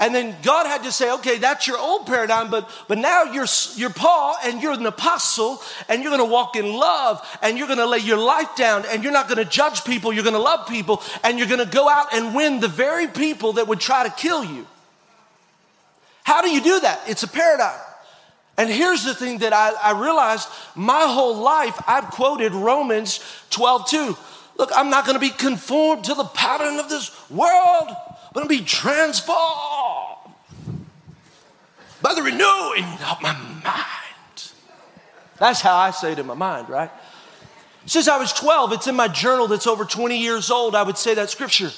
And 0.00 0.12
then 0.12 0.34
God 0.42 0.66
had 0.66 0.82
to 0.82 0.90
say, 0.90 1.12
okay, 1.12 1.38
that's 1.38 1.68
your 1.68 1.78
old 1.78 2.08
paradigm, 2.08 2.50
but, 2.50 2.68
but 2.88 2.98
now 2.98 3.22
you're, 3.22 3.46
you're 3.76 3.90
Paul 3.90 4.34
and 4.44 4.60
you're 4.60 4.72
an 4.72 4.84
apostle 4.86 5.62
and 5.88 6.02
you're 6.02 6.10
gonna 6.10 6.24
walk 6.24 6.56
in 6.56 6.66
love 6.72 7.24
and 7.40 7.56
you're 7.56 7.68
gonna 7.68 7.86
lay 7.86 7.98
your 7.98 8.18
life 8.18 8.56
down 8.56 8.84
and 8.90 9.04
you're 9.04 9.12
not 9.12 9.28
gonna 9.28 9.44
judge 9.44 9.84
people, 9.84 10.12
you're 10.12 10.24
gonna 10.24 10.40
love 10.40 10.66
people 10.66 11.00
and 11.22 11.38
you're 11.38 11.46
gonna 11.46 11.66
go 11.66 11.88
out 11.88 12.12
and 12.12 12.34
win 12.34 12.58
the 12.58 12.66
very 12.66 13.06
people 13.06 13.52
that 13.52 13.68
would 13.68 13.78
try 13.78 14.02
to 14.02 14.10
kill 14.10 14.42
you. 14.42 14.66
How 16.24 16.40
do 16.40 16.50
you 16.50 16.60
do 16.60 16.80
that? 16.80 17.02
It's 17.06 17.22
a 17.22 17.28
paradigm. 17.28 17.78
And 18.58 18.70
here's 18.70 19.04
the 19.04 19.14
thing 19.14 19.38
that 19.38 19.52
I, 19.52 19.72
I 19.82 20.00
realized 20.00 20.48
my 20.74 21.06
whole 21.06 21.36
life, 21.36 21.80
I've 21.86 22.06
quoted 22.06 22.52
Romans 22.52 23.20
12 23.50 23.88
2. 23.88 24.16
Look, 24.58 24.70
I'm 24.74 24.90
not 24.90 25.06
gonna 25.06 25.18
be 25.18 25.30
conformed 25.30 26.04
to 26.04 26.14
the 26.14 26.24
pattern 26.24 26.78
of 26.78 26.88
this 26.88 27.10
world, 27.30 27.88
but 27.88 28.42
I'm 28.42 28.48
gonna 28.48 28.48
be 28.48 28.64
transformed 28.64 30.18
by 32.02 32.14
the 32.14 32.22
renewing 32.22 32.84
of 33.10 33.22
my 33.22 33.32
mind. 33.64 34.52
That's 35.38 35.60
how 35.60 35.74
I 35.74 35.90
say 35.90 36.12
it 36.12 36.18
in 36.18 36.26
my 36.26 36.34
mind, 36.34 36.68
right? 36.68 36.90
Since 37.86 38.06
I 38.06 38.16
was 38.18 38.32
12, 38.32 38.72
it's 38.74 38.86
in 38.86 38.94
my 38.94 39.08
journal 39.08 39.48
that's 39.48 39.66
over 39.66 39.84
20 39.84 40.18
years 40.18 40.50
old. 40.50 40.74
I 40.74 40.82
would 40.82 40.98
say 40.98 41.14
that 41.14 41.30
scripture. 41.30 41.70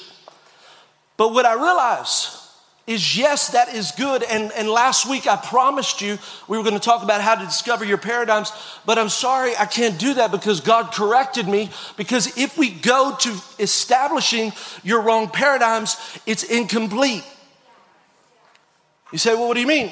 But 1.17 1.33
what 1.33 1.45
I 1.45 1.53
realize 1.53 2.44
is 2.87 3.17
yes, 3.17 3.49
that 3.49 3.73
is 3.73 3.91
good. 3.91 4.21
And, 4.23 4.51
and 4.51 4.69
last 4.69 5.09
week 5.09 5.27
I 5.27 5.37
promised 5.37 6.01
you 6.01 6.19
we 6.47 6.57
were 6.57 6.63
going 6.63 6.75
to 6.75 6.79
talk 6.79 7.03
about 7.03 7.21
how 7.21 7.35
to 7.35 7.43
discover 7.43 7.83
your 7.83 7.97
paradigms. 7.97 8.51
But 8.85 8.99
I'm 8.99 9.09
sorry 9.09 9.55
I 9.57 9.65
can't 9.65 9.97
do 9.97 10.15
that 10.15 10.31
because 10.31 10.61
God 10.61 10.93
corrected 10.93 11.47
me. 11.47 11.71
Because 11.97 12.37
if 12.37 12.57
we 12.57 12.69
go 12.69 13.15
to 13.21 13.37
establishing 13.57 14.53
your 14.83 15.01
wrong 15.01 15.29
paradigms, 15.29 15.97
it's 16.27 16.43
incomplete. 16.43 17.23
You 19.11 19.17
say, 19.17 19.33
well, 19.33 19.47
what 19.47 19.55
do 19.55 19.61
you 19.61 19.67
mean? 19.67 19.91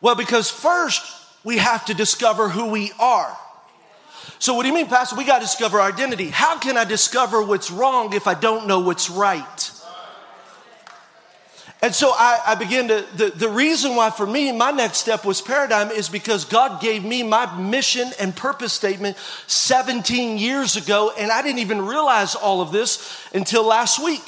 Well, 0.00 0.14
because 0.14 0.50
first 0.50 1.02
we 1.42 1.56
have 1.58 1.86
to 1.86 1.94
discover 1.94 2.50
who 2.50 2.66
we 2.66 2.92
are. 2.98 3.34
So, 4.38 4.52
what 4.54 4.62
do 4.62 4.68
you 4.68 4.74
mean, 4.74 4.88
Pastor? 4.88 5.16
We 5.16 5.24
got 5.24 5.38
to 5.38 5.44
discover 5.44 5.80
our 5.80 5.88
identity. 5.88 6.28
How 6.28 6.58
can 6.58 6.76
I 6.76 6.84
discover 6.84 7.42
what's 7.42 7.70
wrong 7.70 8.12
if 8.12 8.26
I 8.26 8.34
don't 8.34 8.66
know 8.66 8.80
what's 8.80 9.08
right? 9.08 9.70
And 11.84 11.94
so 11.94 12.12
I, 12.16 12.40
I 12.46 12.54
began 12.54 12.88
to, 12.88 13.04
the, 13.14 13.28
the 13.28 13.48
reason 13.50 13.94
why 13.94 14.08
for 14.08 14.26
me, 14.26 14.50
my 14.52 14.70
next 14.70 14.96
step 14.96 15.22
was 15.22 15.42
paradigm 15.42 15.90
is 15.90 16.08
because 16.08 16.46
God 16.46 16.80
gave 16.80 17.04
me 17.04 17.22
my 17.22 17.58
mission 17.58 18.10
and 18.18 18.34
purpose 18.34 18.72
statement 18.72 19.18
17 19.48 20.38
years 20.38 20.76
ago, 20.76 21.12
and 21.18 21.30
I 21.30 21.42
didn't 21.42 21.58
even 21.58 21.82
realize 21.84 22.36
all 22.36 22.62
of 22.62 22.72
this 22.72 23.28
until 23.34 23.66
last 23.66 24.02
week. 24.02 24.22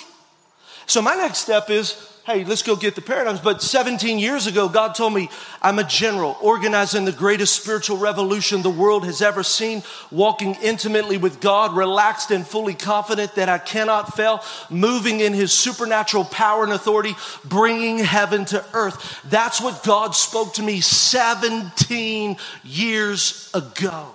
So 0.84 1.00
my 1.00 1.14
next 1.14 1.38
step 1.38 1.70
is 1.70 1.94
hey, 2.26 2.44
let's 2.44 2.62
go 2.62 2.74
get 2.74 2.96
the 2.96 3.00
paradigms. 3.00 3.38
But 3.38 3.62
17 3.62 4.18
years 4.18 4.48
ago, 4.48 4.68
God 4.68 4.96
told 4.96 5.14
me 5.14 5.30
I'm 5.62 5.78
a 5.78 5.84
general 5.84 6.36
organizing 6.42 7.04
the 7.04 7.12
greatest 7.12 7.54
spiritual 7.54 7.98
revolution 7.98 8.62
the 8.62 8.70
world 8.70 9.04
has 9.04 9.22
ever 9.22 9.44
seen, 9.44 9.84
walking 10.10 10.56
intimately 10.60 11.18
with 11.18 11.40
God, 11.40 11.76
relaxed 11.76 12.32
and 12.32 12.44
fully 12.44 12.74
confident 12.74 13.36
that 13.36 13.48
I 13.48 13.58
cannot 13.58 14.16
fail, 14.16 14.42
moving 14.70 15.20
in 15.20 15.34
his 15.34 15.52
supernatural 15.52 16.24
power 16.24 16.64
and 16.64 16.72
authority, 16.72 17.14
bringing 17.44 17.98
heaven 17.98 18.44
to 18.46 18.64
earth. 18.74 19.20
That's 19.26 19.60
what 19.60 19.84
God 19.84 20.16
spoke 20.16 20.54
to 20.54 20.62
me 20.62 20.80
17 20.80 22.36
years 22.64 23.50
ago. 23.54 24.08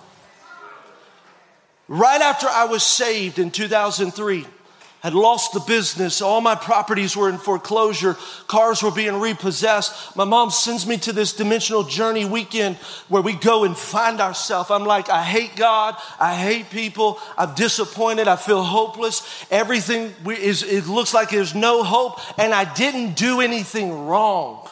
Right 1.88 2.20
after 2.20 2.46
I 2.46 2.66
was 2.66 2.82
saved 2.82 3.38
in 3.38 3.50
2003, 3.50 4.46
had 5.02 5.14
lost 5.14 5.52
the 5.52 5.58
business. 5.58 6.22
All 6.22 6.40
my 6.40 6.54
properties 6.54 7.16
were 7.16 7.28
in 7.28 7.36
foreclosure. 7.36 8.16
Cars 8.46 8.84
were 8.84 8.92
being 8.92 9.18
repossessed. 9.18 10.14
My 10.14 10.22
mom 10.22 10.52
sends 10.52 10.86
me 10.86 10.96
to 10.98 11.12
this 11.12 11.32
dimensional 11.32 11.82
journey 11.82 12.24
weekend 12.24 12.76
where 13.08 13.20
we 13.20 13.32
go 13.32 13.64
and 13.64 13.76
find 13.76 14.20
ourselves. 14.20 14.70
I'm 14.70 14.84
like, 14.84 15.10
I 15.10 15.24
hate 15.24 15.56
God. 15.56 15.96
I 16.20 16.36
hate 16.36 16.70
people. 16.70 17.18
I'm 17.36 17.52
disappointed. 17.56 18.28
I 18.28 18.36
feel 18.36 18.62
hopeless. 18.62 19.44
Everything 19.50 20.14
is, 20.24 20.62
it 20.62 20.86
looks 20.86 21.12
like 21.12 21.30
there's 21.30 21.52
no 21.52 21.82
hope. 21.82 22.20
And 22.38 22.54
I 22.54 22.72
didn't 22.72 23.16
do 23.16 23.40
anything 23.40 24.06
wrong. 24.06 24.68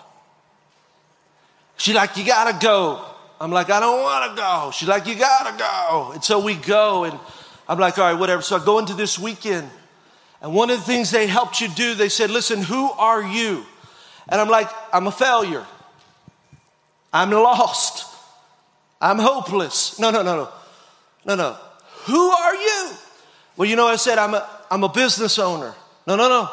She's 1.76 1.96
like, 1.96 2.16
you 2.16 2.24
gotta 2.24 2.56
go. 2.64 3.04
I'm 3.40 3.50
like, 3.50 3.68
I 3.68 3.80
don't 3.80 4.00
wanna 4.00 4.36
go. 4.36 4.70
She's 4.72 4.88
like, 4.88 5.08
you 5.08 5.16
gotta 5.16 5.58
go. 5.58 6.12
And 6.12 6.22
so 6.22 6.38
we 6.38 6.54
go 6.54 7.02
and 7.02 7.18
I'm 7.68 7.80
like, 7.80 7.98
all 7.98 8.12
right, 8.12 8.20
whatever. 8.20 8.42
So 8.42 8.54
I 8.54 8.64
go 8.64 8.78
into 8.78 8.94
this 8.94 9.18
weekend 9.18 9.68
and 10.42 10.54
one 10.54 10.70
of 10.70 10.78
the 10.78 10.84
things 10.84 11.10
they 11.10 11.26
helped 11.26 11.60
you 11.60 11.68
do, 11.68 11.94
they 11.94 12.08
said, 12.08 12.30
listen, 12.30 12.62
who 12.62 12.90
are 12.92 13.22
you? 13.22 13.64
And 14.28 14.40
I'm 14.40 14.48
like, 14.48 14.68
I'm 14.92 15.06
a 15.06 15.12
failure. 15.12 15.66
I'm 17.12 17.30
lost. 17.30 18.06
I'm 19.00 19.18
hopeless. 19.18 19.98
No, 19.98 20.10
no, 20.10 20.22
no, 20.22 20.36
no. 20.36 20.48
No, 21.26 21.34
no. 21.34 21.56
Who 22.04 22.30
are 22.30 22.54
you? 22.54 22.90
Well, 23.56 23.68
you 23.68 23.76
know, 23.76 23.86
I 23.86 23.96
said, 23.96 24.18
I'm 24.18 24.34
a, 24.34 24.48
I'm 24.70 24.84
a 24.84 24.88
business 24.88 25.38
owner. 25.38 25.74
No, 26.06 26.16
no, 26.16 26.28
no. 26.28 26.48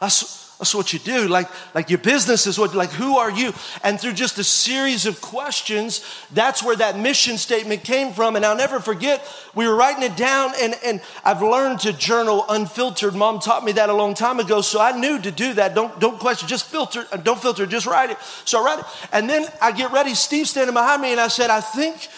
That's, 0.00 0.41
that's 0.58 0.74
what 0.76 0.92
you 0.92 1.00
do. 1.00 1.26
Like, 1.26 1.48
like 1.74 1.90
your 1.90 1.98
business 1.98 2.46
is 2.46 2.56
what, 2.56 2.72
like, 2.72 2.90
who 2.90 3.16
are 3.16 3.30
you? 3.30 3.52
And 3.82 3.98
through 3.98 4.12
just 4.12 4.38
a 4.38 4.44
series 4.44 5.06
of 5.06 5.20
questions, 5.20 6.04
that's 6.32 6.62
where 6.62 6.76
that 6.76 6.96
mission 6.96 7.36
statement 7.36 7.82
came 7.82 8.12
from. 8.12 8.36
And 8.36 8.46
I'll 8.46 8.56
never 8.56 8.78
forget, 8.78 9.26
we 9.56 9.66
were 9.66 9.74
writing 9.74 10.04
it 10.04 10.16
down, 10.16 10.52
and, 10.60 10.76
and 10.84 11.00
I've 11.24 11.42
learned 11.42 11.80
to 11.80 11.92
journal 11.92 12.44
unfiltered. 12.48 13.14
Mom 13.14 13.40
taught 13.40 13.64
me 13.64 13.72
that 13.72 13.88
a 13.88 13.92
long 13.92 14.14
time 14.14 14.38
ago, 14.38 14.60
so 14.60 14.80
I 14.80 14.92
knew 14.96 15.18
to 15.18 15.32
do 15.32 15.54
that. 15.54 15.74
Don't, 15.74 15.98
don't 15.98 16.20
question, 16.20 16.46
just 16.46 16.66
filter, 16.66 17.06
uh, 17.10 17.16
don't 17.16 17.42
filter, 17.42 17.66
just 17.66 17.86
write 17.86 18.10
it. 18.10 18.18
So 18.44 18.60
I 18.60 18.64
write 18.64 18.78
it. 18.78 18.84
And 19.12 19.28
then 19.28 19.46
I 19.60 19.72
get 19.72 19.90
ready, 19.90 20.14
Steve 20.14 20.46
standing 20.46 20.74
behind 20.74 21.02
me, 21.02 21.10
and 21.10 21.20
I 21.20 21.26
said, 21.26 21.50
I 21.50 21.60
think, 21.60 22.08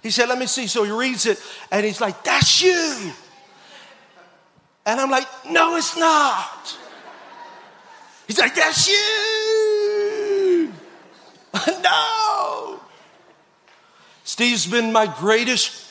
he 0.00 0.10
said, 0.10 0.28
let 0.28 0.38
me 0.38 0.46
see. 0.46 0.68
So 0.68 0.84
he 0.84 0.92
reads 0.92 1.26
it, 1.26 1.42
and 1.72 1.84
he's 1.84 2.00
like, 2.00 2.22
that's 2.22 2.62
you. 2.62 3.12
And 4.88 4.98
I'm 4.98 5.10
like, 5.10 5.26
no, 5.50 5.76
it's 5.76 5.98
not. 5.98 6.78
He's 8.26 8.38
like, 8.38 8.54
that's 8.54 8.88
you. 8.88 10.72
no. 11.82 12.80
Steve's 14.24 14.66
been 14.66 14.90
my 14.90 15.14
greatest 15.18 15.84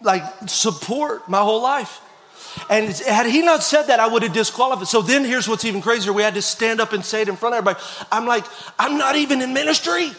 like 0.00 0.22
support 0.46 1.28
my 1.28 1.40
whole 1.40 1.62
life. 1.62 2.00
And 2.70 2.90
had 2.90 3.26
he 3.26 3.42
not 3.42 3.64
said 3.64 3.84
that, 3.84 3.98
I 3.98 4.06
would 4.06 4.22
have 4.22 4.32
disqualified. 4.32 4.86
So 4.86 5.02
then 5.02 5.24
here's 5.24 5.48
what's 5.48 5.64
even 5.64 5.82
crazier. 5.82 6.12
We 6.12 6.22
had 6.22 6.34
to 6.34 6.42
stand 6.42 6.80
up 6.80 6.92
and 6.92 7.04
say 7.04 7.22
it 7.22 7.28
in 7.28 7.34
front 7.34 7.56
of 7.56 7.58
everybody. 7.58 7.84
I'm 8.12 8.26
like, 8.26 8.44
I'm 8.78 8.98
not 8.98 9.16
even 9.16 9.42
in 9.42 9.52
ministry. 9.52 10.12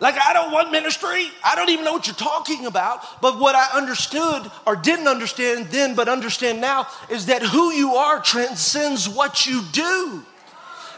Like, 0.00 0.16
I 0.18 0.32
don't 0.32 0.52
want 0.52 0.70
ministry. 0.72 1.26
I 1.44 1.54
don't 1.54 1.70
even 1.70 1.84
know 1.84 1.92
what 1.92 2.06
you're 2.06 2.16
talking 2.16 2.66
about. 2.66 3.20
But 3.22 3.38
what 3.38 3.54
I 3.54 3.76
understood 3.76 4.50
or 4.66 4.76
didn't 4.76 5.08
understand 5.08 5.66
then, 5.66 5.94
but 5.94 6.08
understand 6.08 6.60
now, 6.60 6.86
is 7.10 7.26
that 7.26 7.42
who 7.42 7.72
you 7.72 7.94
are 7.94 8.20
transcends 8.20 9.08
what 9.08 9.46
you 9.46 9.62
do. 9.72 10.24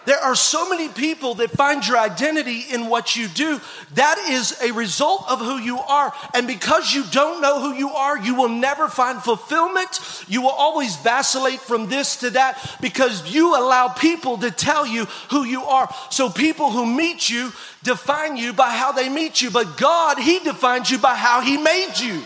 There 0.06 0.18
are 0.18 0.36
so 0.36 0.68
many 0.68 0.88
people 0.88 1.34
that 1.34 1.50
find 1.50 1.86
your 1.86 1.98
identity 1.98 2.64
in 2.72 2.88
what 2.88 3.16
you 3.16 3.26
do. 3.26 3.60
That 3.94 4.18
is 4.30 4.56
a 4.62 4.72
result 4.72 5.24
of 5.28 5.40
who 5.40 5.58
you 5.58 5.78
are. 5.78 6.12
And 6.32 6.46
because 6.46 6.94
you 6.94 7.04
don't 7.10 7.42
know 7.42 7.60
who 7.60 7.76
you 7.76 7.90
are, 7.90 8.16
you 8.16 8.36
will 8.36 8.48
never 8.48 8.88
find 8.88 9.20
fulfillment. 9.20 10.00
You 10.28 10.42
will 10.42 10.50
always 10.50 10.96
vacillate 10.96 11.60
from 11.60 11.88
this 11.88 12.16
to 12.16 12.30
that 12.30 12.76
because 12.80 13.34
you 13.34 13.56
allow 13.56 13.88
people 13.88 14.38
to 14.38 14.50
tell 14.52 14.86
you 14.86 15.06
who 15.30 15.44
you 15.44 15.64
are. 15.64 15.92
So 16.10 16.30
people 16.30 16.70
who 16.70 16.86
meet 16.86 17.28
you 17.28 17.52
define 17.82 18.36
you 18.36 18.52
by 18.52 18.70
how 18.70 18.92
they 18.92 19.08
meet 19.08 19.42
you, 19.42 19.50
but 19.50 19.76
God, 19.76 20.18
He 20.18 20.38
defines 20.40 20.90
you 20.90 20.98
by 20.98 21.14
how 21.14 21.40
He 21.40 21.56
made 21.56 21.94
you. 21.98 22.22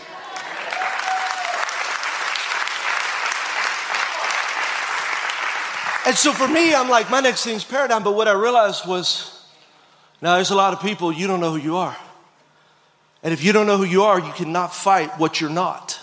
And 6.05 6.15
so 6.15 6.33
for 6.33 6.47
me, 6.47 6.73
I'm 6.73 6.89
like, 6.89 7.09
my 7.09 7.19
next 7.19 7.43
thing's 7.43 7.63
paradigm. 7.63 8.03
But 8.03 8.15
what 8.15 8.27
I 8.27 8.33
realized 8.33 8.87
was, 8.87 9.45
now 10.21 10.35
there's 10.35 10.51
a 10.51 10.55
lot 10.55 10.73
of 10.73 10.81
people, 10.81 11.11
you 11.11 11.27
don't 11.27 11.39
know 11.39 11.51
who 11.51 11.59
you 11.59 11.77
are. 11.77 11.95
And 13.23 13.33
if 13.33 13.43
you 13.43 13.53
don't 13.53 13.67
know 13.67 13.77
who 13.77 13.83
you 13.83 14.03
are, 14.03 14.19
you 14.19 14.31
cannot 14.33 14.73
fight 14.73 15.19
what 15.19 15.39
you're 15.39 15.49
not. 15.49 15.99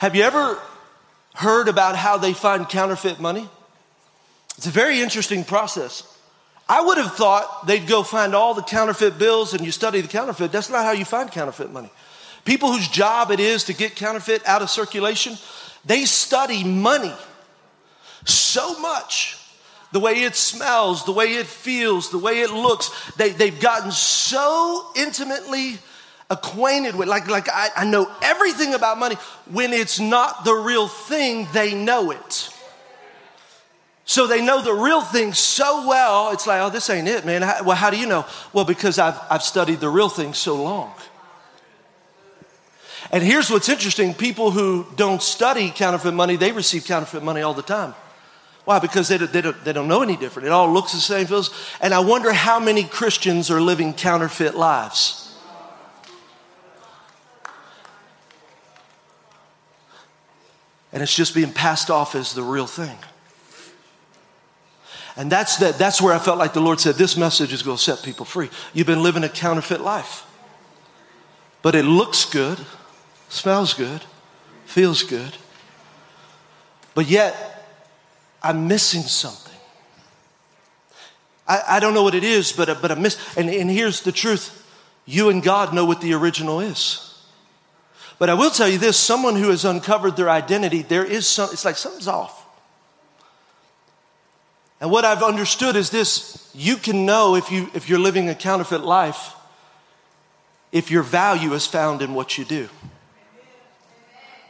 Have 0.00 0.14
you 0.14 0.22
ever 0.22 0.60
heard 1.34 1.68
about 1.68 1.96
how 1.96 2.18
they 2.18 2.34
find 2.34 2.68
counterfeit 2.68 3.18
money? 3.18 3.48
It's 4.58 4.66
a 4.66 4.70
very 4.70 5.00
interesting 5.00 5.44
process. 5.44 6.02
I 6.68 6.82
would 6.82 6.98
have 6.98 7.14
thought 7.14 7.66
they'd 7.66 7.86
go 7.86 8.02
find 8.02 8.34
all 8.34 8.52
the 8.54 8.62
counterfeit 8.62 9.18
bills 9.18 9.54
and 9.54 9.64
you 9.64 9.70
study 9.70 10.00
the 10.00 10.08
counterfeit. 10.08 10.52
That's 10.52 10.70
not 10.70 10.84
how 10.84 10.92
you 10.92 11.04
find 11.04 11.30
counterfeit 11.30 11.70
money. 11.70 11.90
People 12.44 12.72
whose 12.72 12.88
job 12.88 13.30
it 13.30 13.40
is 13.40 13.64
to 13.64 13.72
get 13.72 13.96
counterfeit 13.96 14.46
out 14.46 14.62
of 14.62 14.70
circulation, 14.70 15.36
they 15.84 16.04
study 16.04 16.64
money 16.64 17.12
so 18.26 18.78
much 18.80 19.38
the 19.92 20.00
way 20.00 20.22
it 20.24 20.36
smells, 20.36 21.04
the 21.04 21.12
way 21.12 21.34
it 21.34 21.46
feels, 21.46 22.10
the 22.10 22.18
way 22.18 22.40
it 22.40 22.50
looks. 22.50 22.90
They, 23.12 23.30
they've 23.30 23.58
gotten 23.58 23.90
so 23.92 24.86
intimately 24.96 25.78
acquainted 26.28 26.96
with, 26.96 27.08
like, 27.08 27.28
like 27.28 27.48
I, 27.48 27.70
I 27.76 27.84
know 27.84 28.10
everything 28.22 28.74
about 28.74 28.98
money. 28.98 29.14
When 29.50 29.72
it's 29.72 30.00
not 30.00 30.44
the 30.44 30.54
real 30.54 30.88
thing, 30.88 31.46
they 31.52 31.74
know 31.74 32.10
it. 32.10 32.50
So 34.04 34.26
they 34.26 34.44
know 34.44 34.62
the 34.62 34.74
real 34.74 35.00
thing 35.00 35.32
so 35.32 35.86
well, 35.88 36.30
it's 36.32 36.46
like, 36.46 36.60
oh, 36.60 36.70
this 36.70 36.90
ain't 36.90 37.08
it, 37.08 37.24
man. 37.24 37.42
How, 37.42 37.64
well, 37.64 37.76
how 37.76 37.90
do 37.90 37.98
you 37.98 38.06
know? 38.06 38.24
Well, 38.52 38.64
because 38.64 38.98
I've, 38.98 39.18
I've 39.30 39.42
studied 39.42 39.80
the 39.80 39.88
real 39.88 40.08
thing 40.08 40.32
so 40.32 40.62
long. 40.62 40.92
And 43.10 43.22
here's 43.22 43.50
what's 43.50 43.68
interesting 43.68 44.14
people 44.14 44.50
who 44.50 44.86
don't 44.96 45.22
study 45.22 45.72
counterfeit 45.74 46.14
money, 46.14 46.36
they 46.36 46.52
receive 46.52 46.84
counterfeit 46.84 47.22
money 47.22 47.42
all 47.42 47.54
the 47.54 47.62
time. 47.62 47.94
Why? 48.66 48.80
Because 48.80 49.06
they, 49.06 49.16
they, 49.16 49.42
don't, 49.42 49.64
they 49.64 49.72
don't 49.72 49.86
know 49.86 50.02
any 50.02 50.16
different. 50.16 50.46
It 50.46 50.52
all 50.52 50.68
looks 50.70 50.92
the 50.92 50.98
same, 50.98 51.28
feels. 51.28 51.54
And 51.80 51.94
I 51.94 52.00
wonder 52.00 52.32
how 52.32 52.58
many 52.58 52.82
Christians 52.82 53.48
are 53.48 53.60
living 53.60 53.94
counterfeit 53.94 54.56
lives. 54.56 55.32
And 60.92 61.00
it's 61.00 61.14
just 61.14 61.32
being 61.32 61.52
passed 61.52 61.90
off 61.90 62.16
as 62.16 62.34
the 62.34 62.42
real 62.42 62.66
thing. 62.66 62.98
And 65.16 65.30
that's, 65.30 65.58
that, 65.58 65.78
that's 65.78 66.02
where 66.02 66.12
I 66.12 66.18
felt 66.18 66.36
like 66.36 66.52
the 66.52 66.60
Lord 66.60 66.80
said, 66.80 66.96
This 66.96 67.16
message 67.16 67.52
is 67.52 67.62
going 67.62 67.76
to 67.76 67.82
set 67.82 68.02
people 68.02 68.26
free. 68.26 68.50
You've 68.74 68.88
been 68.88 69.02
living 69.04 69.22
a 69.22 69.28
counterfeit 69.28 69.80
life, 69.80 70.26
but 71.62 71.76
it 71.76 71.84
looks 71.84 72.24
good, 72.24 72.58
smells 73.28 73.74
good, 73.74 74.02
feels 74.64 75.04
good, 75.04 75.36
but 76.94 77.06
yet 77.06 77.55
I'm 78.46 78.68
missing 78.68 79.02
something. 79.02 79.54
I, 81.48 81.62
I 81.68 81.80
don't 81.80 81.94
know 81.94 82.02
what 82.02 82.14
it 82.14 82.24
is, 82.24 82.52
but, 82.52 82.80
but 82.80 82.90
I 82.90 82.94
miss. 82.94 83.36
And, 83.36 83.48
and 83.50 83.70
here's 83.70 84.02
the 84.02 84.12
truth 84.12 84.62
you 85.04 85.30
and 85.30 85.42
God 85.42 85.74
know 85.74 85.84
what 85.84 86.00
the 86.00 86.14
original 86.14 86.60
is. 86.60 87.02
But 88.18 88.30
I 88.30 88.34
will 88.34 88.50
tell 88.50 88.68
you 88.68 88.78
this 88.78 88.96
someone 88.96 89.36
who 89.36 89.50
has 89.50 89.64
uncovered 89.64 90.16
their 90.16 90.30
identity, 90.30 90.82
there 90.82 91.04
is 91.04 91.26
some, 91.26 91.50
it's 91.52 91.64
like 91.64 91.76
something's 91.76 92.08
off. 92.08 92.44
And 94.80 94.90
what 94.90 95.04
I've 95.04 95.22
understood 95.22 95.76
is 95.76 95.90
this 95.90 96.50
you 96.54 96.76
can 96.76 97.06
know 97.06 97.36
if, 97.36 97.50
you, 97.50 97.70
if 97.74 97.88
you're 97.88 97.98
living 97.98 98.28
a 98.28 98.34
counterfeit 98.34 98.82
life 98.82 99.34
if 100.72 100.90
your 100.90 101.02
value 101.02 101.54
is 101.54 101.66
found 101.66 102.02
in 102.02 102.12
what 102.12 102.36
you 102.36 102.44
do. 102.44 102.68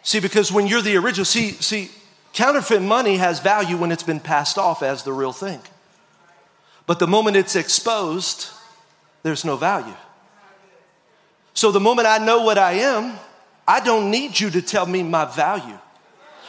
See, 0.02 0.20
because 0.20 0.50
when 0.50 0.66
you're 0.66 0.82
the 0.82 0.96
original, 0.96 1.24
see, 1.24 1.50
see, 1.52 1.90
counterfeit 2.36 2.82
money 2.82 3.16
has 3.16 3.40
value 3.40 3.78
when 3.78 3.90
it's 3.90 4.02
been 4.02 4.20
passed 4.20 4.58
off 4.58 4.82
as 4.82 5.02
the 5.04 5.12
real 5.12 5.32
thing. 5.32 5.58
But 6.86 6.98
the 6.98 7.06
moment 7.06 7.36
it's 7.38 7.56
exposed, 7.56 8.50
there's 9.22 9.42
no 9.42 9.56
value. 9.56 9.96
So 11.54 11.72
the 11.72 11.80
moment 11.80 12.06
I 12.06 12.18
know 12.18 12.42
what 12.42 12.58
I 12.58 12.72
am, 12.74 13.18
I 13.66 13.80
don't 13.80 14.10
need 14.10 14.38
you 14.38 14.50
to 14.50 14.60
tell 14.60 14.84
me 14.84 15.02
my 15.02 15.24
value. 15.24 15.78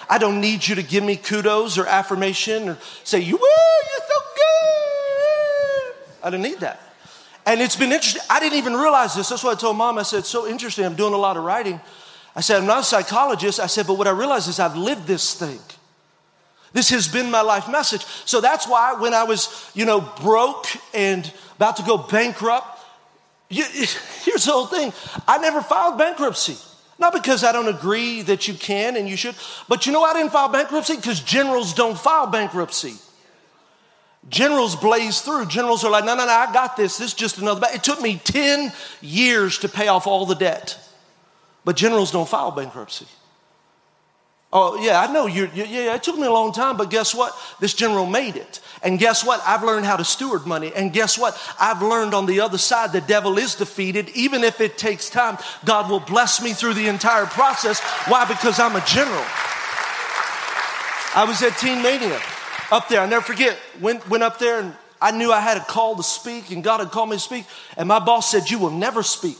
I 0.10 0.18
don't 0.18 0.42
need 0.42 0.68
you 0.68 0.76
to 0.76 0.84
give 0.84 1.06
me 1.06 1.16
kudos 1.16 1.78
or 1.78 1.88
affirmation 1.88 2.68
or 2.68 2.78
say, 3.06 3.20
you, 3.20 3.38
woo, 3.38 3.42
you're 3.42 4.08
so 4.08 4.20
good. 4.36 5.96
I 6.22 6.30
don't 6.30 6.42
need 6.42 6.60
that. 6.60 6.82
And 7.46 7.62
it's 7.62 7.78
been 7.78 7.94
interesting. 7.94 8.22
I 8.30 8.42
didn't 8.42 8.58
even 8.58 8.74
realize 8.74 9.16
this. 9.16 9.30
That's 9.30 9.44
why 9.44 9.52
I 9.52 9.56
told 9.56 9.78
mom, 9.78 9.98
I 9.98 10.04
said, 10.04 10.26
so 10.26 10.48
interesting. 10.48 10.84
I'm 10.84 10.96
doing 10.96 11.14
a 11.14 11.18
lot 11.18 11.38
of 11.38 11.46
writing. 11.46 11.80
I 12.36 12.42
said, 12.42 12.58
I'm 12.58 12.68
not 12.68 12.82
a 12.82 12.84
psychologist. 12.84 13.62
I 13.62 13.68
said, 13.68 13.88
but 13.88 13.94
what 13.94 14.08
I 14.08 14.12
realize 14.12 14.50
is 14.50 14.60
I've 14.60 14.76
lived 14.76 15.08
this 15.08 15.34
thing. 15.34 15.60
This 16.78 16.91
has 16.91 17.07
been 17.07 17.32
my 17.32 17.41
life 17.41 17.67
message. 17.67 18.05
So 18.25 18.39
that's 18.39 18.67
why 18.67 18.93
when 18.93 19.11
I 19.11 19.23
was, 19.23 19.71
you 19.73 19.84
know, 19.84 19.99
broke 19.99 20.67
and 20.93 21.25
about 21.55 21.78
to 21.78 21.84
go 21.84 21.97
bankrupt, 21.97 22.67
you, 23.49 23.63
here's 24.23 24.45
the 24.45 24.51
whole 24.51 24.67
thing. 24.67 24.93
I 25.28 25.39
never 25.39 25.63
filed 25.63 25.97
bankruptcy. 25.97 26.55
Not 26.99 27.13
because 27.13 27.43
I 27.43 27.51
don't 27.51 27.67
agree 27.67 28.21
that 28.21 28.47
you 28.47 28.53
can 28.53 28.95
and 28.95 29.09
you 29.09 29.17
should, 29.17 29.34
but 29.67 29.88
you 29.88 29.91
know 29.91 30.03
I 30.03 30.13
didn't 30.13 30.32
file 30.32 30.49
bankruptcy? 30.49 30.97
Because 30.97 31.19
generals 31.19 31.73
don't 31.73 31.97
file 31.97 32.28
bankruptcy. 32.28 32.93
Generals 34.30 34.75
blaze 34.75 35.21
through. 35.21 35.47
Generals 35.47 35.84
are 35.84 35.89
like, 35.89 36.05
no, 36.05 36.13
no, 36.13 36.28
no, 36.28 36.32
I 36.32 36.53
got 36.53 36.78
this. 36.78 36.99
This 36.99 37.07
is 37.07 37.13
just 37.15 37.39
another. 37.39 37.65
It 37.73 37.84
took 37.84 38.03
me 38.03 38.21
10 38.23 38.71
years 39.01 39.57
to 39.59 39.67
pay 39.67 39.88
off 39.88 40.05
all 40.05 40.28
the 40.28 40.36
debt. 40.36 40.78
But 41.65 41.75
generals 41.75 42.11
don't 42.11 42.30
file 42.30 42.51
bankruptcy. 42.51 43.07
Oh, 44.52 44.82
yeah, 44.82 45.02
I 45.02 45.12
know 45.12 45.26
you 45.26 45.50
yeah, 45.54 45.93
it 45.93 46.04
took 46.04 46.18
me 46.18 46.26
a 46.26 46.32
long 46.32 46.54
time, 46.54 46.78
but 46.78 46.89
guess 46.89 47.14
what? 47.14 47.38
This 47.60 47.74
general 47.74 48.06
made 48.06 48.38
it. 48.38 48.62
And 48.82 48.98
guess 48.98 49.24
what? 49.24 49.41
I've 49.45 49.64
learned 49.64 49.86
how 49.86 49.98
to 49.98 50.06
steward 50.06 50.45
money. 50.45 50.72
And 50.74 50.93
guess 50.93 51.18
what? 51.18 51.38
I've 51.60 51.82
learned 51.82 52.14
on 52.14 52.28
the 52.28 52.39
other 52.39 52.58
side 52.58 52.93
the 52.93 53.02
devil 53.02 53.38
is 53.38 53.56
defeated. 53.56 54.10
Even 54.10 54.45
if 54.45 54.62
it 54.62 54.78
takes 54.78 55.10
time, 55.10 55.38
God 55.66 55.89
will 55.89 56.00
bless 56.00 56.41
me 56.41 56.54
through 56.54 56.76
the 56.76 56.88
entire 56.88 57.26
process. 57.26 57.82
Why? 58.08 58.24
Because 58.26 58.58
I'm 58.60 58.76
a 58.76 58.86
general. 58.86 59.26
I 61.14 61.26
was 61.28 61.41
at 61.41 61.58
Teen 61.58 61.82
Mania 61.82 62.20
up 62.72 62.88
there. 62.88 63.02
I 63.02 63.06
never 63.06 63.24
forget. 63.24 63.58
Went, 63.82 64.08
went 64.08 64.24
up 64.24 64.39
there 64.39 64.62
and 64.62 64.74
I 65.02 65.12
knew 65.12 65.32
I 65.32 65.41
had 65.41 65.58
a 65.58 65.64
call 65.64 65.95
to 65.95 66.04
speak, 66.04 66.52
and 66.52 66.64
God 66.64 66.80
had 66.80 66.89
called 66.89 67.10
me 67.10 67.18
to 67.18 67.22
speak. 67.22 67.45
And 67.76 67.88
my 67.88 68.00
boss 68.00 68.32
said, 68.32 68.50
You 68.50 68.60
will 68.60 68.72
never 68.72 69.04
speak. 69.04 69.38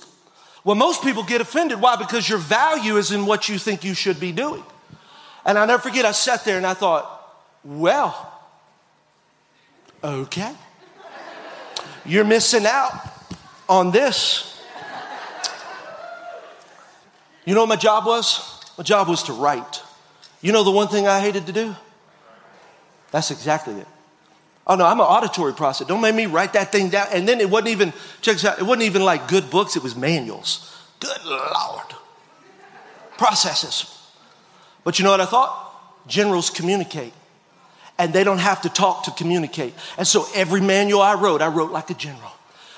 Well, 0.64 0.76
most 0.76 1.02
people 1.02 1.24
get 1.24 1.42
offended. 1.42 1.80
Why? 1.80 1.96
Because 1.96 2.28
your 2.28 2.40
value 2.40 2.98
is 2.98 3.12
in 3.12 3.26
what 3.26 3.48
you 3.48 3.58
think 3.58 3.84
you 3.84 3.94
should 3.94 4.20
be 4.20 4.32
doing. 4.32 4.64
And 5.48 5.58
I 5.58 5.66
never 5.66 5.82
forget, 5.82 6.06
I 6.06 6.12
sat 6.12 6.44
there 6.44 6.58
and 6.58 6.68
I 6.68 6.74
thought, 6.74 7.10
well, 7.64 8.34
okay. 10.04 10.54
You're 12.06 12.26
missing 12.26 12.66
out 12.66 12.92
on 13.70 13.92
this. 13.92 14.62
You 17.46 17.54
know 17.54 17.62
what 17.62 17.70
my 17.70 17.76
job 17.78 18.06
was? 18.06 18.62
My 18.78 18.84
job 18.84 19.08
was 19.08 19.24
to 19.24 19.34
write. 19.34 19.82
You 20.42 20.52
know 20.52 20.66
the 20.66 20.72
one 20.72 20.90
thing 20.90 21.08
I 21.08 21.22
hated 21.22 21.46
to 21.48 21.54
do? 21.54 21.74
That's 23.12 23.32
exactly 23.32 23.76
it. 23.76 23.88
Oh 24.68 24.76
no, 24.76 24.86
I'm 24.86 25.00
an 25.00 25.06
auditory 25.06 25.54
process. 25.54 25.88
Don't 25.88 26.02
make 26.02 26.14
me 26.14 26.26
write 26.26 26.54
that 26.54 26.74
thing 26.74 26.90
down. 26.90 27.08
And 27.14 27.26
then 27.26 27.40
it 27.40 27.50
wasn't 27.50 27.70
even, 27.70 27.94
check 28.20 28.34
this 28.34 28.44
out, 28.44 28.60
it 28.60 28.64
wasn't 28.64 28.84
even 28.84 29.06
like 29.06 29.30
good 29.30 29.50
books, 29.50 29.78
it 29.78 29.84
was 29.84 29.96
manuals. 29.96 30.78
Good 31.00 31.24
Lord. 31.24 31.96
Processes. 33.18 33.97
But 34.88 35.00
you 35.00 35.04
know 35.04 35.12
what 35.12 35.20
I 35.20 35.26
thought? 35.26 36.08
Generals 36.08 36.50
communicate. 36.50 37.12
And 38.00 38.14
they 38.14 38.24
don't 38.24 38.38
have 38.38 38.62
to 38.62 38.70
talk 38.70 39.04
to 39.04 39.12
communicate. 39.12 39.74
And 39.98 40.08
so 40.08 40.26
every 40.34 40.62
manual 40.62 41.02
I 41.02 41.16
wrote, 41.16 41.42
I 41.42 41.48
wrote 41.48 41.74
like 41.74 41.90
a 41.90 41.94
general. 41.94 42.32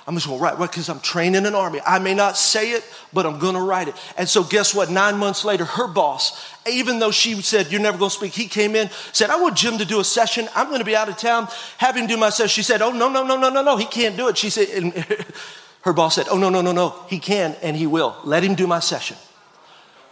I'm 0.07 0.15
just 0.15 0.25
gonna 0.25 0.41
write 0.41 0.57
because 0.57 0.89
I'm 0.89 1.01
training 1.01 1.45
an 1.45 1.53
army. 1.53 1.81
I 1.85 1.99
may 1.99 2.15
not 2.15 2.35
say 2.35 2.71
it, 2.71 2.83
but 3.13 3.27
I'm 3.27 3.37
gonna 3.37 3.61
write 3.61 3.89
it. 3.89 3.95
And 4.17 4.27
so, 4.27 4.43
guess 4.43 4.73
what? 4.73 4.89
Nine 4.89 5.17
months 5.17 5.45
later, 5.45 5.65
her 5.65 5.87
boss, 5.87 6.51
even 6.67 6.97
though 6.97 7.11
she 7.11 7.39
said, 7.43 7.71
You're 7.71 7.79
never 7.79 7.99
gonna 7.99 8.09
speak, 8.09 8.33
he 8.33 8.47
came 8.47 8.75
in, 8.75 8.89
said, 9.13 9.29
I 9.29 9.39
want 9.39 9.55
Jim 9.55 9.77
to 9.77 9.85
do 9.85 9.99
a 9.99 10.03
session. 10.03 10.49
I'm 10.55 10.71
gonna 10.71 10.83
be 10.83 10.95
out 10.95 11.09
of 11.09 11.17
town. 11.17 11.47
Have 11.77 11.95
him 11.95 12.07
do 12.07 12.17
my 12.17 12.31
session. 12.31 12.49
She 12.49 12.63
said, 12.63 12.81
Oh, 12.81 12.91
no, 12.91 13.07
no, 13.07 13.23
no, 13.23 13.37
no, 13.37 13.51
no, 13.51 13.61
no. 13.61 13.77
He 13.77 13.85
can't 13.85 14.17
do 14.17 14.29
it. 14.29 14.35
She 14.35 14.49
said, 14.49 14.67
Her 15.83 15.93
boss 15.93 16.15
said, 16.15 16.25
Oh, 16.31 16.39
no, 16.39 16.49
no, 16.49 16.61
no, 16.61 16.71
no. 16.71 17.05
He 17.07 17.19
can 17.19 17.55
and 17.61 17.77
he 17.77 17.85
will. 17.85 18.15
Let 18.23 18.43
him 18.43 18.55
do 18.55 18.65
my 18.65 18.79
session. 18.79 19.15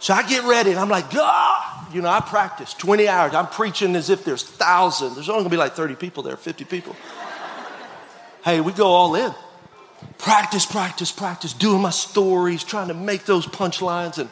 So 0.00 0.14
I 0.14 0.26
get 0.28 0.44
ready 0.44 0.70
and 0.70 0.78
I'm 0.78 0.88
like, 0.88 1.10
God, 1.10 1.92
you 1.92 2.02
know, 2.02 2.08
I 2.08 2.20
practice 2.20 2.74
20 2.74 3.08
hours. 3.08 3.34
I'm 3.34 3.48
preaching 3.48 3.96
as 3.96 4.10
if 4.10 4.24
there's 4.24 4.42
thousands. 4.42 5.14
There's 5.14 5.28
only 5.28 5.40
gonna 5.40 5.50
be 5.50 5.56
like 5.56 5.74
30 5.74 5.96
people 5.96 6.22
there, 6.22 6.36
50 6.36 6.64
people. 6.64 6.94
hey, 8.44 8.60
we 8.60 8.72
go 8.72 8.86
all 8.86 9.14
in. 9.14 9.34
Practice, 10.18 10.64
practice, 10.64 11.10
practice, 11.10 11.52
doing 11.52 11.82
my 11.82 11.90
stories, 11.90 12.62
trying 12.62 12.88
to 12.88 12.94
make 12.94 13.24
those 13.24 13.46
punchlines. 13.46 14.18
And 14.18 14.30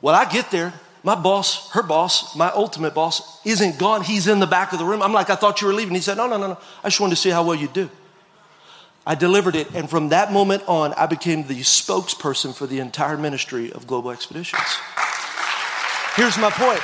when 0.00 0.14
I 0.14 0.24
get 0.24 0.50
there, 0.50 0.72
my 1.02 1.14
boss, 1.14 1.70
her 1.72 1.82
boss, 1.82 2.36
my 2.36 2.50
ultimate 2.50 2.94
boss, 2.94 3.44
isn't 3.44 3.78
gone. 3.78 4.02
He's 4.02 4.28
in 4.28 4.38
the 4.40 4.46
back 4.46 4.72
of 4.72 4.78
the 4.78 4.84
room. 4.84 5.02
I'm 5.02 5.12
like, 5.12 5.30
I 5.30 5.34
thought 5.34 5.60
you 5.60 5.66
were 5.66 5.72
leaving. 5.74 5.94
He 5.94 6.00
said, 6.00 6.16
No, 6.16 6.28
no, 6.28 6.36
no, 6.36 6.48
no. 6.48 6.58
I 6.84 6.88
just 6.88 7.00
wanted 7.00 7.16
to 7.16 7.20
see 7.20 7.30
how 7.30 7.44
well 7.44 7.54
you 7.54 7.68
do. 7.68 7.90
I 9.08 9.14
delivered 9.14 9.56
it, 9.56 9.70
and 9.74 9.88
from 9.88 10.10
that 10.10 10.34
moment 10.34 10.64
on, 10.68 10.92
I 10.92 11.06
became 11.06 11.46
the 11.46 11.60
spokesperson 11.60 12.54
for 12.54 12.66
the 12.66 12.80
entire 12.80 13.16
ministry 13.16 13.72
of 13.72 13.86
Global 13.86 14.10
Expeditions. 14.10 14.62
Here's 16.14 16.36
my 16.36 16.50
point. 16.50 16.82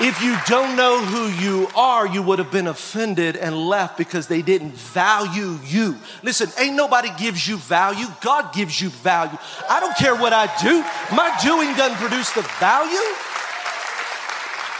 If 0.00 0.22
you 0.22 0.34
don't 0.46 0.76
know 0.76 1.04
who 1.04 1.28
you 1.44 1.68
are, 1.76 2.06
you 2.06 2.22
would 2.22 2.38
have 2.38 2.50
been 2.50 2.66
offended 2.66 3.36
and 3.36 3.54
left 3.54 3.98
because 3.98 4.26
they 4.26 4.40
didn't 4.40 4.72
value 4.72 5.58
you. 5.66 5.96
Listen, 6.22 6.48
ain't 6.58 6.76
nobody 6.76 7.10
gives 7.18 7.46
you 7.46 7.58
value. 7.58 8.06
God 8.22 8.54
gives 8.54 8.80
you 8.80 8.88
value. 8.88 9.36
I 9.68 9.80
don't 9.80 9.94
care 9.98 10.16
what 10.16 10.32
I 10.32 10.46
do. 10.62 10.80
My 11.14 11.36
doing 11.42 11.76
doesn't 11.76 11.98
produce 11.98 12.32
the 12.32 12.40
value. 12.58 13.14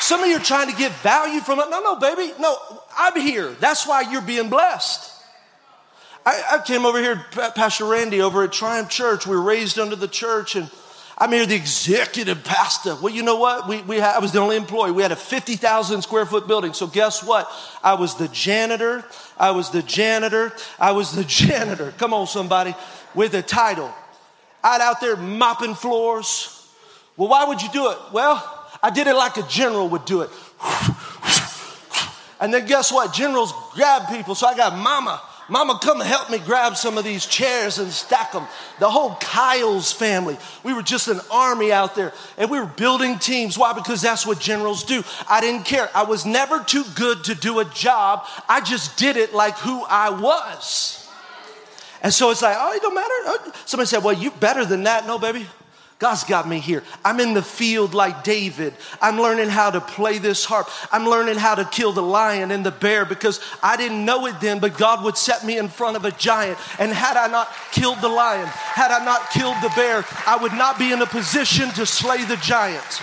Some 0.01 0.22
of 0.22 0.30
you 0.30 0.38
are 0.38 0.40
trying 0.40 0.70
to 0.70 0.76
get 0.78 0.92
value 1.03 1.40
from 1.40 1.61
it. 1.61 1.68
No, 1.68 1.82
no, 1.82 1.96
baby. 1.96 2.32
No, 2.40 2.57
I'm 2.96 3.20
here. 3.20 3.51
That's 3.61 3.86
why 3.86 4.11
you're 4.11 4.22
being 4.22 4.48
blessed. 4.48 5.09
I, 6.24 6.42
I 6.52 6.58
came 6.66 6.84
over 6.84 7.00
here, 7.00 7.24
Pastor 7.32 7.86
Randy, 7.86 8.20
over 8.20 8.44
at 8.44 8.52
Triumph 8.52 8.90
Church. 8.90 9.26
We 9.26 9.36
were 9.36 9.42
raised 9.42 9.78
under 9.78 9.96
the 9.96 10.08
church, 10.08 10.54
and 10.54 10.70
I'm 11.16 11.32
here, 11.32 11.46
the 11.46 11.54
executive 11.54 12.44
pastor. 12.44 12.94
Well, 12.94 13.12
you 13.12 13.22
know 13.22 13.36
what? 13.36 13.68
We, 13.68 13.82
we 13.82 14.00
I 14.00 14.18
was 14.18 14.32
the 14.32 14.38
only 14.40 14.56
employee. 14.56 14.92
We 14.92 15.02
had 15.02 15.12
a 15.12 15.16
50,000 15.16 16.02
square 16.02 16.26
foot 16.26 16.46
building. 16.46 16.74
So 16.74 16.86
guess 16.86 17.24
what? 17.24 17.50
I 17.82 17.94
was 17.94 18.16
the 18.16 18.28
janitor. 18.28 19.04
I 19.38 19.52
was 19.52 19.70
the 19.70 19.82
janitor. 19.82 20.52
I 20.78 20.92
was 20.92 21.12
the 21.12 21.24
janitor. 21.46 21.92
Come 21.98 22.12
on, 22.12 22.26
somebody, 22.26 22.74
with 23.14 23.34
a 23.34 23.42
title. 23.42 23.92
I'd 24.62 24.82
out 24.82 25.00
there 25.00 25.16
mopping 25.16 25.74
floors. 25.74 26.56
Well, 27.16 27.28
why 27.28 27.44
would 27.44 27.62
you 27.62 27.70
do 27.70 27.90
it? 27.90 27.98
Well, 28.12 28.68
I 28.82 28.90
did 28.90 29.06
it 29.06 29.14
like 29.14 29.36
a 29.38 29.42
general 29.42 29.88
would 29.88 30.04
do 30.04 30.22
it. 30.22 30.30
And 32.42 32.54
then 32.54 32.64
guess 32.64 32.90
what? 32.90 33.12
Generals 33.12 33.52
grab 33.74 34.08
people. 34.08 34.34
So 34.34 34.46
I 34.46 34.56
got 34.56 34.74
mama 34.74 35.20
Mama, 35.51 35.80
come 35.82 35.98
help 36.01 36.30
me 36.30 36.38
grab 36.38 36.76
some 36.76 36.96
of 36.96 37.05
these 37.05 37.26
chairs 37.26 37.78
and 37.78 37.90
stack 37.90 38.32
them. 38.32 38.46
The 38.78 38.88
whole 38.88 39.16
Kyle's 39.16 39.92
family. 39.92 40.38
We 40.62 40.72
were 40.72 40.82
just 40.82 41.09
an 41.09 41.20
army 41.30 41.72
out 41.72 41.96
there 41.96 42.12
and 42.38 42.48
we 42.48 42.61
were 42.61 42.66
building 42.66 43.18
teams. 43.18 43.59
Why? 43.59 43.72
Because 43.72 44.01
that's 44.01 44.24
what 44.24 44.38
generals 44.38 44.84
do. 44.84 45.03
I 45.28 45.40
didn't 45.40 45.64
care. 45.64 45.90
I 45.92 46.05
was 46.05 46.24
never 46.24 46.61
too 46.61 46.84
good 46.94 47.24
to 47.24 47.34
do 47.34 47.59
a 47.59 47.64
job. 47.64 48.26
I 48.48 48.61
just 48.61 48.96
did 48.96 49.16
it 49.16 49.34
like 49.34 49.59
who 49.59 49.84
I 49.84 50.11
was. 50.11 51.09
And 52.03 52.14
so 52.14 52.30
it's 52.30 52.42
like, 52.42 52.57
oh, 52.59 52.72
it 52.72 52.80
don't 52.80 52.94
matter. 52.94 53.09
Oh, 53.09 53.53
somebody 53.66 53.88
said, 53.88 54.05
well, 54.05 54.14
you're 54.14 54.30
better 54.32 54.64
than 54.64 54.84
that. 54.84 55.07
No, 55.07 55.18
baby. 55.18 55.46
God's 56.01 56.24
got 56.24 56.48
me 56.48 56.59
here. 56.59 56.82
I'm 57.05 57.20
in 57.20 57.34
the 57.34 57.42
field 57.42 57.92
like 57.92 58.24
David. 58.24 58.72
I'm 59.03 59.20
learning 59.20 59.51
how 59.51 59.70
to 59.70 59.82
play 59.82 60.16
this 60.16 60.46
harp. 60.46 60.66
I'm 60.90 61.07
learning 61.07 61.36
how 61.36 61.55
to 61.55 61.64
kill 61.66 61.92
the 61.92 62.03
lion 62.03 62.51
and 62.51 62.64
the 62.64 62.70
bear 62.70 63.05
because 63.05 63.38
I 63.62 63.76
didn't 63.76 64.07
know 64.07 64.24
it 64.24 64.40
then, 64.40 64.61
but 64.61 64.78
God 64.78 65.05
would 65.05 65.18
set 65.18 65.44
me 65.44 65.59
in 65.59 65.68
front 65.68 65.96
of 65.98 66.07
a 66.07 66.11
giant. 66.11 66.59
And 66.78 66.90
had 66.90 67.18
I 67.18 67.26
not 67.26 67.53
killed 67.70 68.01
the 68.01 68.09
lion, 68.09 68.46
had 68.46 68.90
I 68.90 69.05
not 69.05 69.30
killed 69.30 69.57
the 69.62 69.70
bear, 69.76 70.03
I 70.26 70.38
would 70.40 70.55
not 70.55 70.78
be 70.78 70.90
in 70.90 71.03
a 71.03 71.07
position 71.07 71.68
to 71.72 71.84
slay 71.84 72.24
the 72.24 72.36
giant. 72.38 73.03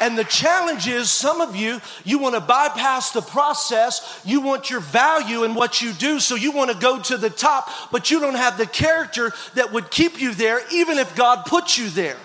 And 0.00 0.16
the 0.16 0.24
challenge 0.24 0.88
is 0.88 1.10
some 1.10 1.42
of 1.42 1.54
you, 1.54 1.80
you 2.04 2.18
want 2.18 2.34
to 2.34 2.40
bypass 2.40 3.12
the 3.12 3.20
process. 3.20 4.20
You 4.24 4.40
want 4.40 4.70
your 4.70 4.80
value 4.80 5.44
in 5.44 5.54
what 5.54 5.82
you 5.82 5.92
do. 5.92 6.18
So 6.20 6.36
you 6.36 6.52
want 6.52 6.70
to 6.70 6.76
go 6.78 7.00
to 7.02 7.18
the 7.18 7.28
top, 7.28 7.68
but 7.92 8.10
you 8.10 8.18
don't 8.18 8.34
have 8.34 8.56
the 8.56 8.66
character 8.66 9.32
that 9.54 9.72
would 9.72 9.90
keep 9.90 10.18
you 10.18 10.32
there, 10.32 10.62
even 10.72 10.98
if 10.98 11.14
God 11.14 11.44
put 11.44 11.76
you 11.76 11.90
there. 11.90 12.16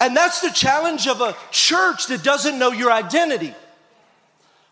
And 0.00 0.16
that's 0.16 0.40
the 0.40 0.50
challenge 0.50 1.06
of 1.06 1.20
a 1.20 1.36
church 1.52 2.08
that 2.08 2.24
doesn't 2.24 2.58
know 2.58 2.72
your 2.72 2.90
identity. 2.90 3.54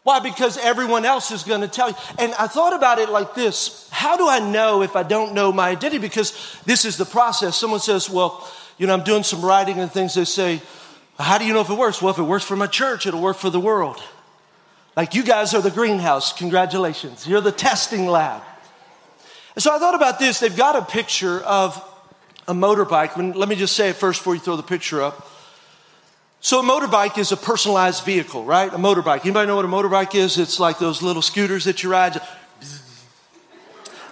Why? 0.02 0.18
Because 0.18 0.58
everyone 0.58 1.04
else 1.04 1.30
is 1.30 1.44
going 1.44 1.60
to 1.60 1.68
tell 1.68 1.90
you. 1.90 1.94
And 2.18 2.34
I 2.34 2.48
thought 2.48 2.74
about 2.74 2.98
it 2.98 3.10
like 3.10 3.36
this 3.36 3.88
How 3.92 4.16
do 4.16 4.28
I 4.28 4.40
know 4.40 4.82
if 4.82 4.96
I 4.96 5.04
don't 5.04 5.34
know 5.34 5.52
my 5.52 5.68
identity? 5.68 5.98
Because 5.98 6.60
this 6.64 6.84
is 6.84 6.96
the 6.96 7.04
process. 7.04 7.56
Someone 7.56 7.78
says, 7.78 8.10
Well, 8.10 8.50
you 8.78 8.88
know, 8.88 8.94
I'm 8.94 9.04
doing 9.04 9.22
some 9.22 9.42
writing 9.42 9.78
and 9.78 9.92
things. 9.92 10.14
They 10.14 10.24
say, 10.24 10.60
how 11.22 11.38
do 11.38 11.44
you 11.44 11.52
know 11.52 11.60
if 11.60 11.70
it 11.70 11.78
works? 11.78 12.00
Well, 12.00 12.12
if 12.12 12.18
it 12.18 12.22
works 12.22 12.44
for 12.44 12.56
my 12.56 12.66
church, 12.66 13.06
it'll 13.06 13.20
work 13.20 13.36
for 13.36 13.50
the 13.50 13.60
world. 13.60 14.02
Like 14.96 15.14
you 15.14 15.22
guys 15.22 15.54
are 15.54 15.62
the 15.62 15.70
greenhouse. 15.70 16.32
Congratulations. 16.32 17.26
You're 17.26 17.40
the 17.40 17.52
testing 17.52 18.06
lab. 18.06 18.42
And 19.54 19.62
so 19.62 19.74
I 19.74 19.78
thought 19.78 19.94
about 19.94 20.18
this. 20.18 20.40
They've 20.40 20.56
got 20.56 20.76
a 20.76 20.82
picture 20.82 21.40
of 21.40 21.82
a 22.46 22.54
motorbike. 22.54 23.16
When, 23.16 23.32
let 23.32 23.48
me 23.48 23.56
just 23.56 23.76
say 23.76 23.90
it 23.90 23.96
first 23.96 24.20
before 24.20 24.34
you 24.34 24.40
throw 24.40 24.56
the 24.56 24.62
picture 24.62 25.02
up. 25.02 25.28
So 26.40 26.60
a 26.60 26.62
motorbike 26.62 27.18
is 27.18 27.32
a 27.32 27.36
personalized 27.36 28.04
vehicle, 28.04 28.44
right? 28.44 28.72
A 28.72 28.78
motorbike. 28.78 29.20
Anybody 29.24 29.46
know 29.46 29.56
what 29.56 29.64
a 29.64 29.68
motorbike 29.68 30.14
is? 30.14 30.38
It's 30.38 30.58
like 30.58 30.78
those 30.78 31.02
little 31.02 31.22
scooters 31.22 31.64
that 31.64 31.82
you 31.82 31.90
ride. 31.90 32.20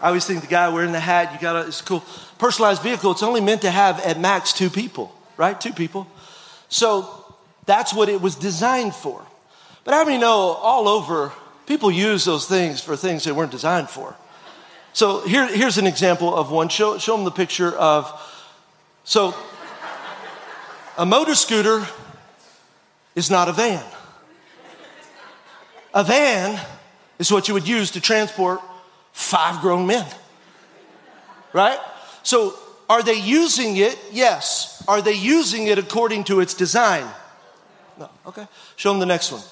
I 0.01 0.09
always 0.09 0.27
think 0.27 0.43
the 0.43 0.47
guy 0.47 0.69
wearing 0.69 0.93
the 0.93 1.01
hat, 1.01 1.33
you 1.33 1.41
got 1.41 1.67
it's 1.67 1.81
cool. 1.81 2.05
Personalized 2.39 2.83
vehicle, 2.83 3.13
it's 3.13 3.23
only 3.23 3.41
meant 3.41 3.63
to 3.63 3.71
have 3.71 3.99
at 4.01 4.21
max 4.21 4.53
two 4.53 4.71
people, 4.71 5.13
right? 5.37 5.59
Two 5.59 5.73
people. 5.73 6.07
So 6.69 7.25
that's 7.67 7.93
what 7.95 8.09
it 8.09 8.21
was 8.21 8.35
designed 8.35 8.95
for. 8.95 9.25
But 9.85 9.95
how 9.95 10.05
many 10.05 10.19
know 10.19 10.53
all 10.53 10.89
over 10.89 11.33
people 11.67 11.91
use 11.91 12.25
those 12.25 12.47
things 12.47 12.81
for 12.81 12.97
things 12.97 13.25
they 13.25 13.33
weren't 13.33 13.51
designed 13.51 13.89
for? 13.89 14.17
So 14.93 15.21
here, 15.27 15.47
here's 15.47 15.79
an 15.79 15.87
example 15.87 16.35
of 16.35 16.51
one. 16.51 16.69
Show, 16.69 16.99
show 16.99 17.17
them 17.17 17.25
the 17.25 17.31
picture 17.31 17.75
of. 17.77 18.13
So 19.05 19.35
a 20.97 21.07
motor 21.07 21.35
scooter 21.35 21.87
is 23.15 23.31
not 23.31 23.49
a 23.49 23.53
van. 23.53 23.85
A 25.95 26.05
van 26.05 26.61
is 27.19 27.31
what 27.33 27.49
you 27.49 27.55
would 27.55 27.67
use 27.67 27.93
to 27.93 28.01
transport 28.01 28.61
five 29.13 29.61
grown 29.61 29.87
men. 29.87 30.07
Right? 31.53 31.79
So 32.23 32.55
are 32.89 33.03
they 33.03 33.15
using 33.21 33.77
it? 33.77 33.99
Yes. 34.13 34.83
Are 34.89 35.03
they 35.03 35.13
using 35.13 35.67
it 35.67 35.79
according 35.79 36.25
to 36.25 36.41
its 36.41 36.55
design? 36.55 37.07
No. 37.99 38.09
Okay. 38.27 38.47
Show 38.77 38.91
them 38.91 39.01
the 39.01 39.07
next 39.07 39.31
one. 39.31 39.43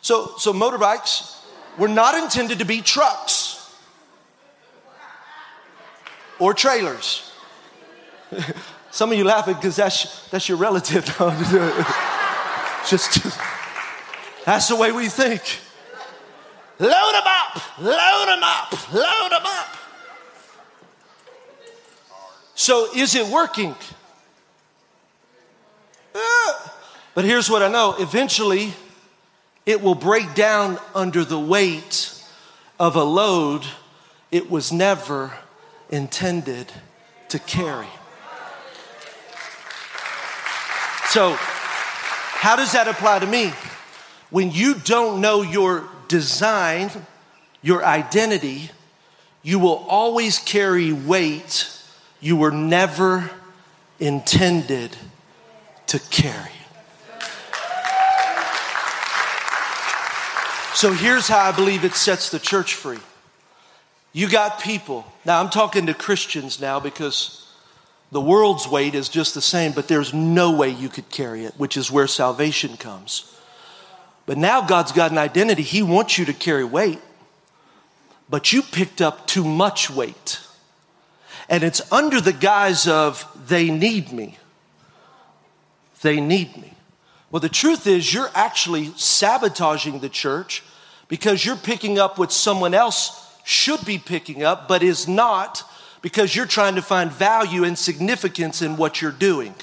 So, 0.00 0.32
so 0.38 0.52
motorbikes 0.52 1.36
were 1.76 1.88
not 1.88 2.14
intended 2.14 2.60
to 2.60 2.64
be 2.64 2.80
trucks 2.80 3.74
or 6.38 6.54
trailers. 6.54 7.32
Some 8.90 9.12
of 9.12 9.18
you 9.18 9.24
laughing 9.24 9.54
because 9.54 9.76
that's, 9.76 10.28
that's 10.30 10.48
your 10.48 10.56
relative. 10.56 11.04
just, 12.88 13.22
that's 14.46 14.68
the 14.68 14.76
way 14.76 14.92
we 14.92 15.08
think. 15.08 15.42
Load 16.78 16.90
them 16.90 17.22
up, 17.24 17.78
load 17.78 18.26
them 18.28 18.42
up, 18.42 18.92
load 18.92 19.32
them 19.32 19.42
up. 19.44 19.66
So 22.56 22.88
is 22.96 23.14
it 23.14 23.30
working? 23.30 23.76
Uh, 26.14 26.52
but 27.14 27.26
here's 27.26 27.50
what 27.50 27.62
I 27.62 27.68
know 27.68 27.94
eventually, 27.98 28.72
it 29.66 29.82
will 29.82 29.94
break 29.94 30.34
down 30.34 30.78
under 30.94 31.22
the 31.22 31.38
weight 31.38 32.12
of 32.80 32.96
a 32.96 33.04
load 33.04 33.64
it 34.32 34.50
was 34.50 34.72
never 34.72 35.32
intended 35.90 36.72
to 37.28 37.38
carry. 37.38 37.86
So, 41.10 41.36
how 41.38 42.56
does 42.56 42.72
that 42.72 42.88
apply 42.88 43.18
to 43.18 43.26
me? 43.26 43.52
When 44.30 44.50
you 44.50 44.74
don't 44.74 45.20
know 45.20 45.42
your 45.42 45.88
design, 46.08 46.90
your 47.60 47.84
identity, 47.84 48.70
you 49.42 49.58
will 49.58 49.84
always 49.88 50.38
carry 50.38 50.92
weight 50.92 51.75
you 52.26 52.34
were 52.34 52.50
never 52.50 53.30
intended 54.00 54.96
to 55.86 56.00
carry. 56.10 56.50
So 60.74 60.92
here's 60.92 61.28
how 61.28 61.38
I 61.38 61.52
believe 61.52 61.84
it 61.84 61.94
sets 61.94 62.30
the 62.30 62.40
church 62.40 62.74
free. 62.74 62.98
You 64.12 64.28
got 64.28 64.60
people, 64.60 65.06
now 65.24 65.40
I'm 65.40 65.50
talking 65.50 65.86
to 65.86 65.94
Christians 65.94 66.60
now 66.60 66.80
because 66.80 67.48
the 68.10 68.20
world's 68.20 68.66
weight 68.66 68.96
is 68.96 69.08
just 69.08 69.34
the 69.34 69.40
same, 69.40 69.70
but 69.70 69.86
there's 69.86 70.12
no 70.12 70.50
way 70.50 70.70
you 70.70 70.88
could 70.88 71.08
carry 71.08 71.44
it, 71.44 71.54
which 71.56 71.76
is 71.76 71.92
where 71.92 72.08
salvation 72.08 72.76
comes. 72.76 73.32
But 74.26 74.36
now 74.36 74.66
God's 74.66 74.90
got 74.90 75.12
an 75.12 75.18
identity. 75.18 75.62
He 75.62 75.84
wants 75.84 76.18
you 76.18 76.24
to 76.24 76.32
carry 76.32 76.64
weight, 76.64 76.98
but 78.28 78.52
you 78.52 78.62
picked 78.62 79.00
up 79.00 79.28
too 79.28 79.44
much 79.44 79.88
weight 79.88 80.40
and 81.48 81.62
it's 81.62 81.92
under 81.92 82.20
the 82.20 82.32
guise 82.32 82.88
of 82.88 83.26
they 83.48 83.70
need 83.70 84.12
me. 84.12 84.38
They 86.02 86.20
need 86.20 86.56
me. 86.56 86.72
Well, 87.30 87.40
the 87.40 87.48
truth 87.48 87.86
is, 87.86 88.12
you're 88.12 88.30
actually 88.34 88.92
sabotaging 88.96 90.00
the 90.00 90.08
church 90.08 90.62
because 91.08 91.44
you're 91.44 91.56
picking 91.56 91.98
up 91.98 92.18
what 92.18 92.32
someone 92.32 92.74
else 92.74 93.22
should 93.44 93.84
be 93.84 93.98
picking 93.98 94.42
up, 94.42 94.68
but 94.68 94.82
is 94.82 95.06
not 95.06 95.62
because 96.02 96.34
you're 96.34 96.46
trying 96.46 96.74
to 96.76 96.82
find 96.82 97.12
value 97.12 97.64
and 97.64 97.78
significance 97.78 98.62
in 98.62 98.76
what 98.76 99.00
you're 99.00 99.10
doing. 99.12 99.54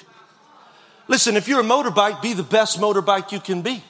Listen, 1.08 1.36
if 1.36 1.48
you're 1.48 1.60
a 1.60 1.64
motorbike, 1.64 2.22
be 2.22 2.34
the 2.34 2.44
best 2.44 2.80
motorbike 2.80 3.32
you 3.32 3.40
can 3.40 3.62
be. 3.62 3.84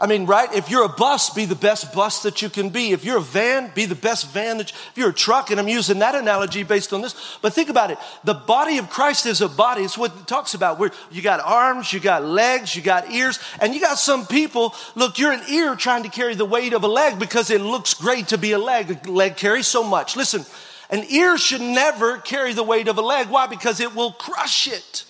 I 0.00 0.08
mean, 0.08 0.26
right? 0.26 0.52
If 0.52 0.70
you're 0.70 0.84
a 0.84 0.88
bus, 0.88 1.30
be 1.30 1.44
the 1.44 1.54
best 1.54 1.94
bus 1.94 2.24
that 2.24 2.42
you 2.42 2.50
can 2.50 2.70
be. 2.70 2.90
If 2.90 3.04
you're 3.04 3.18
a 3.18 3.22
van, 3.22 3.70
be 3.76 3.84
the 3.84 3.94
best 3.94 4.28
van 4.32 4.58
that 4.58 4.72
you, 4.72 4.78
if 4.90 4.98
you're 4.98 5.10
a 5.10 5.14
truck, 5.14 5.50
and 5.50 5.60
I'm 5.60 5.68
using 5.68 6.00
that 6.00 6.16
analogy 6.16 6.64
based 6.64 6.92
on 6.92 7.00
this. 7.00 7.38
But 7.40 7.52
think 7.52 7.68
about 7.68 7.92
it. 7.92 7.98
The 8.24 8.34
body 8.34 8.78
of 8.78 8.90
Christ 8.90 9.24
is 9.24 9.40
a 9.40 9.48
body. 9.48 9.82
It's 9.82 9.96
what 9.96 10.10
it 10.16 10.26
talks 10.26 10.54
about. 10.54 10.80
Where 10.80 10.90
you 11.12 11.22
got 11.22 11.38
arms, 11.38 11.92
you 11.92 12.00
got 12.00 12.24
legs, 12.24 12.74
you 12.74 12.82
got 12.82 13.12
ears, 13.12 13.38
and 13.60 13.72
you 13.72 13.80
got 13.80 13.96
some 13.96 14.26
people, 14.26 14.74
look, 14.96 15.20
you're 15.20 15.32
an 15.32 15.42
ear 15.48 15.76
trying 15.76 16.02
to 16.02 16.08
carry 16.08 16.34
the 16.34 16.44
weight 16.44 16.72
of 16.72 16.82
a 16.82 16.88
leg 16.88 17.20
because 17.20 17.50
it 17.50 17.60
looks 17.60 17.94
great 17.94 18.28
to 18.28 18.38
be 18.38 18.50
a 18.50 18.58
leg. 18.58 18.98
A 19.06 19.10
leg 19.10 19.36
carries 19.36 19.68
so 19.68 19.84
much. 19.84 20.16
Listen, 20.16 20.44
an 20.90 21.04
ear 21.08 21.38
should 21.38 21.60
never 21.60 22.18
carry 22.18 22.52
the 22.52 22.64
weight 22.64 22.88
of 22.88 22.98
a 22.98 23.02
leg. 23.02 23.28
Why? 23.28 23.46
Because 23.46 23.78
it 23.78 23.94
will 23.94 24.10
crush 24.10 24.66
it. 24.66 25.04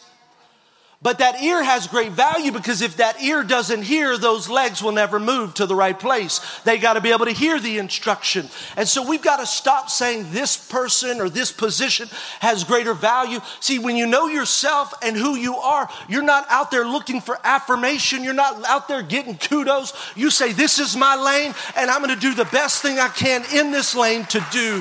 But 1.04 1.18
that 1.18 1.42
ear 1.42 1.62
has 1.62 1.86
great 1.86 2.12
value 2.12 2.50
because 2.50 2.80
if 2.80 2.96
that 2.96 3.20
ear 3.22 3.44
doesn't 3.44 3.82
hear, 3.82 4.16
those 4.16 4.48
legs 4.48 4.82
will 4.82 4.90
never 4.90 5.20
move 5.20 5.52
to 5.54 5.66
the 5.66 5.74
right 5.74 6.00
place. 6.00 6.40
They 6.64 6.78
got 6.78 6.94
to 6.94 7.02
be 7.02 7.12
able 7.12 7.26
to 7.26 7.30
hear 7.30 7.60
the 7.60 7.76
instruction. 7.76 8.48
And 8.74 8.88
so 8.88 9.06
we've 9.06 9.20
got 9.20 9.36
to 9.36 9.44
stop 9.44 9.90
saying 9.90 10.32
this 10.32 10.56
person 10.56 11.20
or 11.20 11.28
this 11.28 11.52
position 11.52 12.08
has 12.40 12.64
greater 12.64 12.94
value. 12.94 13.40
See, 13.60 13.78
when 13.78 13.96
you 13.96 14.06
know 14.06 14.28
yourself 14.28 14.94
and 15.02 15.14
who 15.14 15.36
you 15.36 15.56
are, 15.56 15.90
you're 16.08 16.22
not 16.22 16.46
out 16.48 16.70
there 16.70 16.86
looking 16.86 17.20
for 17.20 17.38
affirmation. 17.44 18.24
You're 18.24 18.32
not 18.32 18.64
out 18.64 18.88
there 18.88 19.02
getting 19.02 19.36
kudos. 19.36 19.92
You 20.16 20.30
say, 20.30 20.54
This 20.54 20.78
is 20.78 20.96
my 20.96 21.16
lane, 21.16 21.54
and 21.76 21.90
I'm 21.90 22.02
going 22.02 22.14
to 22.14 22.20
do 22.20 22.32
the 22.32 22.46
best 22.46 22.80
thing 22.80 22.98
I 22.98 23.08
can 23.08 23.44
in 23.52 23.72
this 23.72 23.94
lane 23.94 24.24
to 24.28 24.42
do 24.50 24.80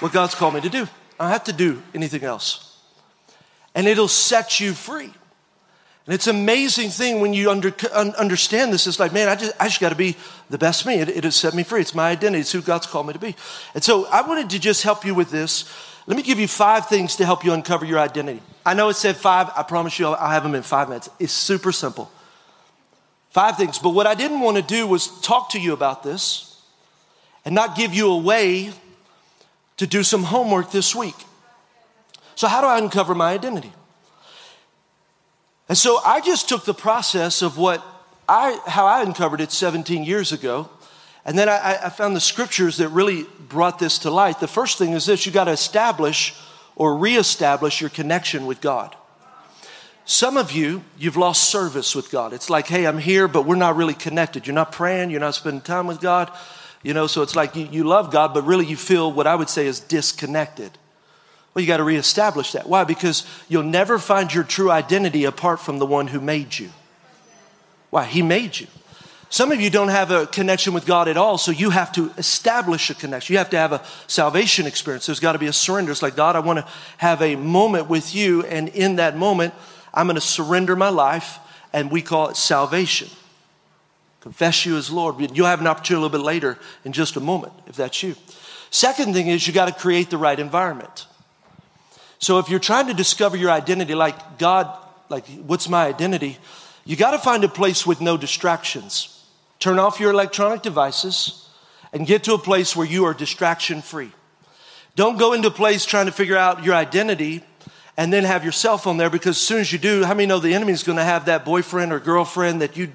what 0.00 0.14
God's 0.14 0.34
called 0.34 0.54
me 0.54 0.62
to 0.62 0.70
do. 0.70 0.84
I 1.20 1.24
don't 1.24 1.32
have 1.32 1.44
to 1.44 1.52
do 1.52 1.82
anything 1.94 2.24
else. 2.24 2.74
And 3.74 3.86
it'll 3.86 4.08
set 4.08 4.58
you 4.58 4.72
free. 4.72 5.12
And 6.06 6.14
it's 6.14 6.26
an 6.26 6.34
amazing 6.36 6.90
thing 6.90 7.20
when 7.20 7.32
you 7.32 7.50
under, 7.50 7.72
un, 7.92 8.12
understand 8.14 8.72
this. 8.72 8.86
It's 8.88 8.98
like, 8.98 9.12
man, 9.12 9.28
I 9.28 9.36
just, 9.36 9.52
I 9.60 9.68
just 9.68 9.80
got 9.80 9.90
to 9.90 9.94
be 9.94 10.16
the 10.50 10.58
best 10.58 10.84
me. 10.84 10.94
It, 10.94 11.08
it 11.08 11.24
has 11.24 11.36
set 11.36 11.54
me 11.54 11.62
free. 11.62 11.80
It's 11.80 11.94
my 11.94 12.10
identity. 12.10 12.40
It's 12.40 12.50
who 12.50 12.60
God's 12.60 12.86
called 12.86 13.06
me 13.06 13.12
to 13.12 13.20
be. 13.20 13.36
And 13.74 13.84
so 13.84 14.06
I 14.06 14.26
wanted 14.26 14.50
to 14.50 14.58
just 14.58 14.82
help 14.82 15.04
you 15.04 15.14
with 15.14 15.30
this. 15.30 15.64
Let 16.06 16.16
me 16.16 16.24
give 16.24 16.40
you 16.40 16.48
five 16.48 16.88
things 16.88 17.16
to 17.16 17.24
help 17.24 17.44
you 17.44 17.52
uncover 17.52 17.84
your 17.84 18.00
identity. 18.00 18.42
I 18.66 18.74
know 18.74 18.88
it 18.88 18.94
said 18.94 19.16
five. 19.16 19.50
I 19.56 19.62
promise 19.62 19.96
you 19.98 20.08
I'll, 20.08 20.30
have 20.30 20.42
them 20.42 20.56
in 20.56 20.62
five 20.62 20.88
minutes. 20.88 21.08
It's 21.20 21.32
super 21.32 21.70
simple. 21.70 22.10
Five 23.30 23.56
things. 23.56 23.78
But 23.78 23.90
what 23.90 24.08
I 24.08 24.14
didn't 24.14 24.40
want 24.40 24.56
to 24.56 24.62
do 24.62 24.86
was 24.88 25.06
talk 25.20 25.50
to 25.50 25.60
you 25.60 25.72
about 25.72 26.02
this 26.02 26.60
and 27.44 27.54
not 27.54 27.76
give 27.76 27.94
you 27.94 28.10
a 28.10 28.18
way 28.18 28.72
to 29.76 29.86
do 29.86 30.02
some 30.02 30.24
homework 30.24 30.72
this 30.72 30.94
week. 30.94 31.14
So, 32.34 32.48
how 32.48 32.60
do 32.60 32.66
I 32.66 32.78
uncover 32.78 33.14
my 33.14 33.32
identity? 33.32 33.72
And 35.72 35.78
so 35.78 36.02
I 36.04 36.20
just 36.20 36.50
took 36.50 36.66
the 36.66 36.74
process 36.74 37.40
of 37.40 37.56
what 37.56 37.82
I, 38.28 38.60
how 38.66 38.84
I 38.84 39.00
uncovered 39.00 39.40
it 39.40 39.50
17 39.50 40.04
years 40.04 40.30
ago. 40.30 40.68
And 41.24 41.38
then 41.38 41.48
I, 41.48 41.78
I 41.84 41.88
found 41.88 42.14
the 42.14 42.20
scriptures 42.20 42.76
that 42.76 42.90
really 42.90 43.24
brought 43.48 43.78
this 43.78 44.00
to 44.00 44.10
light. 44.10 44.38
The 44.38 44.46
first 44.46 44.76
thing 44.76 44.92
is 44.92 45.06
this 45.06 45.24
you 45.24 45.32
got 45.32 45.44
to 45.44 45.50
establish 45.50 46.34
or 46.76 46.98
reestablish 46.98 47.80
your 47.80 47.88
connection 47.88 48.44
with 48.44 48.60
God. 48.60 48.94
Some 50.04 50.36
of 50.36 50.52
you, 50.52 50.84
you've 50.98 51.16
lost 51.16 51.48
service 51.48 51.96
with 51.96 52.10
God. 52.10 52.34
It's 52.34 52.50
like, 52.50 52.66
hey, 52.66 52.86
I'm 52.86 52.98
here, 52.98 53.26
but 53.26 53.46
we're 53.46 53.56
not 53.56 53.74
really 53.74 53.94
connected. 53.94 54.46
You're 54.46 54.52
not 54.52 54.72
praying, 54.72 55.08
you're 55.08 55.20
not 55.20 55.36
spending 55.36 55.62
time 55.62 55.86
with 55.86 56.02
God. 56.02 56.30
You 56.82 56.92
know, 56.92 57.06
so 57.06 57.22
it's 57.22 57.34
like 57.34 57.56
you, 57.56 57.66
you 57.72 57.84
love 57.84 58.12
God, 58.12 58.34
but 58.34 58.42
really 58.42 58.66
you 58.66 58.76
feel 58.76 59.10
what 59.10 59.26
I 59.26 59.34
would 59.34 59.48
say 59.48 59.66
is 59.66 59.80
disconnected. 59.80 60.76
Well, 61.54 61.60
you 61.60 61.68
got 61.68 61.78
to 61.78 61.84
reestablish 61.84 62.52
that. 62.52 62.68
Why? 62.68 62.84
Because 62.84 63.26
you'll 63.48 63.62
never 63.62 63.98
find 63.98 64.32
your 64.32 64.44
true 64.44 64.70
identity 64.70 65.24
apart 65.24 65.60
from 65.60 65.78
the 65.78 65.86
one 65.86 66.08
who 66.08 66.20
made 66.20 66.58
you. 66.58 66.70
Why? 67.90 68.04
He 68.04 68.22
made 68.22 68.58
you. 68.58 68.66
Some 69.28 69.50
of 69.50 69.60
you 69.60 69.70
don't 69.70 69.88
have 69.88 70.10
a 70.10 70.26
connection 70.26 70.74
with 70.74 70.84
God 70.84 71.08
at 71.08 71.16
all, 71.16 71.38
so 71.38 71.52
you 71.52 71.70
have 71.70 71.90
to 71.92 72.10
establish 72.18 72.90
a 72.90 72.94
connection. 72.94 73.32
You 73.32 73.38
have 73.38 73.50
to 73.50 73.56
have 73.56 73.72
a 73.72 73.82
salvation 74.06 74.66
experience. 74.66 75.06
There's 75.06 75.20
got 75.20 75.32
to 75.32 75.38
be 75.38 75.46
a 75.46 75.52
surrender. 75.54 75.90
It's 75.90 76.02
like, 76.02 76.16
God, 76.16 76.36
I 76.36 76.40
want 76.40 76.58
to 76.58 76.66
have 76.98 77.22
a 77.22 77.36
moment 77.36 77.88
with 77.88 78.14
you, 78.14 78.42
and 78.42 78.68
in 78.68 78.96
that 78.96 79.16
moment, 79.16 79.54
I'm 79.94 80.06
going 80.06 80.16
to 80.16 80.20
surrender 80.20 80.76
my 80.76 80.90
life, 80.90 81.38
and 81.72 81.90
we 81.90 82.02
call 82.02 82.28
it 82.28 82.36
salvation. 82.36 83.08
Confess 84.20 84.66
you 84.66 84.76
as 84.76 84.90
Lord. 84.90 85.18
You'll 85.34 85.46
have 85.46 85.60
an 85.60 85.66
opportunity 85.66 86.02
a 86.02 86.06
little 86.06 86.18
bit 86.18 86.24
later 86.24 86.58
in 86.84 86.92
just 86.92 87.16
a 87.16 87.20
moment, 87.20 87.54
if 87.66 87.76
that's 87.76 88.02
you. 88.02 88.14
Second 88.70 89.14
thing 89.14 89.28
is 89.28 89.46
you 89.46 89.52
got 89.52 89.66
to 89.66 89.72
create 89.74 90.10
the 90.10 90.18
right 90.18 90.38
environment. 90.38 91.06
So 92.22 92.38
if 92.38 92.48
you're 92.48 92.60
trying 92.60 92.86
to 92.86 92.94
discover 92.94 93.36
your 93.36 93.50
identity, 93.50 93.96
like 93.96 94.38
God, 94.38 94.72
like 95.08 95.26
what's 95.26 95.68
my 95.68 95.86
identity? 95.86 96.38
You 96.84 96.94
got 96.94 97.10
to 97.10 97.18
find 97.18 97.42
a 97.42 97.48
place 97.48 97.84
with 97.84 98.00
no 98.00 98.16
distractions. 98.16 99.24
Turn 99.58 99.80
off 99.80 99.98
your 99.98 100.12
electronic 100.12 100.62
devices 100.62 101.48
and 101.92 102.06
get 102.06 102.24
to 102.24 102.34
a 102.34 102.38
place 102.38 102.76
where 102.76 102.86
you 102.86 103.04
are 103.06 103.12
distraction 103.12 103.82
free. 103.82 104.12
Don't 104.94 105.18
go 105.18 105.32
into 105.32 105.48
a 105.48 105.52
place 105.52 105.84
trying 105.84 106.06
to 106.06 106.12
figure 106.12 106.36
out 106.36 106.64
your 106.64 106.76
identity 106.76 107.42
and 107.96 108.12
then 108.12 108.22
have 108.22 108.44
your 108.44 108.52
cell 108.52 108.78
phone 108.78 108.98
there 108.98 109.10
because 109.10 109.36
as 109.36 109.42
soon 109.42 109.58
as 109.58 109.72
you 109.72 109.78
do, 109.78 110.04
how 110.04 110.14
many 110.14 110.26
know 110.26 110.38
the 110.38 110.54
enemy's 110.54 110.84
going 110.84 110.98
to 110.98 111.04
have 111.04 111.24
that 111.24 111.44
boyfriend 111.44 111.92
or 111.92 111.98
girlfriend 111.98 112.62
that 112.62 112.76
you 112.76 112.92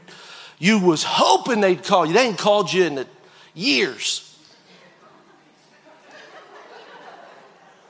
you 0.58 0.80
was 0.80 1.04
hoping 1.04 1.62
they'd 1.62 1.84
call 1.84 2.06
you. 2.06 2.14
They 2.14 2.28
ain't 2.28 2.38
called 2.38 2.74
you 2.74 2.86
in 2.86 3.06
years. 3.54 4.27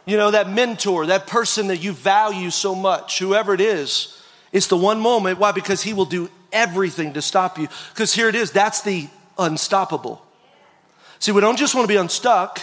You 0.08 0.16
know, 0.16 0.32
that 0.32 0.50
mentor, 0.50 1.06
that 1.08 1.28
person 1.28 1.68
that 1.68 1.84
you 1.84 1.92
value 1.92 2.50
so 2.50 2.74
much, 2.74 3.20
whoever 3.20 3.54
it 3.54 3.62
is, 3.62 4.20
it's 4.54 4.68
the 4.68 4.78
one 4.78 5.00
moment. 5.02 5.38
Why? 5.38 5.52
Because 5.52 5.84
he 5.84 5.94
will 5.94 6.06
do 6.06 6.30
everything 6.52 7.14
to 7.14 7.22
stop 7.22 7.60
you. 7.60 7.68
Because 7.94 8.14
here 8.14 8.30
it 8.30 8.36
is, 8.36 8.52
that's 8.52 8.82
the 8.82 9.10
unstoppable. 9.38 10.26
See, 11.20 11.34
we 11.34 11.42
don't 11.42 11.58
just 11.58 11.76
want 11.76 11.84
to 11.84 11.94
be 11.94 11.98
unstuck, 11.98 12.62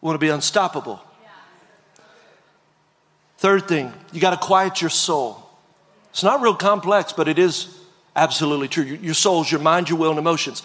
we 0.00 0.06
want 0.06 0.18
to 0.18 0.24
be 0.24 0.30
unstoppable. 0.30 1.00
Third 3.38 3.68
thing, 3.68 3.92
you 4.12 4.20
got 4.20 4.30
to 4.30 4.44
quiet 4.44 4.80
your 4.80 4.88
soul. 4.88 5.46
It's 6.10 6.22
not 6.22 6.40
real 6.40 6.54
complex, 6.54 7.12
but 7.12 7.28
it 7.28 7.38
is 7.38 7.78
absolutely 8.16 8.68
true. 8.68 8.84
Your, 8.84 8.96
your 8.96 9.14
soul's 9.14 9.50
your 9.50 9.60
mind, 9.60 9.90
your 9.90 9.98
will, 9.98 10.08
and 10.08 10.18
emotions. 10.18 10.62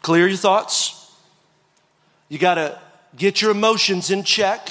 Clear 0.00 0.26
your 0.26 0.38
thoughts. 0.38 1.12
You 2.30 2.38
got 2.38 2.54
to 2.54 2.80
get 3.14 3.42
your 3.42 3.50
emotions 3.50 4.10
in 4.10 4.24
check. 4.24 4.70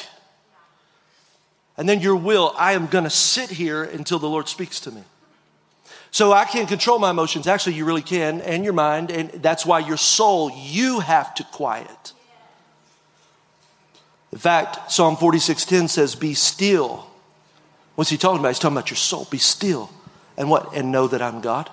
And 1.77 1.87
then 1.87 2.01
your 2.01 2.15
will, 2.15 2.53
I 2.57 2.73
am 2.73 2.87
to 2.87 3.09
sit 3.09 3.51
here 3.51 3.83
until 3.83 4.17
the 4.19 4.27
Lord 4.27 4.49
speaks 4.49 4.79
to 4.81 4.91
me. 4.91 5.03
So 6.09 6.31
I 6.31 6.45
can't 6.45 6.67
control 6.67 6.97
my 6.97 7.11
emotions. 7.11 7.47
Actually, 7.47 7.75
you 7.75 7.85
really 7.85 8.01
can, 8.01 8.41
and 8.41 8.63
your 8.63 8.73
mind, 8.73 9.11
and 9.11 9.29
that's 9.29 9.65
why 9.65 9.79
your 9.79 9.97
soul, 9.97 10.49
you 10.51 10.99
have 11.01 11.35
to 11.35 11.43
quiet. 11.43 12.13
In 14.31 14.39
fact, 14.39 14.91
Psalm 14.91 15.15
46:10 15.15 15.89
says, 15.89 16.15
Be 16.15 16.33
still. 16.33 17.07
What's 17.95 18.09
he 18.09 18.17
talking 18.17 18.39
about? 18.39 18.49
He's 18.49 18.59
talking 18.59 18.77
about 18.77 18.89
your 18.89 18.97
soul. 18.97 19.27
Be 19.29 19.37
still. 19.37 19.89
And 20.37 20.49
what? 20.49 20.75
And 20.75 20.91
know 20.91 21.07
that 21.07 21.21
I'm 21.21 21.41
God. 21.41 21.69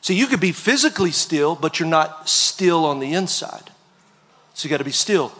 So 0.00 0.12
you 0.12 0.26
could 0.26 0.40
be 0.40 0.52
physically 0.52 1.10
still, 1.10 1.54
but 1.54 1.78
you're 1.78 1.88
not 1.88 2.28
still 2.28 2.84
on 2.84 2.98
the 2.98 3.14
inside. 3.14 3.70
So 4.54 4.66
you 4.66 4.70
got 4.70 4.78
to 4.78 4.84
be 4.84 4.90
still. 4.90 5.32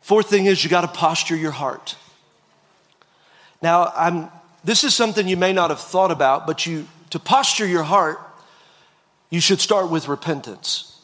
Fourth 0.00 0.28
thing 0.28 0.46
is 0.46 0.62
you 0.62 0.70
got 0.70 0.82
to 0.82 0.88
posture 0.88 1.36
your 1.36 1.52
heart. 1.52 1.96
Now, 3.62 3.92
I'm, 3.94 4.28
this 4.64 4.84
is 4.84 4.94
something 4.94 5.28
you 5.28 5.36
may 5.36 5.52
not 5.52 5.70
have 5.70 5.80
thought 5.80 6.10
about, 6.10 6.46
but 6.46 6.66
you, 6.66 6.86
to 7.10 7.18
posture 7.18 7.66
your 7.66 7.84
heart, 7.84 8.18
you 9.30 9.40
should 9.40 9.60
start 9.60 9.88
with 9.88 10.08
repentance. 10.08 11.00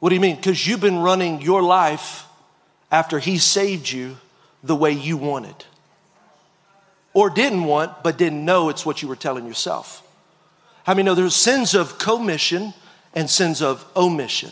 What 0.00 0.08
do 0.08 0.14
you 0.14 0.20
mean? 0.20 0.36
Because 0.36 0.66
you've 0.66 0.80
been 0.80 0.98
running 0.98 1.42
your 1.42 1.62
life 1.62 2.24
after 2.90 3.18
He 3.18 3.38
saved 3.38 3.90
you 3.90 4.16
the 4.64 4.74
way 4.74 4.92
you 4.92 5.16
wanted. 5.16 5.64
Or 7.12 7.28
didn't 7.28 7.64
want, 7.64 8.02
but 8.02 8.16
didn't 8.16 8.44
know 8.44 8.68
it's 8.68 8.86
what 8.86 9.02
you 9.02 9.08
were 9.08 9.16
telling 9.16 9.46
yourself. 9.46 10.02
How 10.84 10.94
many 10.94 11.04
know 11.04 11.14
there's 11.14 11.36
sins 11.36 11.74
of 11.74 11.98
commission 11.98 12.72
and 13.14 13.28
sins 13.28 13.60
of 13.60 13.84
omission? 13.94 14.50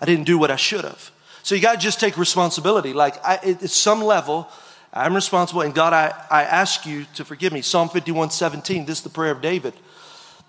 I 0.00 0.04
didn't 0.04 0.24
do 0.24 0.36
what 0.36 0.50
I 0.50 0.56
should 0.56 0.84
have. 0.84 1.10
So 1.42 1.54
you 1.54 1.62
got 1.62 1.74
to 1.74 1.78
just 1.78 2.00
take 2.00 2.18
responsibility. 2.18 2.92
Like, 2.92 3.24
I, 3.24 3.36
at 3.36 3.70
some 3.70 4.02
level, 4.02 4.48
I'm 4.96 5.14
responsible, 5.14 5.60
and 5.60 5.74
God, 5.74 5.92
I, 5.92 6.14
I 6.30 6.44
ask 6.44 6.86
you 6.86 7.04
to 7.16 7.24
forgive 7.24 7.52
me. 7.52 7.60
Psalm 7.60 7.90
51 7.90 8.30
17, 8.30 8.86
this 8.86 8.98
is 8.98 9.04
the 9.04 9.10
prayer 9.10 9.30
of 9.30 9.42
David. 9.42 9.74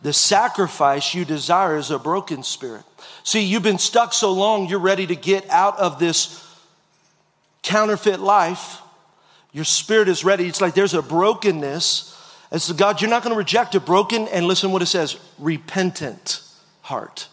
The 0.03 0.13
sacrifice 0.13 1.13
you 1.13 1.25
desire 1.25 1.75
is 1.75 1.91
a 1.91 1.99
broken 1.99 2.43
spirit. 2.43 2.83
See, 3.23 3.41
you've 3.41 3.63
been 3.63 3.77
stuck 3.77 4.13
so 4.13 4.31
long, 4.31 4.69
you're 4.69 4.79
ready 4.79 5.05
to 5.07 5.15
get 5.15 5.49
out 5.49 5.77
of 5.77 5.99
this 5.99 6.43
counterfeit 7.61 8.21
life. 8.21 8.79
Your 9.51 9.65
spirit 9.65 10.07
is 10.07 10.23
ready. 10.23 10.45
It's 10.45 10.61
like 10.61 10.75
there's 10.75 10.93
a 10.93 11.01
brokenness. 11.01 12.13
And 12.49 12.61
so, 12.61 12.73
God, 12.73 13.01
you're 13.01 13.09
not 13.09 13.23
going 13.23 13.33
to 13.33 13.37
reject 13.37 13.75
a 13.75 13.81
broken, 13.81 14.29
and 14.29 14.47
listen 14.47 14.71
what 14.71 14.81
it 14.81 14.85
says 14.85 15.17
repentant 15.39 16.41
heart. 16.83 17.27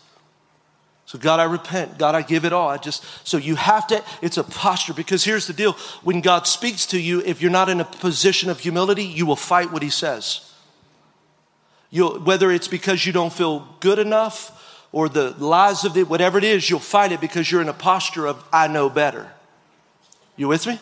So, 1.15 1.21
God, 1.21 1.39
I 1.39 1.45
repent. 1.45 1.97
God, 1.97 2.17
I 2.17 2.23
give 2.23 2.45
it 2.45 2.53
all. 2.53 2.69
I 2.69 2.77
just, 2.77 3.05
so 3.23 3.37
you 3.37 3.55
have 3.55 3.87
to, 3.87 4.03
it's 4.21 4.37
a 4.37 4.43
posture 4.43 4.93
because 4.93 5.23
here's 5.23 5.47
the 5.47 5.53
deal. 5.53 5.75
When 6.03 6.21
God 6.21 6.49
speaks 6.49 6.87
to 6.87 7.01
you, 7.01 7.21
if 7.21 7.41
you're 7.41 7.53
not 7.53 7.69
in 7.69 7.81
a 7.81 7.85
position 7.85 8.51
of 8.51 8.59
humility, 8.59 9.05
you 9.05 9.25
will 9.25 9.37
fight 9.37 9.71
what 9.71 9.85
He 9.85 9.91
says. 9.91 10.53
You'll, 11.89 12.19
whether 12.19 12.51
it's 12.51 12.67
because 12.67 13.07
you 13.07 13.13
don't 13.13 13.33
feel 13.33 13.61
good 13.79 14.01
enough 14.01 14.83
or 14.91 15.09
the 15.09 15.31
lies 15.39 15.85
of 15.85 15.97
it, 15.97 16.09
whatever 16.09 16.37
it 16.37 16.43
is, 16.43 16.69
you'll 16.69 16.81
fight 16.81 17.13
it 17.13 17.21
because 17.21 17.49
you're 17.49 17.63
in 17.63 17.69
a 17.69 17.73
posture 17.73 18.27
of, 18.27 18.45
I 18.53 18.67
know 18.67 18.91
better. 18.91 19.31
You 20.35 20.49
with 20.49 20.67
me? 20.67 20.81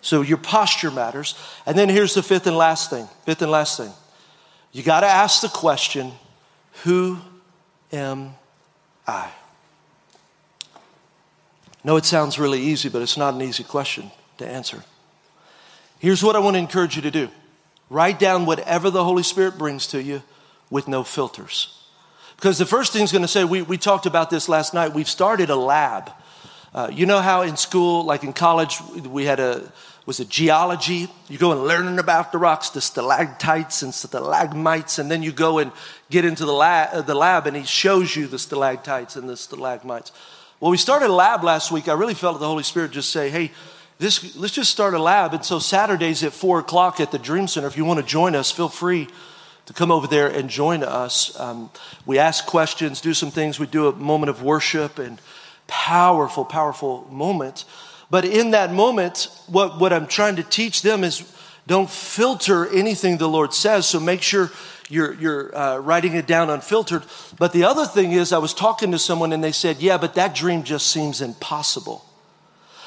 So 0.00 0.22
your 0.22 0.38
posture 0.38 0.90
matters. 0.90 1.34
And 1.66 1.76
then 1.76 1.90
here's 1.90 2.14
the 2.14 2.22
fifth 2.22 2.46
and 2.46 2.56
last 2.56 2.88
thing. 2.88 3.06
Fifth 3.26 3.42
and 3.42 3.50
last 3.50 3.76
thing. 3.76 3.92
You 4.72 4.82
got 4.82 5.00
to 5.00 5.08
ask 5.08 5.42
the 5.42 5.48
question, 5.48 6.12
who 6.84 7.18
am 7.92 8.34
I? 9.06 9.28
No, 11.88 11.96
it 11.96 12.04
sounds 12.04 12.38
really 12.38 12.60
easy, 12.60 12.90
but 12.90 13.00
it's 13.00 13.16
not 13.16 13.32
an 13.32 13.40
easy 13.40 13.64
question 13.64 14.10
to 14.36 14.46
answer. 14.46 14.84
Here's 15.98 16.22
what 16.22 16.36
I 16.36 16.38
want 16.38 16.52
to 16.56 16.58
encourage 16.58 16.96
you 16.96 17.00
to 17.00 17.10
do 17.10 17.30
Write 17.88 18.18
down 18.18 18.44
whatever 18.44 18.90
the 18.90 19.02
Holy 19.02 19.22
Spirit 19.22 19.56
brings 19.56 19.86
to 19.86 20.02
you 20.02 20.22
with 20.68 20.86
no 20.86 21.02
filters. 21.02 21.82
Because 22.36 22.58
the 22.58 22.66
first 22.66 22.92
thing 22.92 23.04
is 23.04 23.10
going 23.10 23.22
to 23.22 23.26
say, 23.26 23.42
we, 23.42 23.62
we 23.62 23.78
talked 23.78 24.04
about 24.04 24.28
this 24.28 24.50
last 24.50 24.74
night, 24.74 24.92
we've 24.92 25.08
started 25.08 25.48
a 25.48 25.56
lab. 25.56 26.12
Uh, 26.74 26.90
you 26.92 27.06
know 27.06 27.20
how 27.20 27.40
in 27.40 27.56
school, 27.56 28.04
like 28.04 28.22
in 28.22 28.34
college, 28.34 28.82
we 29.06 29.24
had 29.24 29.40
a, 29.40 29.72
was 30.04 30.20
it 30.20 30.28
geology? 30.28 31.08
You 31.30 31.38
go 31.38 31.52
and 31.52 31.64
learn 31.64 31.98
about 31.98 32.32
the 32.32 32.38
rocks, 32.38 32.68
the 32.68 32.82
stalactites 32.82 33.80
and 33.80 33.94
stalagmites, 33.94 34.98
and 34.98 35.10
then 35.10 35.22
you 35.22 35.32
go 35.32 35.58
and 35.58 35.72
get 36.10 36.26
into 36.26 36.44
the 36.44 36.52
lab, 36.52 36.90
uh, 36.92 37.00
the 37.00 37.14
lab 37.14 37.46
and 37.46 37.56
he 37.56 37.64
shows 37.64 38.14
you 38.14 38.26
the 38.26 38.38
stalactites 38.38 39.16
and 39.16 39.26
the 39.26 39.38
stalagmites. 39.38 40.12
Well, 40.60 40.72
we 40.72 40.76
started 40.76 41.08
a 41.08 41.12
lab 41.12 41.44
last 41.44 41.70
week. 41.70 41.86
I 41.86 41.92
really 41.92 42.14
felt 42.14 42.40
the 42.40 42.46
Holy 42.46 42.64
Spirit 42.64 42.90
just 42.90 43.10
say, 43.10 43.30
hey, 43.30 43.52
this, 43.98 44.34
let's 44.36 44.52
just 44.52 44.72
start 44.72 44.92
a 44.92 44.98
lab. 44.98 45.32
And 45.32 45.44
so 45.44 45.60
Saturdays 45.60 46.24
at 46.24 46.32
four 46.32 46.58
o'clock 46.58 46.98
at 46.98 47.12
the 47.12 47.18
Dream 47.18 47.46
Center, 47.46 47.68
if 47.68 47.76
you 47.76 47.84
want 47.84 48.00
to 48.00 48.06
join 48.06 48.34
us, 48.34 48.50
feel 48.50 48.68
free 48.68 49.06
to 49.66 49.72
come 49.72 49.92
over 49.92 50.08
there 50.08 50.26
and 50.26 50.50
join 50.50 50.82
us. 50.82 51.38
Um, 51.38 51.70
we 52.06 52.18
ask 52.18 52.44
questions, 52.44 53.00
do 53.00 53.14
some 53.14 53.30
things. 53.30 53.60
We 53.60 53.66
do 53.66 53.86
a 53.86 53.92
moment 53.92 54.30
of 54.30 54.42
worship 54.42 54.98
and 54.98 55.20
powerful, 55.68 56.44
powerful 56.44 57.06
moment. 57.08 57.64
But 58.10 58.24
in 58.24 58.50
that 58.50 58.72
moment, 58.72 59.28
what, 59.46 59.78
what 59.78 59.92
I'm 59.92 60.08
trying 60.08 60.36
to 60.36 60.42
teach 60.42 60.82
them 60.82 61.04
is 61.04 61.20
don't 61.68 61.88
filter 61.88 62.66
anything 62.66 63.18
the 63.18 63.28
Lord 63.28 63.52
says. 63.52 63.86
So 63.86 64.00
make 64.00 64.22
sure 64.22 64.50
you're, 64.88 65.12
you're 65.14 65.56
uh, 65.56 65.78
writing 65.78 66.14
it 66.14 66.26
down 66.26 66.48
unfiltered. 66.48 67.04
But 67.38 67.52
the 67.52 67.64
other 67.64 67.84
thing 67.84 68.12
is, 68.12 68.32
I 68.32 68.38
was 68.38 68.54
talking 68.54 68.90
to 68.92 68.98
someone 68.98 69.32
and 69.32 69.44
they 69.44 69.52
said, 69.52 69.76
Yeah, 69.76 69.98
but 69.98 70.14
that 70.14 70.34
dream 70.34 70.62
just 70.62 70.88
seems 70.88 71.20
impossible. 71.20 72.04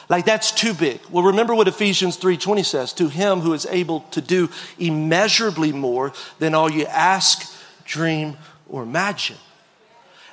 Like 0.09 0.25
that's 0.25 0.51
too 0.51 0.73
big. 0.73 0.99
Well, 1.09 1.23
remember 1.23 1.55
what 1.55 1.67
Ephesians 1.67 2.17
3:20 2.17 2.65
says, 2.65 2.91
to 2.93 3.07
him 3.07 3.39
who 3.39 3.53
is 3.53 3.65
able 3.67 4.01
to 4.11 4.19
do 4.19 4.49
immeasurably 4.77 5.71
more 5.71 6.11
than 6.39 6.53
all 6.53 6.69
you 6.69 6.85
ask, 6.87 7.55
dream, 7.85 8.37
or 8.67 8.83
imagine. 8.83 9.37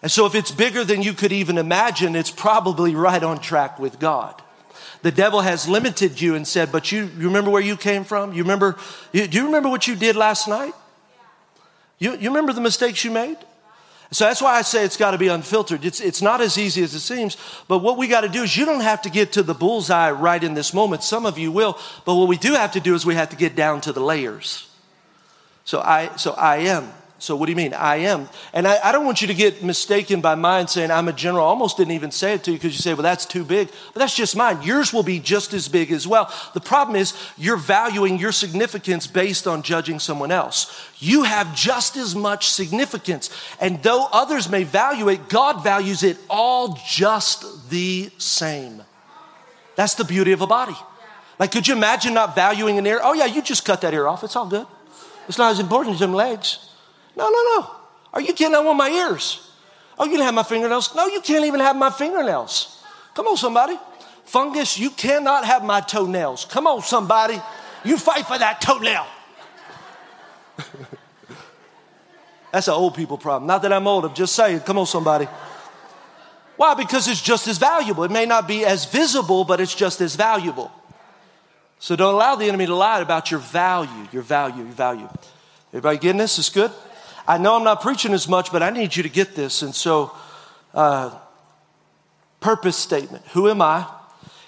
And 0.02 0.10
so 0.10 0.26
if 0.26 0.34
it's 0.34 0.50
bigger 0.50 0.84
than 0.84 1.02
you 1.02 1.12
could 1.12 1.32
even 1.32 1.58
imagine, 1.58 2.16
it's 2.16 2.30
probably 2.30 2.94
right 2.94 3.22
on 3.22 3.40
track 3.40 3.78
with 3.78 3.98
God. 3.98 4.40
The 5.02 5.12
devil 5.12 5.40
has 5.40 5.68
limited 5.68 6.20
you 6.20 6.34
and 6.34 6.46
said, 6.46 6.72
but 6.72 6.90
you, 6.90 7.04
you 7.18 7.26
remember 7.26 7.50
where 7.50 7.62
you 7.62 7.76
came 7.76 8.04
from? 8.04 8.32
You 8.32 8.42
remember, 8.42 8.76
you, 9.12 9.26
do 9.26 9.38
you 9.38 9.46
remember 9.46 9.68
what 9.68 9.86
you 9.86 9.94
did 9.94 10.16
last 10.16 10.48
night? 10.48 10.74
You, 11.98 12.16
you 12.16 12.28
remember 12.30 12.52
the 12.52 12.60
mistakes 12.60 13.04
you 13.04 13.10
made? 13.10 13.36
So 14.10 14.24
that's 14.24 14.40
why 14.40 14.54
I 14.54 14.62
say 14.62 14.84
it's 14.84 14.96
got 14.96 15.10
to 15.10 15.18
be 15.18 15.28
unfiltered. 15.28 15.84
It's, 15.84 16.00
it's 16.00 16.22
not 16.22 16.40
as 16.40 16.56
easy 16.56 16.82
as 16.82 16.94
it 16.94 17.00
seems. 17.00 17.36
But 17.68 17.78
what 17.78 17.98
we 17.98 18.08
got 18.08 18.22
to 18.22 18.28
do 18.28 18.42
is 18.42 18.56
you 18.56 18.64
don't 18.64 18.80
have 18.80 19.02
to 19.02 19.10
get 19.10 19.32
to 19.32 19.42
the 19.42 19.54
bullseye 19.54 20.10
right 20.10 20.42
in 20.42 20.54
this 20.54 20.72
moment. 20.72 21.02
Some 21.02 21.26
of 21.26 21.36
you 21.36 21.52
will. 21.52 21.78
But 22.06 22.14
what 22.14 22.26
we 22.26 22.38
do 22.38 22.54
have 22.54 22.72
to 22.72 22.80
do 22.80 22.94
is 22.94 23.04
we 23.04 23.14
have 23.16 23.28
to 23.30 23.36
get 23.36 23.54
down 23.54 23.82
to 23.82 23.92
the 23.92 24.00
layers. 24.00 24.68
So 25.64 25.80
I, 25.80 26.16
so 26.16 26.32
I 26.32 26.56
am. 26.58 26.90
So 27.20 27.34
what 27.34 27.46
do 27.46 27.52
you 27.52 27.56
mean? 27.56 27.74
I 27.74 27.96
am. 27.96 28.28
And 28.52 28.66
I, 28.66 28.78
I, 28.82 28.92
don't 28.92 29.04
want 29.04 29.20
you 29.20 29.26
to 29.26 29.34
get 29.34 29.64
mistaken 29.64 30.20
by 30.20 30.36
mine 30.36 30.68
saying 30.68 30.92
I'm 30.92 31.08
a 31.08 31.12
general. 31.12 31.44
I 31.44 31.48
almost 31.48 31.76
didn't 31.76 31.94
even 31.94 32.12
say 32.12 32.34
it 32.34 32.44
to 32.44 32.52
you 32.52 32.56
because 32.58 32.74
you 32.74 32.78
say, 32.78 32.94
well, 32.94 33.02
that's 33.02 33.26
too 33.26 33.44
big. 33.44 33.70
But 33.92 33.98
that's 33.98 34.14
just 34.14 34.36
mine. 34.36 34.62
Yours 34.62 34.92
will 34.92 35.02
be 35.02 35.18
just 35.18 35.52
as 35.52 35.66
big 35.66 35.90
as 35.90 36.06
well. 36.06 36.32
The 36.54 36.60
problem 36.60 36.94
is 36.94 37.14
you're 37.36 37.56
valuing 37.56 38.18
your 38.18 38.30
significance 38.30 39.08
based 39.08 39.48
on 39.48 39.62
judging 39.62 39.98
someone 39.98 40.30
else. 40.30 40.88
You 41.00 41.24
have 41.24 41.56
just 41.56 41.96
as 41.96 42.14
much 42.14 42.50
significance. 42.50 43.30
And 43.60 43.82
though 43.82 44.06
others 44.12 44.48
may 44.48 44.62
value 44.62 45.08
it, 45.08 45.28
God 45.28 45.64
values 45.64 46.04
it 46.04 46.18
all 46.30 46.78
just 46.86 47.68
the 47.68 48.10
same. 48.18 48.82
That's 49.74 49.94
the 49.94 50.04
beauty 50.04 50.30
of 50.30 50.40
a 50.40 50.46
body. 50.46 50.76
Like, 51.40 51.50
could 51.50 51.66
you 51.66 51.74
imagine 51.74 52.14
not 52.14 52.36
valuing 52.36 52.78
an 52.78 52.86
ear? 52.86 53.00
Oh, 53.02 53.12
yeah, 53.12 53.26
you 53.26 53.42
just 53.42 53.64
cut 53.64 53.80
that 53.80 53.92
ear 53.92 54.06
off. 54.06 54.22
It's 54.22 54.36
all 54.36 54.48
good. 54.48 54.66
It's 55.28 55.38
not 55.38 55.50
as 55.50 55.58
important 55.58 55.94
as 55.94 56.00
them 56.00 56.14
legs. 56.14 56.67
No, 57.18 57.28
no, 57.28 57.42
no. 57.42 57.70
Are 58.14 58.20
you 58.20 58.32
kidding? 58.32 58.54
I 58.54 58.60
want 58.60 58.78
my 58.78 58.88
ears. 58.88 59.50
Oh, 59.98 60.04
you 60.04 60.12
can 60.12 60.20
have 60.20 60.34
my 60.34 60.44
fingernails. 60.44 60.94
No, 60.94 61.08
you 61.08 61.20
can't 61.20 61.44
even 61.44 61.58
have 61.58 61.74
my 61.74 61.90
fingernails. 61.90 62.80
Come 63.14 63.26
on, 63.26 63.36
somebody. 63.36 63.76
Fungus, 64.24 64.78
you 64.78 64.90
cannot 64.90 65.44
have 65.44 65.64
my 65.64 65.80
toenails. 65.80 66.44
Come 66.44 66.68
on, 66.68 66.82
somebody. 66.82 67.42
You 67.84 67.98
fight 67.98 68.24
for 68.26 68.38
that 68.38 68.60
toenail. 68.60 69.04
That's 72.52 72.68
an 72.68 72.74
old 72.74 72.94
people 72.94 73.18
problem. 73.18 73.48
Not 73.48 73.62
that 73.62 73.72
I'm 73.72 73.88
old, 73.88 74.04
I'm 74.04 74.14
just 74.14 74.36
saying. 74.36 74.60
Come 74.60 74.78
on, 74.78 74.86
somebody. 74.86 75.26
Why? 76.56 76.74
Because 76.74 77.08
it's 77.08 77.20
just 77.20 77.48
as 77.48 77.58
valuable. 77.58 78.04
It 78.04 78.12
may 78.12 78.26
not 78.26 78.46
be 78.46 78.64
as 78.64 78.84
visible, 78.84 79.44
but 79.44 79.60
it's 79.60 79.74
just 79.74 80.00
as 80.00 80.14
valuable. 80.14 80.70
So 81.80 81.96
don't 81.96 82.14
allow 82.14 82.36
the 82.36 82.46
enemy 82.46 82.66
to 82.66 82.74
lie 82.76 83.00
about 83.00 83.32
your 83.32 83.40
value, 83.40 84.08
your 84.12 84.22
value, 84.22 84.62
your 84.62 84.72
value. 84.72 85.08
Everybody 85.70 85.98
getting 85.98 86.18
this? 86.18 86.38
It's 86.38 86.50
good? 86.50 86.70
I 87.28 87.36
know 87.36 87.56
I'm 87.56 87.64
not 87.64 87.82
preaching 87.82 88.14
as 88.14 88.26
much, 88.26 88.50
but 88.50 88.62
I 88.62 88.70
need 88.70 88.96
you 88.96 89.02
to 89.02 89.08
get 89.10 89.36
this. 89.36 89.60
And 89.60 89.74
so, 89.74 90.12
uh, 90.72 91.16
purpose 92.40 92.76
statement 92.76 93.24
Who 93.28 93.48
am 93.48 93.60
I? 93.60 93.86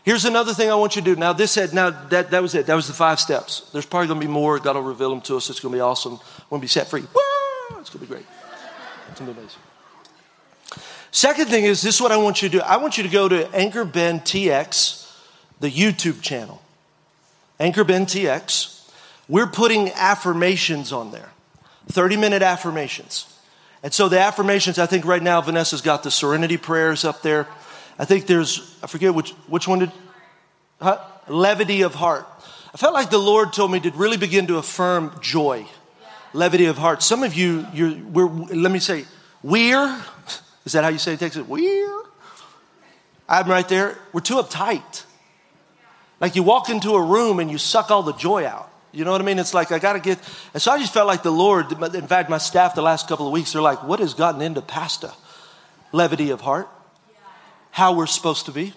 Here's 0.03 0.25
another 0.25 0.55
thing 0.55 0.71
I 0.71 0.75
want 0.77 0.97
you 0.97 1.03
to 1.03 1.15
do. 1.15 1.21
Now, 1.21 1.35
this 1.35 1.55
had, 1.55 1.75
now 1.75 1.91
that, 1.91 2.31
that 2.31 2.41
was 2.41 2.55
it. 2.55 2.65
That 2.67 2.75
was 2.75 2.87
the 2.87 2.95
five 2.95 3.21
steps. 3.21 3.69
There's 3.73 3.85
probably 3.85 4.09
going 4.09 4.19
to 4.19 4.27
be 4.27 4.33
more. 4.33 4.59
God 4.59 4.75
will 4.77 4.83
reveal 4.83 5.11
them 5.11 5.21
to 5.23 5.37
us. 5.37 5.51
It's 5.51 5.61
going 5.61 5.73
to 5.73 5.77
be 5.77 5.81
awesome. 5.83 6.15
We're 6.15 6.51
going 6.51 6.61
to 6.63 6.65
be 6.65 6.69
set 6.69 6.89
free. 6.89 7.03
Woo! 7.03 7.79
It's 7.79 7.91
going 7.91 8.07
to 8.07 8.07
be 8.07 8.07
great. 8.07 8.25
It's 9.11 9.21
going 9.21 9.29
to 9.29 9.35
be 9.35 9.41
amazing. 9.41 9.61
Second 11.11 11.49
thing 11.49 11.65
is 11.65 11.83
this 11.83 11.97
is 11.97 12.01
what 12.01 12.13
I 12.13 12.17
want 12.17 12.41
you 12.41 12.49
to 12.49 12.59
do. 12.59 12.63
I 12.63 12.79
want 12.79 12.97
you 12.97 13.03
to 13.03 13.11
go 13.11 13.29
to 13.29 13.49
Anchor 13.55 13.85
Ben 13.85 14.21
TX, 14.21 15.13
the 15.61 15.71
YouTube 15.71 16.23
channel. 16.23 16.63
Anchor 17.59 17.85
Ben 17.85 18.07
TX. 18.07 18.91
We're 19.29 19.49
putting 19.49 19.91
affirmations 19.91 20.93
on 20.93 21.11
there. 21.11 21.30
30 21.91 22.17
minute 22.17 22.43
affirmations. 22.43 23.27
And 23.83 23.93
so 23.93 24.09
the 24.09 24.21
affirmations, 24.21 24.79
I 24.79 24.87
think 24.87 25.05
right 25.05 25.23
now 25.23 25.41
Vanessa's 25.41 25.81
got 25.81 26.03
the 26.03 26.11
serenity 26.11 26.57
prayers 26.57 27.05
up 27.05 27.23
there. 27.23 27.47
I 27.99 28.05
think 28.05 28.27
there's, 28.27 28.79
I 28.83 28.87
forget 28.87 29.15
which, 29.15 29.31
which 29.47 29.67
one 29.67 29.81
did, 29.81 29.93
huh? 30.81 30.99
levity 31.29 31.83
of 31.83 31.95
heart. 31.95 32.27
I 32.73 32.77
felt 32.77 32.95
like 32.95 33.11
the 33.11 33.19
Lord 33.19 33.53
told 33.53 33.73
me 33.73 33.81
to 33.81 33.91
really 33.91 34.17
begin 34.17 34.47
to 34.49 34.59
affirm 34.59 35.19
joy, 35.21 35.67
levity 36.33 36.67
of 36.67 36.79
heart. 36.79 37.03
Some 37.03 37.23
of 37.23 37.35
you, 37.35 37.67
you're, 37.73 37.95
we're, 37.95 38.27
let 38.27 38.71
me 38.71 38.79
say, 38.79 39.05
we're, 39.43 40.01
is 40.65 40.73
that 40.73 40.85
how 40.85 40.91
you 40.91 40.99
say 40.99 41.15
it? 41.15 41.23
It, 41.23 41.49
we're. 41.49 42.03
I'm 43.29 43.49
right 43.49 43.69
there. 43.69 43.99
We're 44.13 44.21
too 44.21 44.37
uptight. 44.37 45.05
Like 46.21 46.37
you 46.37 46.43
walk 46.43 46.69
into 46.69 46.91
a 46.93 47.03
room 47.03 47.41
and 47.41 47.51
you 47.51 47.59
suck 47.59 47.91
all 47.91 48.03
the 48.03 48.13
joy 48.13 48.45
out. 48.45 48.70
You 48.93 49.05
know 49.05 49.13
what 49.13 49.21
I 49.21 49.25
mean? 49.25 49.39
It's 49.39 49.55
like 49.55 49.71
I 49.73 49.79
got 49.79 49.93
to 49.93 50.01
get. 50.01 50.19
And 50.53 50.63
so 50.63 50.73
I 50.73 50.79
just 50.79 50.93
felt 50.93 51.07
like 51.07 51.23
the 51.23 51.31
Lord, 51.31 51.73
in 51.95 52.07
fact, 52.07 52.29
my 52.29 52.39
staff 52.39 52.75
the 52.75 52.83
last 52.83 53.09
couple 53.09 53.27
of 53.27 53.33
weeks, 53.33 53.53
they're 53.53 53.63
like, 53.63 53.85
what 53.85 54.01
has 54.01 54.15
gotten 54.15 54.43
into 54.43 54.61
Pastor? 54.61 55.13
Levity 55.93 56.31
of 56.31 56.41
heart, 56.41 56.69
how 57.71 57.95
we're 57.95 58.07
supposed 58.07 58.47
to 58.47 58.53
be. 58.53 58.73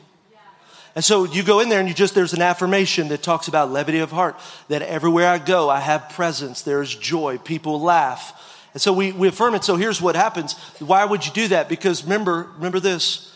And 0.95 1.03
so 1.03 1.23
you 1.25 1.43
go 1.43 1.59
in 1.59 1.69
there 1.69 1.79
and 1.79 1.87
you 1.87 1.95
just, 1.95 2.13
there's 2.13 2.33
an 2.33 2.41
affirmation 2.41 3.07
that 3.07 3.23
talks 3.23 3.47
about 3.47 3.71
levity 3.71 3.99
of 3.99 4.11
heart, 4.11 4.39
that 4.67 4.83
everywhere 4.83 5.27
I 5.27 5.39
go, 5.39 5.69
I 5.69 5.79
have 5.79 6.09
presence, 6.09 6.61
there's 6.61 6.93
joy, 6.93 7.39
people 7.39 7.81
laugh. 7.81 8.39
And 8.73 8.81
so 8.81 8.93
we, 8.93 9.11
we 9.11 9.27
affirm 9.27 9.55
it. 9.55 9.63
So 9.63 9.75
here's 9.75 10.01
what 10.01 10.15
happens. 10.15 10.53
Why 10.79 11.05
would 11.05 11.25
you 11.25 11.31
do 11.31 11.47
that? 11.49 11.69
Because 11.69 12.03
remember, 12.03 12.47
remember 12.57 12.79
this 12.79 13.31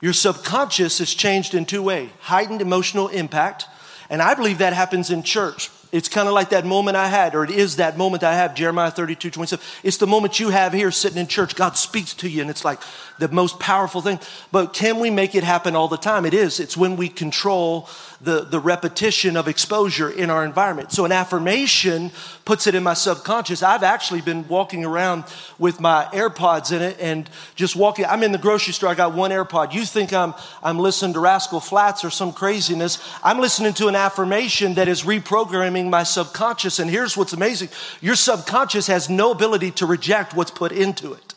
your 0.00 0.12
subconscious 0.12 1.00
is 1.00 1.12
changed 1.12 1.54
in 1.54 1.64
two 1.64 1.82
ways 1.82 2.10
heightened 2.20 2.60
emotional 2.60 3.08
impact. 3.08 3.66
And 4.10 4.22
I 4.22 4.34
believe 4.34 4.58
that 4.58 4.72
happens 4.72 5.10
in 5.10 5.22
church. 5.22 5.70
It's 5.90 6.08
kind 6.08 6.28
of 6.28 6.34
like 6.34 6.50
that 6.50 6.66
moment 6.66 6.96
I 6.96 7.08
had, 7.08 7.34
or 7.34 7.44
it 7.44 7.50
is 7.50 7.76
that 7.76 7.96
moment 7.96 8.22
I 8.22 8.34
have, 8.34 8.54
Jeremiah 8.54 8.90
32, 8.90 9.30
27. 9.30 9.64
It's 9.82 9.96
the 9.96 10.06
moment 10.06 10.38
you 10.38 10.50
have 10.50 10.74
here 10.74 10.90
sitting 10.90 11.18
in 11.18 11.26
church. 11.26 11.56
God 11.56 11.78
speaks 11.78 12.12
to 12.14 12.28
you, 12.28 12.42
and 12.42 12.50
it's 12.50 12.64
like 12.64 12.80
the 13.18 13.28
most 13.28 13.58
powerful 13.58 14.02
thing. 14.02 14.20
But 14.52 14.74
can 14.74 15.00
we 15.00 15.10
make 15.10 15.34
it 15.34 15.44
happen 15.44 15.74
all 15.74 15.88
the 15.88 15.96
time? 15.96 16.26
It 16.26 16.34
is. 16.34 16.60
It's 16.60 16.76
when 16.76 16.96
we 16.96 17.08
control 17.08 17.88
the, 18.20 18.40
the 18.40 18.58
repetition 18.58 19.36
of 19.36 19.46
exposure 19.46 20.10
in 20.10 20.28
our 20.28 20.44
environment. 20.44 20.92
So 20.92 21.04
an 21.04 21.12
affirmation 21.12 22.10
puts 22.44 22.66
it 22.66 22.74
in 22.74 22.82
my 22.82 22.94
subconscious. 22.94 23.62
I've 23.62 23.82
actually 23.82 24.20
been 24.22 24.46
walking 24.48 24.84
around 24.84 25.24
with 25.58 25.80
my 25.80 26.08
AirPods 26.12 26.72
in 26.72 26.82
it 26.82 26.98
and 27.00 27.30
just 27.54 27.76
walking. 27.76 28.06
I'm 28.06 28.22
in 28.22 28.32
the 28.32 28.38
grocery 28.38 28.72
store. 28.72 28.90
I 28.90 28.94
got 28.94 29.14
one 29.14 29.30
AirPod. 29.30 29.72
You 29.72 29.84
think 29.84 30.12
I'm, 30.12 30.34
I'm 30.62 30.78
listening 30.78 31.14
to 31.14 31.20
Rascal 31.20 31.60
Flatts 31.60 32.04
or 32.04 32.10
some 32.10 32.32
craziness. 32.32 32.98
I'm 33.22 33.38
listening 33.38 33.74
to 33.74 33.88
an 33.88 33.94
affirmation 33.94 34.74
that 34.74 34.88
is 34.88 35.02
reprogramming 35.02 35.77
my 35.86 36.02
subconscious. 36.02 36.78
And 36.78 36.90
here's 36.90 37.16
what's 37.16 37.32
amazing. 37.32 37.68
Your 38.00 38.14
subconscious 38.14 38.86
has 38.86 39.08
no 39.08 39.30
ability 39.30 39.70
to 39.72 39.86
reject 39.86 40.34
what's 40.34 40.50
put 40.50 40.72
into 40.72 41.12
it. 41.12 41.34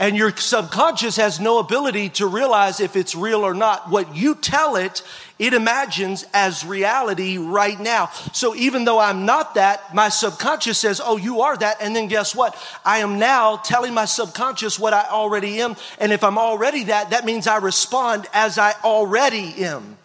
And 0.00 0.16
your 0.16 0.34
subconscious 0.34 1.16
has 1.16 1.40
no 1.40 1.58
ability 1.58 2.08
to 2.10 2.26
realize 2.26 2.80
if 2.80 2.96
it's 2.96 3.14
real 3.14 3.42
or 3.42 3.52
not. 3.52 3.90
What 3.90 4.16
you 4.16 4.34
tell 4.34 4.76
it, 4.76 5.02
it 5.38 5.52
imagines 5.52 6.24
as 6.32 6.64
reality 6.64 7.36
right 7.36 7.78
now. 7.78 8.06
So 8.32 8.54
even 8.54 8.86
though 8.86 8.98
I'm 8.98 9.26
not 9.26 9.56
that, 9.56 9.94
my 9.94 10.08
subconscious 10.08 10.78
says, 10.78 11.02
Oh, 11.04 11.18
you 11.18 11.42
are 11.42 11.54
that. 11.54 11.82
And 11.82 11.94
then 11.94 12.08
guess 12.08 12.34
what? 12.34 12.56
I 12.82 13.00
am 13.00 13.18
now 13.18 13.56
telling 13.56 13.92
my 13.92 14.06
subconscious 14.06 14.78
what 14.78 14.94
I 14.94 15.04
already 15.04 15.60
am. 15.60 15.76
And 15.98 16.12
if 16.12 16.24
I'm 16.24 16.38
already 16.38 16.84
that, 16.84 17.10
that 17.10 17.26
means 17.26 17.46
I 17.46 17.58
respond 17.58 18.26
as 18.32 18.56
I 18.56 18.72
already 18.82 19.64
am. 19.64 19.98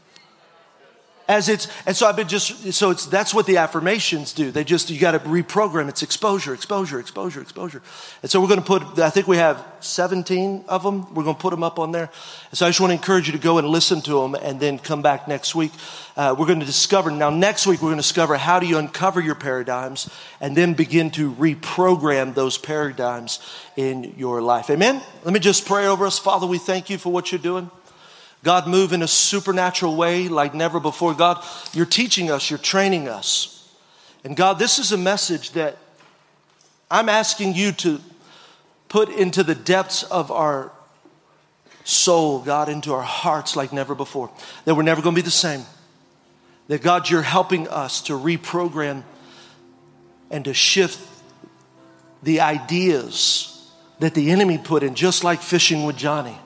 As 1.27 1.49
it's 1.49 1.67
and 1.85 1.95
so 1.95 2.07
i've 2.07 2.15
been 2.15 2.27
just 2.27 2.73
so 2.73 2.91
it's 2.91 3.05
that's 3.07 3.33
what 3.33 3.45
the 3.45 3.57
affirmations 3.57 4.33
do. 4.33 4.51
They 4.51 4.63
just 4.63 4.89
you 4.89 4.99
got 4.99 5.11
to 5.11 5.19
reprogram. 5.19 5.89
It's 5.89 6.03
exposure 6.03 6.53
exposure 6.53 6.99
exposure 6.99 7.41
exposure. 7.41 7.81
And 8.21 8.29
so 8.29 8.41
we're 8.41 8.47
going 8.47 8.61
to 8.61 8.65
put 8.65 8.99
i 8.99 9.09
think 9.09 9.27
we 9.27 9.37
have 9.37 9.63
17 9.79 10.65
of 10.67 10.83
them. 10.83 11.13
We're 11.13 11.23
going 11.23 11.35
to 11.35 11.41
put 11.41 11.51
them 11.51 11.63
up 11.63 11.79
on 11.79 11.91
there. 11.91 12.09
And 12.49 12.57
so 12.57 12.65
i 12.65 12.69
just 12.69 12.79
want 12.79 12.91
to 12.91 12.95
encourage 12.95 13.27
you 13.27 13.33
to 13.33 13.39
go 13.39 13.57
and 13.57 13.67
listen 13.67 14.01
to 14.01 14.21
them 14.21 14.35
and 14.35 14.59
then 14.59 14.77
come 14.79 15.01
back 15.01 15.27
next 15.27 15.55
week. 15.55 15.71
Uh, 16.15 16.35
we're 16.37 16.47
going 16.47 16.59
to 16.59 16.65
discover 16.65 17.11
now 17.11 17.29
next 17.29 17.67
week 17.67 17.81
we're 17.81 17.89
going 17.89 17.97
to 17.97 18.03
discover 18.03 18.37
how 18.37 18.59
do 18.59 18.67
you 18.67 18.77
uncover 18.77 19.19
your 19.19 19.35
paradigms 19.35 20.09
and 20.39 20.55
then 20.55 20.73
begin 20.73 21.09
to 21.11 21.31
reprogram 21.33 22.33
those 22.33 22.57
paradigms 22.57 23.39
in 23.75 24.13
your 24.17 24.41
life. 24.41 24.69
Amen? 24.69 25.01
Let 25.23 25.33
me 25.33 25.39
just 25.39 25.65
pray 25.65 25.87
over 25.87 26.05
us. 26.05 26.19
Father 26.19 26.47
we 26.47 26.57
thank 26.57 26.89
you 26.89 26.97
for 26.97 27.11
what 27.11 27.31
you're 27.31 27.39
doing 27.39 27.69
God, 28.45 28.67
move 28.67 28.93
in 28.93 29.01
a 29.01 29.07
supernatural 29.07 29.95
way 29.95 30.27
like 30.27 30.53
never 30.53 30.79
before. 30.79 31.15
God, 31.15 31.43
you're 31.73 31.87
teaching 31.87 32.29
us, 32.29 32.51
you're 32.51 32.59
training 32.59 33.07
us. 33.07 33.67
And 34.23 34.37
God, 34.37 34.59
this 34.59 34.77
is 34.77 34.91
a 34.91 34.97
message 34.97 35.51
that 35.53 35.77
I'm 36.91 37.09
asking 37.09 37.55
you 37.55 37.71
to 37.71 37.99
put 38.87 39.09
into 39.09 39.41
the 39.41 39.55
depths 39.55 40.03
of 40.03 40.29
our 40.29 40.71
soul, 41.85 42.39
God, 42.39 42.69
into 42.69 42.93
our 42.93 43.01
hearts 43.01 43.55
like 43.55 43.73
never 43.73 43.95
before. 43.95 44.29
That 44.65 44.75
we're 44.75 44.83
never 44.83 45.01
going 45.01 45.15
to 45.15 45.21
be 45.21 45.25
the 45.25 45.31
same. 45.31 45.63
That 46.67 46.83
God, 46.83 47.09
you're 47.09 47.23
helping 47.23 47.67
us 47.67 48.03
to 48.03 48.13
reprogram 48.13 49.01
and 50.29 50.45
to 50.45 50.53
shift 50.53 50.99
the 52.21 52.41
ideas 52.41 53.71
that 53.97 54.13
the 54.13 54.29
enemy 54.29 54.59
put 54.59 54.83
in, 54.83 54.93
just 54.93 55.23
like 55.23 55.41
fishing 55.41 55.83
with 55.83 55.97
Johnny. 55.97 56.37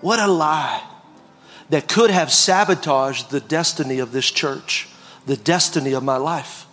What 0.00 0.20
a 0.20 0.26
lie 0.26 0.82
that 1.70 1.88
could 1.88 2.10
have 2.10 2.32
sabotaged 2.32 3.30
the 3.30 3.40
destiny 3.40 3.98
of 3.98 4.12
this 4.12 4.30
church, 4.30 4.88
the 5.26 5.36
destiny 5.36 5.92
of 5.92 6.02
my 6.02 6.16
life. 6.16 6.66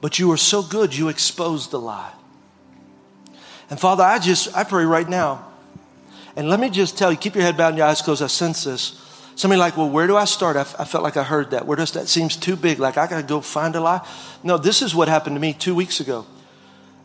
But 0.00 0.18
you 0.18 0.32
are 0.32 0.36
so 0.36 0.62
good, 0.62 0.96
you 0.96 1.08
exposed 1.08 1.70
the 1.70 1.80
lie. 1.80 2.12
And 3.70 3.78
Father, 3.78 4.02
I 4.02 4.18
just, 4.18 4.54
I 4.56 4.64
pray 4.64 4.84
right 4.84 5.08
now, 5.08 5.46
and 6.34 6.48
let 6.48 6.58
me 6.58 6.70
just 6.70 6.98
tell 6.98 7.12
you, 7.12 7.18
keep 7.18 7.34
your 7.34 7.44
head 7.44 7.56
bowed 7.56 7.68
and 7.68 7.78
your 7.78 7.86
eyes 7.86 8.02
closed. 8.02 8.22
I 8.22 8.26
sense 8.26 8.64
this. 8.64 8.98
Somebody 9.34 9.60
like, 9.60 9.76
well, 9.76 9.88
where 9.88 10.06
do 10.06 10.16
I 10.16 10.24
start? 10.24 10.56
I, 10.56 10.60
f- 10.60 10.74
I 10.78 10.84
felt 10.84 11.04
like 11.04 11.16
I 11.16 11.22
heard 11.22 11.52
that. 11.52 11.66
Where 11.66 11.76
does 11.76 11.92
that 11.92 12.08
seems 12.08 12.36
too 12.36 12.56
big? 12.56 12.78
Like 12.78 12.98
I 12.98 13.06
got 13.06 13.20
to 13.20 13.26
go 13.26 13.40
find 13.40 13.74
a 13.76 13.80
lie. 13.80 14.06
No, 14.42 14.58
this 14.58 14.82
is 14.82 14.94
what 14.94 15.08
happened 15.08 15.36
to 15.36 15.40
me 15.40 15.52
two 15.52 15.74
weeks 15.74 16.00
ago. 16.00 16.26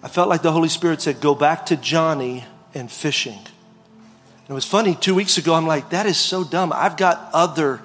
I 0.03 0.07
felt 0.07 0.29
like 0.29 0.41
the 0.41 0.51
Holy 0.51 0.69
Spirit 0.69 1.01
said, 1.01 1.21
go 1.21 1.35
back 1.35 1.67
to 1.67 1.77
Johnny 1.77 2.45
and 2.73 2.91
fishing. 2.91 3.39
It 4.49 4.53
was 4.53 4.65
funny, 4.65 4.95
two 4.95 5.13
weeks 5.13 5.37
ago, 5.37 5.53
I'm 5.53 5.67
like, 5.67 5.89
that 5.89 6.05
is 6.05 6.17
so 6.17 6.43
dumb. 6.43 6.71
I've 6.73 6.95
got 6.95 7.29
other 7.33 7.81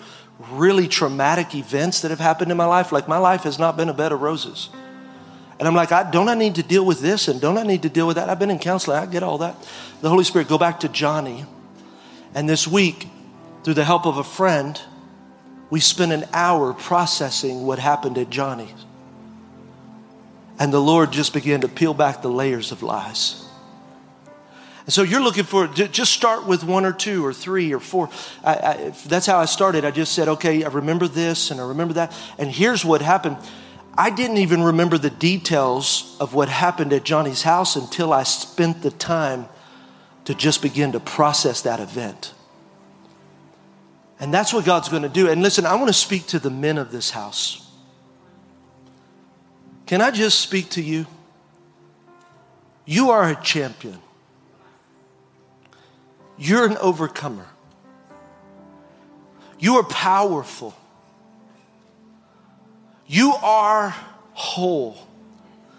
really 0.50 0.86
traumatic 0.86 1.54
events 1.54 2.02
that 2.02 2.10
have 2.10 2.20
happened 2.20 2.50
in 2.50 2.56
my 2.56 2.66
life. 2.66 2.92
Like, 2.92 3.08
my 3.08 3.18
life 3.18 3.42
has 3.42 3.58
not 3.58 3.76
been 3.76 3.88
a 3.88 3.94
bed 3.94 4.12
of 4.12 4.20
roses. 4.20 4.68
And 5.58 5.68
I'm 5.68 5.74
like, 5.74 5.92
I, 5.92 6.08
don't 6.08 6.28
I 6.28 6.34
need 6.34 6.56
to 6.56 6.62
deal 6.62 6.84
with 6.84 7.00
this 7.00 7.28
and 7.28 7.40
don't 7.40 7.58
I 7.58 7.62
need 7.62 7.82
to 7.82 7.88
deal 7.88 8.06
with 8.06 8.16
that? 8.16 8.28
I've 8.28 8.38
been 8.38 8.50
in 8.50 8.58
counseling, 8.58 8.98
I 8.98 9.06
get 9.06 9.22
all 9.22 9.38
that. 9.38 9.56
The 10.00 10.08
Holy 10.08 10.24
Spirit, 10.24 10.48
go 10.48 10.58
back 10.58 10.80
to 10.80 10.88
Johnny. 10.88 11.44
And 12.34 12.48
this 12.48 12.66
week, 12.66 13.08
through 13.64 13.74
the 13.74 13.84
help 13.84 14.06
of 14.06 14.16
a 14.16 14.24
friend, 14.24 14.80
we 15.70 15.80
spent 15.80 16.12
an 16.12 16.24
hour 16.32 16.72
processing 16.72 17.64
what 17.66 17.78
happened 17.78 18.18
at 18.18 18.30
Johnny's. 18.30 18.74
And 20.58 20.72
the 20.72 20.80
Lord 20.80 21.12
just 21.12 21.32
began 21.32 21.60
to 21.62 21.68
peel 21.68 21.94
back 21.94 22.22
the 22.22 22.28
layers 22.28 22.72
of 22.72 22.82
lies. 22.82 23.46
So 24.89 25.03
you're 25.03 25.22
looking 25.22 25.45
for, 25.45 25.68
just 25.68 26.12
start 26.12 26.47
with 26.47 26.64
one 26.64 26.85
or 26.85 26.93
two 26.93 27.24
or 27.24 27.33
three 27.33 27.72
or 27.72 27.78
four. 27.78 28.11
I, 28.43 28.55
I, 28.55 28.95
that's 29.07 29.26
how 29.26 29.39
I 29.39 29.45
started. 29.45 29.85
I 29.85 29.93
just 29.93 30.12
said, 30.12 30.28
okay, 30.28 30.64
I 30.64 30.68
remember 30.68 31.07
this 31.07 31.53
and 31.53 31.61
I 31.61 31.68
remember 31.68 31.95
that. 31.95 32.12
And 32.37 32.51
here's 32.51 32.85
what 32.85 33.01
happened. 33.01 33.37
I 33.97 34.11
didn't 34.11 34.39
even 34.39 34.62
remember 34.62 34.99
the 34.99 35.11
details 35.11 36.16
of 36.18 36.35
what 36.35 36.49
happened 36.49 36.93
at 36.93 37.05
Johnny's 37.05 37.43
house 37.43 37.76
until 37.76 38.12
I 38.12 38.24
spent 38.24 38.83
the 38.83 38.91
time 38.91 39.47
to 40.24 40.35
just 40.35 40.62
begin 40.62 40.93
to 40.93 41.01
process 41.01 41.62
that 41.62 41.78
event. 41.78 42.35
And 44.18 44.33
that's 44.33 44.53
what 44.53 44.64
God's 44.64 44.89
going 44.89 45.03
to 45.03 45.09
do. 45.09 45.28
And 45.28 45.43
listen, 45.43 45.66
I 45.66 45.74
want 45.74 45.89
to 45.89 45.93
speak 45.93 46.26
to 46.28 46.39
the 46.39 46.51
men 46.51 46.78
of 46.78 46.91
this 46.91 47.11
house. 47.11 47.68
Can 49.87 50.01
I 50.01 50.11
just 50.11 50.41
speak 50.41 50.70
to 50.70 50.83
you? 50.83 51.07
You 52.85 53.11
are 53.11 53.28
a 53.28 53.35
champion. 53.43 53.99
You're 56.43 56.66
an 56.66 56.76
overcomer. 56.78 57.47
You 59.61 59.76
are 59.76 59.84
powerful. 59.84 60.74
You 63.07 63.32
are 63.40 63.95
whole. 64.32 64.99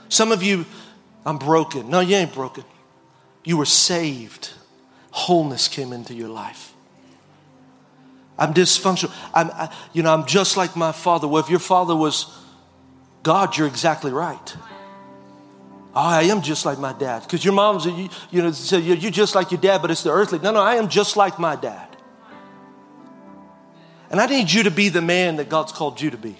Some 0.07 0.31
of 0.31 0.41
you, 0.41 0.65
I'm 1.25 1.37
broken. 1.37 1.89
No, 1.89 1.99
you 1.99 2.15
ain't 2.15 2.33
broken. 2.33 2.63
You 3.43 3.57
were 3.57 3.65
saved. 3.65 4.51
Wholeness 5.11 5.67
came 5.67 5.91
into 5.91 6.13
your 6.13 6.29
life. 6.29 6.71
I'm 8.37 8.53
dysfunctional. 8.53 9.13
I'm, 9.33 9.51
I, 9.51 9.75
you 9.91 10.01
know, 10.01 10.13
I'm 10.13 10.25
just 10.25 10.55
like 10.55 10.77
my 10.77 10.93
father. 10.93 11.27
Well, 11.27 11.43
if 11.43 11.49
your 11.49 11.59
father 11.59 11.93
was 11.93 12.33
God, 13.21 13.57
you're 13.57 13.67
exactly 13.67 14.13
right. 14.13 14.55
Oh, 15.95 15.99
I 15.99 16.23
am 16.23 16.41
just 16.41 16.65
like 16.65 16.79
my 16.79 16.93
dad. 16.93 17.21
Because 17.21 17.45
your 17.45 17.53
mom's, 17.53 17.85
you, 17.85 18.09
you 18.31 18.41
know, 18.41 18.51
say 18.51 18.79
you're 18.79 19.11
just 19.11 19.35
like 19.35 19.51
your 19.51 19.61
dad, 19.61 19.81
but 19.81 19.91
it's 19.91 20.03
the 20.03 20.09
earthly. 20.09 20.39
No, 20.39 20.51
no, 20.51 20.59
I 20.59 20.75
am 20.75 20.89
just 20.89 21.15
like 21.15 21.37
my 21.37 21.55
dad. 21.55 21.87
And 24.09 24.19
I 24.19 24.25
need 24.25 24.51
you 24.51 24.63
to 24.63 24.71
be 24.71 24.89
the 24.89 25.01
man 25.01 25.35
that 25.35 25.49
God's 25.49 25.71
called 25.71 26.01
you 26.01 26.09
to 26.11 26.17
be. 26.17 26.35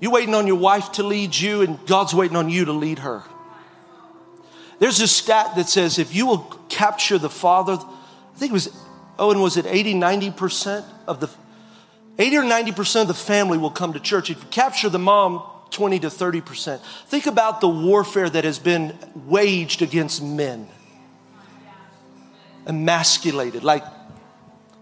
You're 0.00 0.12
waiting 0.12 0.34
on 0.34 0.46
your 0.46 0.56
wife 0.56 0.92
to 0.92 1.02
lead 1.02 1.34
you, 1.34 1.62
and 1.62 1.84
God's 1.86 2.14
waiting 2.14 2.36
on 2.36 2.48
you 2.48 2.64
to 2.64 2.72
lead 2.72 3.00
her. 3.00 3.22
There's 4.80 5.00
a 5.00 5.08
stat 5.08 5.56
that 5.56 5.68
says 5.68 5.98
if 5.98 6.14
you 6.14 6.26
will 6.26 6.38
capture 6.68 7.18
the 7.18 7.30
father, 7.30 7.74
I 7.74 8.38
think 8.38 8.50
it 8.50 8.54
was, 8.54 8.74
Owen, 9.18 9.40
was 9.40 9.56
it 9.56 9.66
80, 9.66 9.94
90% 9.94 10.84
of 11.06 11.20
the, 11.20 11.28
80 12.18 12.36
or 12.38 12.42
90% 12.42 13.02
of 13.02 13.08
the 13.08 13.14
family 13.14 13.58
will 13.58 13.70
come 13.70 13.92
to 13.92 14.00
church. 14.00 14.30
If 14.30 14.42
you 14.42 14.48
capture 14.50 14.88
the 14.88 14.98
mom, 14.98 15.42
20 15.70 16.00
to 16.00 16.08
30%. 16.08 16.80
Think 17.06 17.26
about 17.26 17.60
the 17.60 17.68
warfare 17.68 18.28
that 18.28 18.44
has 18.44 18.58
been 18.58 18.96
waged 19.14 19.82
against 19.82 20.22
men. 20.22 20.68
Emasculated, 22.66 23.64
like, 23.64 23.84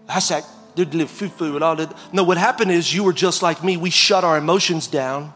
that's 0.07 0.29
that, 0.29 0.45
live 0.75 1.09
foo 1.09 1.55
and 1.55 1.63
all 1.63 1.75
that. 1.75 1.93
No, 2.11 2.23
what 2.23 2.37
happened 2.37 2.71
is 2.71 2.93
you 2.93 3.03
were 3.03 3.13
just 3.13 3.41
like 3.41 3.63
me. 3.63 3.77
We 3.77 3.89
shut 3.89 4.23
our 4.23 4.37
emotions 4.37 4.87
down. 4.87 5.33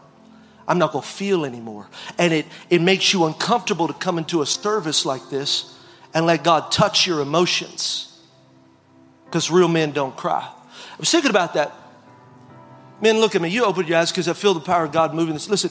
I'm 0.66 0.78
not 0.78 0.92
gonna 0.92 1.02
feel 1.02 1.44
anymore. 1.44 1.88
And 2.18 2.32
it, 2.32 2.46
it 2.70 2.80
makes 2.80 3.12
you 3.12 3.24
uncomfortable 3.26 3.86
to 3.86 3.94
come 3.94 4.18
into 4.18 4.40
a 4.42 4.46
service 4.46 5.04
like 5.04 5.28
this 5.28 5.78
and 6.14 6.26
let 6.26 6.44
God 6.44 6.72
touch 6.72 7.06
your 7.06 7.20
emotions. 7.20 8.18
Because 9.26 9.50
real 9.50 9.68
men 9.68 9.92
don't 9.92 10.16
cry. 10.16 10.48
I 10.48 10.96
was 10.98 11.10
thinking 11.10 11.30
about 11.30 11.54
that 11.54 11.72
Men, 13.04 13.20
look 13.20 13.34
at 13.34 13.42
me. 13.42 13.50
You 13.50 13.66
open 13.66 13.86
your 13.86 13.98
eyes 13.98 14.10
because 14.10 14.28
I 14.28 14.32
feel 14.32 14.54
the 14.54 14.60
power 14.60 14.84
of 14.84 14.92
God 14.92 15.12
moving 15.12 15.34
this. 15.34 15.46
Listen, 15.50 15.70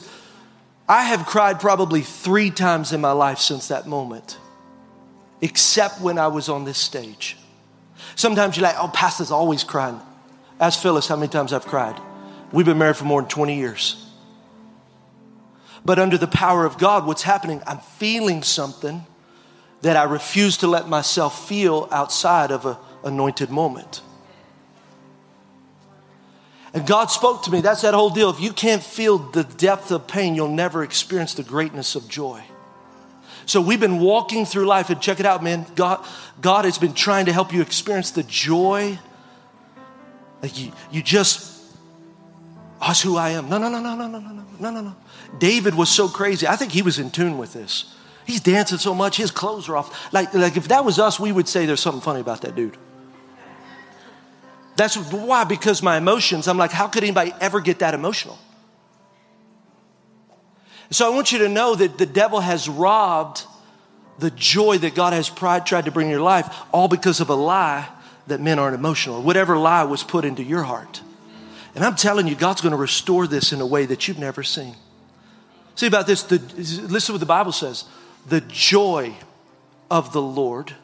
I 0.88 1.02
have 1.02 1.26
cried 1.26 1.58
probably 1.58 2.00
three 2.00 2.48
times 2.48 2.92
in 2.92 3.00
my 3.00 3.10
life 3.10 3.38
since 3.38 3.66
that 3.68 3.88
moment, 3.88 4.38
except 5.40 6.00
when 6.00 6.16
I 6.16 6.28
was 6.28 6.48
on 6.48 6.64
this 6.64 6.78
stage. 6.78 7.36
Sometimes 8.14 8.56
you're 8.56 8.62
like, 8.62 8.76
oh, 8.78 8.86
Pastor's 8.86 9.32
always 9.32 9.64
crying. 9.64 10.00
Ask 10.60 10.80
Phyllis 10.80 11.08
how 11.08 11.16
many 11.16 11.26
times 11.26 11.52
I've 11.52 11.66
cried. 11.66 12.00
We've 12.52 12.66
been 12.66 12.78
married 12.78 12.98
for 12.98 13.04
more 13.04 13.20
than 13.20 13.28
20 13.28 13.56
years. 13.56 14.08
But 15.84 15.98
under 15.98 16.16
the 16.16 16.28
power 16.28 16.64
of 16.64 16.78
God, 16.78 17.04
what's 17.04 17.22
happening? 17.22 17.60
I'm 17.66 17.80
feeling 17.80 18.44
something 18.44 19.04
that 19.82 19.96
I 19.96 20.04
refuse 20.04 20.58
to 20.58 20.68
let 20.68 20.88
myself 20.88 21.48
feel 21.48 21.88
outside 21.90 22.52
of 22.52 22.64
an 22.64 22.76
anointed 23.02 23.50
moment. 23.50 24.02
And 26.74 26.84
God 26.86 27.06
spoke 27.06 27.44
to 27.44 27.52
me. 27.52 27.60
That's 27.60 27.82
that 27.82 27.94
whole 27.94 28.10
deal. 28.10 28.30
If 28.30 28.40
you 28.40 28.52
can't 28.52 28.82
feel 28.82 29.18
the 29.18 29.44
depth 29.44 29.92
of 29.92 30.08
pain, 30.08 30.34
you'll 30.34 30.48
never 30.48 30.82
experience 30.82 31.34
the 31.34 31.44
greatness 31.44 31.94
of 31.94 32.08
joy. 32.08 32.42
So 33.46 33.60
we've 33.60 33.78
been 33.78 34.00
walking 34.00 34.44
through 34.44 34.66
life, 34.66 34.90
and 34.90 35.00
check 35.00 35.20
it 35.20 35.26
out, 35.26 35.42
man. 35.42 35.66
God, 35.76 36.04
God 36.40 36.64
has 36.64 36.78
been 36.78 36.94
trying 36.94 37.26
to 37.26 37.32
help 37.32 37.52
you 37.52 37.62
experience 37.62 38.10
the 38.10 38.22
joy. 38.24 38.98
Like 40.42 40.58
you, 40.58 40.72
you 40.90 41.02
just, 41.02 41.62
that's 42.80 43.02
who 43.02 43.16
I 43.16 43.30
am. 43.30 43.48
No, 43.48 43.58
no, 43.58 43.68
no, 43.68 43.78
no, 43.80 43.94
no, 43.94 44.06
no, 44.08 44.18
no, 44.18 44.44
no, 44.58 44.70
no, 44.70 44.80
no. 44.80 44.96
David 45.38 45.74
was 45.74 45.88
so 45.88 46.08
crazy. 46.08 46.48
I 46.48 46.56
think 46.56 46.72
he 46.72 46.82
was 46.82 46.98
in 46.98 47.10
tune 47.10 47.38
with 47.38 47.52
this. 47.52 47.94
He's 48.26 48.40
dancing 48.40 48.78
so 48.78 48.94
much, 48.94 49.16
his 49.16 49.30
clothes 49.30 49.68
are 49.68 49.76
off. 49.76 50.12
Like, 50.12 50.32
like 50.34 50.56
if 50.56 50.68
that 50.68 50.84
was 50.84 50.98
us, 50.98 51.20
we 51.20 51.30
would 51.30 51.46
say 51.46 51.66
there's 51.66 51.80
something 51.80 52.00
funny 52.00 52.20
about 52.20 52.40
that 52.40 52.56
dude. 52.56 52.76
That's 54.76 54.96
why, 54.96 55.44
because 55.44 55.82
my 55.82 55.96
emotions, 55.96 56.48
I'm 56.48 56.58
like, 56.58 56.72
how 56.72 56.88
could 56.88 57.04
anybody 57.04 57.32
ever 57.40 57.60
get 57.60 57.78
that 57.78 57.94
emotional? 57.94 58.38
So 60.90 61.10
I 61.10 61.14
want 61.14 61.32
you 61.32 61.38
to 61.38 61.48
know 61.48 61.74
that 61.74 61.98
the 61.98 62.06
devil 62.06 62.40
has 62.40 62.68
robbed 62.68 63.44
the 64.18 64.30
joy 64.30 64.78
that 64.78 64.94
God 64.94 65.12
has 65.12 65.28
tried 65.28 65.66
to 65.66 65.90
bring 65.90 66.06
in 66.06 66.12
your 66.12 66.20
life, 66.20 66.54
all 66.72 66.88
because 66.88 67.20
of 67.20 67.30
a 67.30 67.34
lie 67.34 67.88
that 68.26 68.40
men 68.40 68.58
aren't 68.58 68.74
emotional, 68.74 69.22
whatever 69.22 69.56
lie 69.56 69.84
was 69.84 70.02
put 70.02 70.24
into 70.24 70.42
your 70.42 70.62
heart. 70.62 71.02
And 71.74 71.84
I'm 71.84 71.96
telling 71.96 72.28
you, 72.28 72.36
God's 72.36 72.60
going 72.60 72.72
to 72.72 72.76
restore 72.76 73.26
this 73.26 73.52
in 73.52 73.60
a 73.60 73.66
way 73.66 73.86
that 73.86 74.06
you've 74.06 74.18
never 74.18 74.42
seen. 74.42 74.76
See 75.74 75.86
about 75.86 76.06
this, 76.06 76.22
the, 76.22 76.38
listen 76.38 77.06
to 77.06 77.12
what 77.12 77.20
the 77.20 77.26
Bible 77.26 77.52
says. 77.52 77.84
The 78.26 78.40
joy 78.42 79.14
of 79.90 80.12
the 80.12 80.22
Lord 80.22 80.74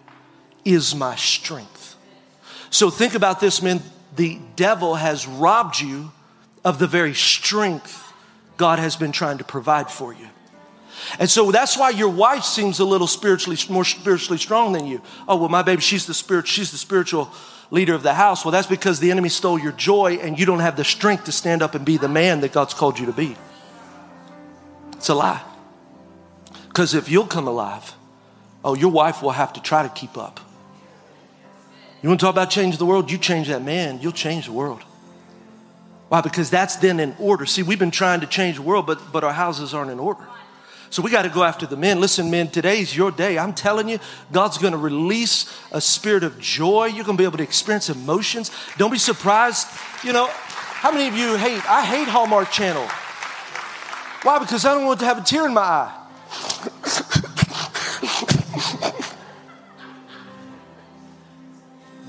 is 0.64 0.94
my 0.94 1.14
strength. 1.14 1.96
So 2.70 2.88
think 2.90 3.14
about 3.14 3.40
this, 3.40 3.62
man. 3.62 3.82
The 4.16 4.38
devil 4.56 4.94
has 4.94 5.26
robbed 5.26 5.80
you 5.80 6.12
of 6.64 6.78
the 6.78 6.86
very 6.86 7.14
strength 7.14 8.12
God 8.56 8.78
has 8.78 8.96
been 8.96 9.12
trying 9.12 9.38
to 9.38 9.44
provide 9.44 9.90
for 9.90 10.12
you. 10.12 10.28
And 11.18 11.30
so 11.30 11.50
that's 11.50 11.78
why 11.78 11.90
your 11.90 12.10
wife 12.10 12.44
seems 12.44 12.78
a 12.78 12.84
little 12.84 13.06
spiritually 13.06 13.58
more 13.68 13.84
spiritually 13.84 14.38
strong 14.38 14.72
than 14.72 14.86
you. 14.86 15.00
Oh, 15.26 15.36
well, 15.36 15.48
my 15.48 15.62
baby, 15.62 15.80
she's 15.80 16.06
the 16.06 16.14
spirit, 16.14 16.46
she's 16.46 16.70
the 16.70 16.76
spiritual 16.76 17.30
leader 17.70 17.94
of 17.94 18.02
the 18.02 18.14
house. 18.14 18.44
Well, 18.44 18.52
that's 18.52 18.66
because 18.66 19.00
the 19.00 19.10
enemy 19.10 19.30
stole 19.30 19.58
your 19.58 19.72
joy 19.72 20.18
and 20.20 20.38
you 20.38 20.44
don't 20.44 20.60
have 20.60 20.76
the 20.76 20.84
strength 20.84 21.24
to 21.24 21.32
stand 21.32 21.62
up 21.62 21.74
and 21.74 21.84
be 21.84 21.96
the 21.96 22.08
man 22.08 22.40
that 22.40 22.52
God's 22.52 22.74
called 22.74 22.98
you 22.98 23.06
to 23.06 23.12
be. 23.12 23.36
It's 24.92 25.08
a 25.08 25.14
lie. 25.14 25.42
Because 26.68 26.94
if 26.94 27.08
you'll 27.08 27.26
come 27.26 27.48
alive, 27.48 27.94
oh, 28.64 28.74
your 28.74 28.90
wife 28.90 29.22
will 29.22 29.30
have 29.30 29.54
to 29.54 29.62
try 29.62 29.82
to 29.82 29.88
keep 29.88 30.18
up. 30.18 30.40
You 32.02 32.08
want 32.08 32.20
to 32.20 32.26
talk 32.26 32.34
about 32.34 32.50
change 32.50 32.78
the 32.78 32.86
world? 32.86 33.10
You 33.10 33.18
change 33.18 33.48
that 33.48 33.62
man, 33.62 34.00
you'll 34.00 34.12
change 34.12 34.46
the 34.46 34.52
world. 34.52 34.82
Why? 36.08 36.20
Because 36.20 36.50
that's 36.50 36.76
then 36.76 36.98
in 36.98 37.14
order. 37.20 37.46
See, 37.46 37.62
we've 37.62 37.78
been 37.78 37.92
trying 37.92 38.20
to 38.20 38.26
change 38.26 38.56
the 38.56 38.62
world, 38.62 38.86
but, 38.86 39.12
but 39.12 39.22
our 39.22 39.32
houses 39.32 39.74
aren't 39.74 39.92
in 39.92 40.00
order. 40.00 40.26
So 40.90 41.02
we 41.02 41.12
got 41.12 41.22
to 41.22 41.28
go 41.28 41.44
after 41.44 41.66
the 41.66 41.76
men. 41.76 42.00
Listen, 42.00 42.32
men, 42.32 42.48
today's 42.48 42.96
your 42.96 43.12
day. 43.12 43.38
I'm 43.38 43.54
telling 43.54 43.88
you, 43.88 44.00
God's 44.32 44.58
going 44.58 44.72
to 44.72 44.78
release 44.78 45.56
a 45.70 45.80
spirit 45.80 46.24
of 46.24 46.40
joy. 46.40 46.86
You're 46.86 47.04
going 47.04 47.16
to 47.16 47.20
be 47.20 47.24
able 47.24 47.38
to 47.38 47.44
experience 47.44 47.88
emotions. 47.90 48.50
Don't 48.76 48.90
be 48.90 48.98
surprised. 48.98 49.68
You 50.02 50.12
know, 50.12 50.26
how 50.26 50.90
many 50.90 51.06
of 51.06 51.14
you 51.14 51.36
hate? 51.36 51.64
I 51.70 51.84
hate 51.84 52.08
Hallmark 52.08 52.50
Channel. 52.50 52.88
Why? 54.22 54.40
Because 54.40 54.64
I 54.64 54.74
don't 54.74 54.84
want 54.84 54.98
to 54.98 55.06
have 55.06 55.18
a 55.18 55.22
tear 55.22 55.46
in 55.46 55.54
my 55.54 55.60
eye. 55.60 55.96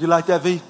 you 0.02 0.08
like 0.08 0.26
that, 0.28 0.42
V? 0.42 0.62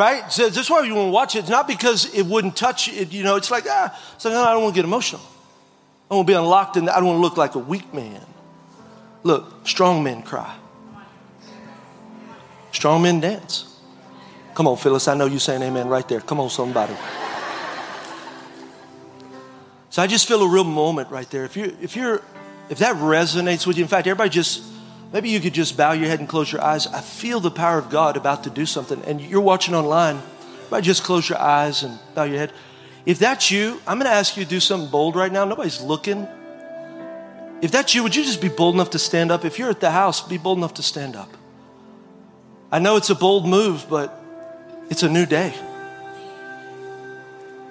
right? 0.00 0.32
So 0.32 0.48
that's 0.48 0.70
why 0.70 0.82
you 0.82 0.94
want 0.94 1.08
to 1.08 1.12
watch 1.12 1.36
it. 1.36 1.40
It's 1.40 1.48
not 1.48 1.68
because 1.68 2.12
it 2.14 2.24
wouldn't 2.24 2.56
touch 2.56 2.88
it. 2.88 3.12
You 3.12 3.22
know, 3.22 3.36
it's 3.36 3.50
like, 3.50 3.64
ah, 3.68 3.96
like, 4.24 4.32
no, 4.32 4.42
I 4.42 4.52
don't 4.52 4.62
want 4.62 4.74
to 4.74 4.78
get 4.78 4.84
emotional. 4.86 5.20
I 6.10 6.14
want 6.14 6.26
to 6.26 6.30
be 6.32 6.36
unlocked 6.36 6.76
and 6.76 6.88
I 6.88 6.96
don't 6.96 7.06
want 7.06 7.18
to 7.18 7.20
look 7.20 7.36
like 7.36 7.54
a 7.54 7.58
weak 7.58 7.92
man. 7.92 8.24
Look, 9.22 9.66
strong 9.66 10.02
men 10.02 10.22
cry. 10.22 10.56
Strong 12.72 13.02
men 13.02 13.20
dance. 13.20 13.78
Come 14.54 14.66
on, 14.66 14.76
Phyllis. 14.76 15.06
I 15.06 15.14
know 15.14 15.26
you're 15.26 15.38
saying 15.38 15.62
amen 15.62 15.88
right 15.88 16.08
there. 16.08 16.20
Come 16.20 16.40
on, 16.40 16.48
somebody. 16.50 16.94
So 19.90 20.02
I 20.02 20.06
just 20.06 20.26
feel 20.26 20.42
a 20.42 20.48
real 20.48 20.64
moment 20.64 21.10
right 21.10 21.28
there. 21.30 21.44
If 21.44 21.56
you 21.56 21.76
if 21.82 21.96
you're 21.96 22.22
if 22.70 22.78
that 22.78 22.96
resonates 22.96 23.66
with 23.66 23.76
you, 23.76 23.84
in 23.84 23.88
fact, 23.88 24.06
everybody 24.06 24.30
just 24.30 24.62
Maybe 25.12 25.30
you 25.30 25.40
could 25.40 25.54
just 25.54 25.76
bow 25.76 25.92
your 25.92 26.08
head 26.08 26.20
and 26.20 26.28
close 26.28 26.52
your 26.52 26.62
eyes. 26.62 26.86
I 26.86 27.00
feel 27.00 27.40
the 27.40 27.50
power 27.50 27.78
of 27.78 27.90
God 27.90 28.16
about 28.16 28.44
to 28.44 28.50
do 28.50 28.64
something. 28.64 29.02
And 29.04 29.20
you're 29.20 29.40
watching 29.40 29.74
online. 29.74 30.22
Might 30.70 30.84
just 30.84 31.02
close 31.02 31.28
your 31.28 31.38
eyes 31.38 31.82
and 31.82 31.98
bow 32.14 32.24
your 32.24 32.38
head. 32.38 32.52
If 33.04 33.18
that's 33.18 33.50
you, 33.50 33.80
I'm 33.88 33.98
going 33.98 34.10
to 34.10 34.16
ask 34.16 34.36
you 34.36 34.44
to 34.44 34.48
do 34.48 34.60
something 34.60 34.88
bold 34.88 35.16
right 35.16 35.32
now. 35.32 35.44
Nobody's 35.44 35.80
looking. 35.80 36.28
If 37.60 37.72
that's 37.72 37.94
you, 37.94 38.04
would 38.04 38.14
you 38.14 38.22
just 38.22 38.40
be 38.40 38.48
bold 38.48 38.76
enough 38.76 38.90
to 38.90 39.00
stand 39.00 39.32
up? 39.32 39.44
If 39.44 39.58
you're 39.58 39.70
at 39.70 39.80
the 39.80 39.90
house, 39.90 40.20
be 40.20 40.38
bold 40.38 40.58
enough 40.58 40.74
to 40.74 40.82
stand 40.82 41.16
up. 41.16 41.30
I 42.70 42.78
know 42.78 42.96
it's 42.96 43.10
a 43.10 43.16
bold 43.16 43.48
move, 43.48 43.86
but 43.90 44.16
it's 44.90 45.02
a 45.02 45.08
new 45.08 45.26
day. 45.26 45.52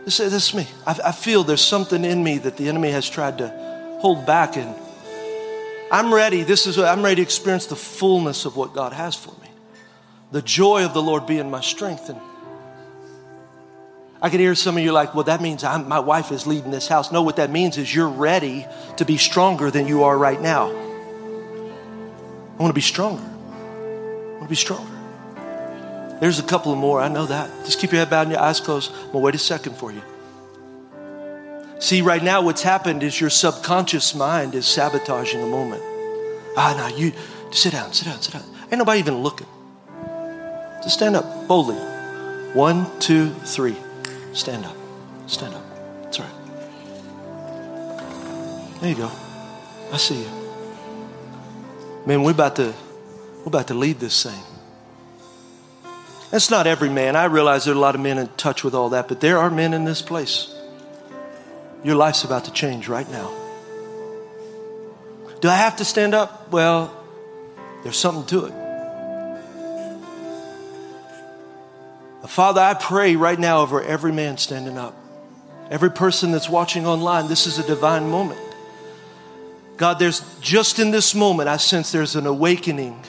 This, 0.04 0.18
this 0.18 0.34
is 0.34 0.54
me. 0.54 0.68
I, 0.86 1.00
I 1.06 1.12
feel 1.14 1.46
there's 1.46 1.62
something 1.62 2.04
in 2.04 2.22
me 2.22 2.38
that 2.40 2.58
the 2.58 2.68
enemy 2.68 2.92
has 2.92 3.10
tried 3.10 3.38
to 3.38 3.98
hold 4.02 4.26
back 4.26 4.58
and 4.58 4.76
I'm 5.92 6.14
ready. 6.14 6.44
This 6.44 6.68
is 6.68 6.78
I'm 6.78 7.04
ready 7.04 7.18
to 7.18 7.22
experience 7.22 7.66
the 7.66 7.76
fullness 7.76 8.46
of 8.46 8.56
what 8.56 8.74
God 8.74 8.94
has 8.94 9.16
for 9.16 9.32
me. 9.42 9.50
The 10.32 10.42
joy 10.42 10.86
of 10.86 10.94
the 10.94 11.02
Lord 11.02 11.26
being 11.26 11.50
my 11.50 11.62
strength. 11.62 12.10
And 12.10 12.20
I 14.22 14.30
can 14.30 14.40
hear 14.40 14.54
some 14.54 14.78
of 14.78 14.84
you 14.84 14.92
like, 14.92 15.16
well, 15.16 15.24
that 15.24 15.42
means 15.42 15.64
I'm, 15.64 15.88
my 15.88 16.00
wife 16.00 16.32
is 16.32 16.46
leading 16.46 16.72
this 16.72 16.88
house. 16.88 17.12
No, 17.12 17.22
what 17.24 17.38
that 17.38 17.50
means 17.50 17.78
is 17.78 17.94
you're 17.94 18.10
ready 18.10 18.68
to 18.98 19.06
be 19.06 19.18
stronger 19.18 19.72
than 19.72 19.88
you 19.88 20.04
are 20.04 20.18
right 20.18 20.40
now. 20.40 20.70
I 20.70 22.62
want 22.62 22.70
to 22.70 22.74
be 22.74 22.82
stronger. 22.82 23.24
I 23.24 24.32
want 24.34 24.44
to 24.44 24.50
be 24.50 24.56
stronger. 24.56 24.92
There's 26.20 26.38
a 26.40 26.44
couple 26.44 26.76
more. 26.76 27.02
I 27.02 27.08
know 27.08 27.26
that. 27.26 27.50
Just 27.66 27.80
keep 27.80 27.92
your 27.92 28.00
head 28.00 28.10
bowed 28.10 28.24
and 28.24 28.32
your 28.32 28.42
eyes 28.42 28.60
closed. 28.60 28.92
I'm 28.92 28.98
going 28.98 29.12
to 29.14 29.20
wait 29.20 29.36
a 29.36 29.40
second 29.40 29.78
for 29.78 29.92
you. 29.92 30.04
See, 31.80 32.02
right 32.02 32.22
now, 32.22 32.42
what's 32.42 32.62
happened 32.62 33.04
is 33.04 33.20
your 33.20 33.30
subconscious 33.30 34.14
mind 34.14 34.54
is 34.54 34.66
sabotaging 34.66 35.40
the 35.40 35.48
moment. 35.48 35.82
Ah, 36.58 36.74
now 36.76 36.96
you 36.96 37.14
sit 37.52 37.72
down, 37.72 37.94
sit 37.94 38.06
down, 38.06 38.22
sit 38.22 38.34
down. 38.34 38.44
Ain't 38.64 38.80
nobody 38.80 39.00
even 39.00 39.20
looking. 39.20 39.48
Just 40.84 40.96
stand 40.96 41.16
up 41.16 41.48
boldly. 41.48 41.78
One, 42.54 42.86
two, 43.00 43.30
three. 43.30 43.78
Stand 44.34 44.66
up. 44.66 44.76
Stand 45.28 45.54
up. 45.54 45.64
That's 46.04 46.20
right. 46.20 46.30
There 48.82 48.90
you 48.90 48.96
go. 48.96 49.12
I 49.94 49.98
see 49.98 50.22
you. 50.22 50.30
Man, 52.06 52.24
we're 52.24 52.32
about 52.32 52.58
to 52.58 52.74
we're 53.40 53.48
about 53.48 53.68
to 53.68 53.74
lead 53.74 54.00
this 54.00 54.24
thing. 54.24 54.44
That's 56.30 56.50
not 56.50 56.68
every 56.68 56.90
man. 56.90 57.16
I 57.16 57.26
realize 57.26 57.66
there 57.66 57.74
are 57.74 57.78
a 57.78 57.80
lot 57.80 57.96
of 57.96 58.02
men 58.02 58.18
in 58.18 58.28
touch 58.36 58.64
with 58.64 58.76
all 58.76 58.90
that, 58.90 59.08
but 59.08 59.22
there 59.22 59.38
are 59.38 59.50
men 59.50 59.74
in 59.74 59.86
this 59.86 60.02
place. 60.02 60.54
Your 61.84 61.96
life's 61.96 62.24
about 62.24 62.46
to 62.46 62.52
change 62.52 62.88
right 62.88 63.10
now. 63.10 63.32
Do 65.40 65.48
I 65.48 65.56
have 65.56 65.78
to 65.78 65.86
stand 65.86 66.14
up? 66.14 66.52
Well, 66.52 66.94
there's 67.84 67.98
something 67.98 68.26
to 68.28 68.46
it. 68.46 68.54
Father, 72.28 72.62
I 72.62 72.74
pray 72.76 73.16
right 73.16 73.40
now 73.40 73.62
over 73.62 73.82
every 73.82 74.12
man 74.12 74.38
standing 74.38 74.78
up, 74.78 74.96
every 75.72 75.90
person 75.90 76.32
that's 76.32 76.50
watching 76.50 76.86
online. 76.86 77.28
This 77.28 77.48
is 77.48 77.58
a 77.58 77.66
divine 77.66 78.10
moment. 78.10 78.40
God, 79.78 79.98
there's 79.98 80.22
just 80.40 80.78
in 80.78 80.92
this 80.92 81.16
moment, 81.16 81.50
I 81.50 81.58
sense 81.58 81.92
there's 81.92 82.16
an 82.16 82.28
awakening 82.28 83.02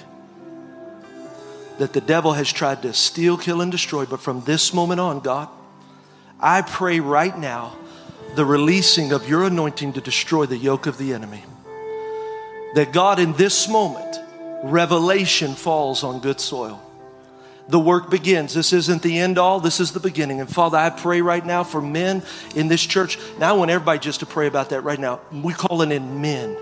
that 1.78 1.92
the 1.92 2.00
devil 2.00 2.32
has 2.32 2.50
tried 2.50 2.82
to 2.82 2.92
steal, 2.94 3.36
kill, 3.36 3.60
and 3.60 3.72
destroy. 3.72 4.06
But 4.06 4.20
from 4.20 4.42
this 4.44 4.72
moment 4.72 5.00
on, 5.00 5.20
God, 5.20 5.48
I 6.38 6.62
pray 6.62 7.00
right 7.00 7.36
now 7.36 7.76
the 8.34 8.44
releasing 8.44 9.12
of 9.12 9.28
your 9.28 9.44
anointing 9.44 9.94
to 9.94 10.00
destroy 10.00 10.46
the 10.46 10.56
yoke 10.56 10.86
of 10.86 10.98
the 10.98 11.12
enemy. 11.12 11.42
That 12.74 12.92
God, 12.92 13.18
in 13.18 13.32
this 13.34 13.68
moment, 13.68 14.16
revelation 14.62 15.54
falls 15.54 16.04
on 16.04 16.20
good 16.20 16.40
soil. 16.40 16.80
The 17.68 17.78
work 17.78 18.10
begins. 18.10 18.54
This 18.54 18.72
isn't 18.72 19.02
the 19.02 19.18
end 19.18 19.38
all, 19.38 19.60
this 19.60 19.78
is 19.78 19.92
the 19.92 20.00
beginning. 20.00 20.40
And 20.40 20.52
Father, 20.52 20.76
I 20.76 20.90
pray 20.90 21.20
right 21.20 21.44
now 21.44 21.62
for 21.62 21.80
men 21.80 22.22
in 22.56 22.68
this 22.68 22.84
church. 22.84 23.18
Now, 23.38 23.50
I 23.50 23.52
want 23.56 23.70
everybody 23.70 24.00
just 24.00 24.20
to 24.20 24.26
pray 24.26 24.48
about 24.48 24.70
that 24.70 24.82
right 24.82 24.98
now. 24.98 25.20
We 25.32 25.52
calling 25.52 25.92
in 25.92 26.20
men. 26.20 26.56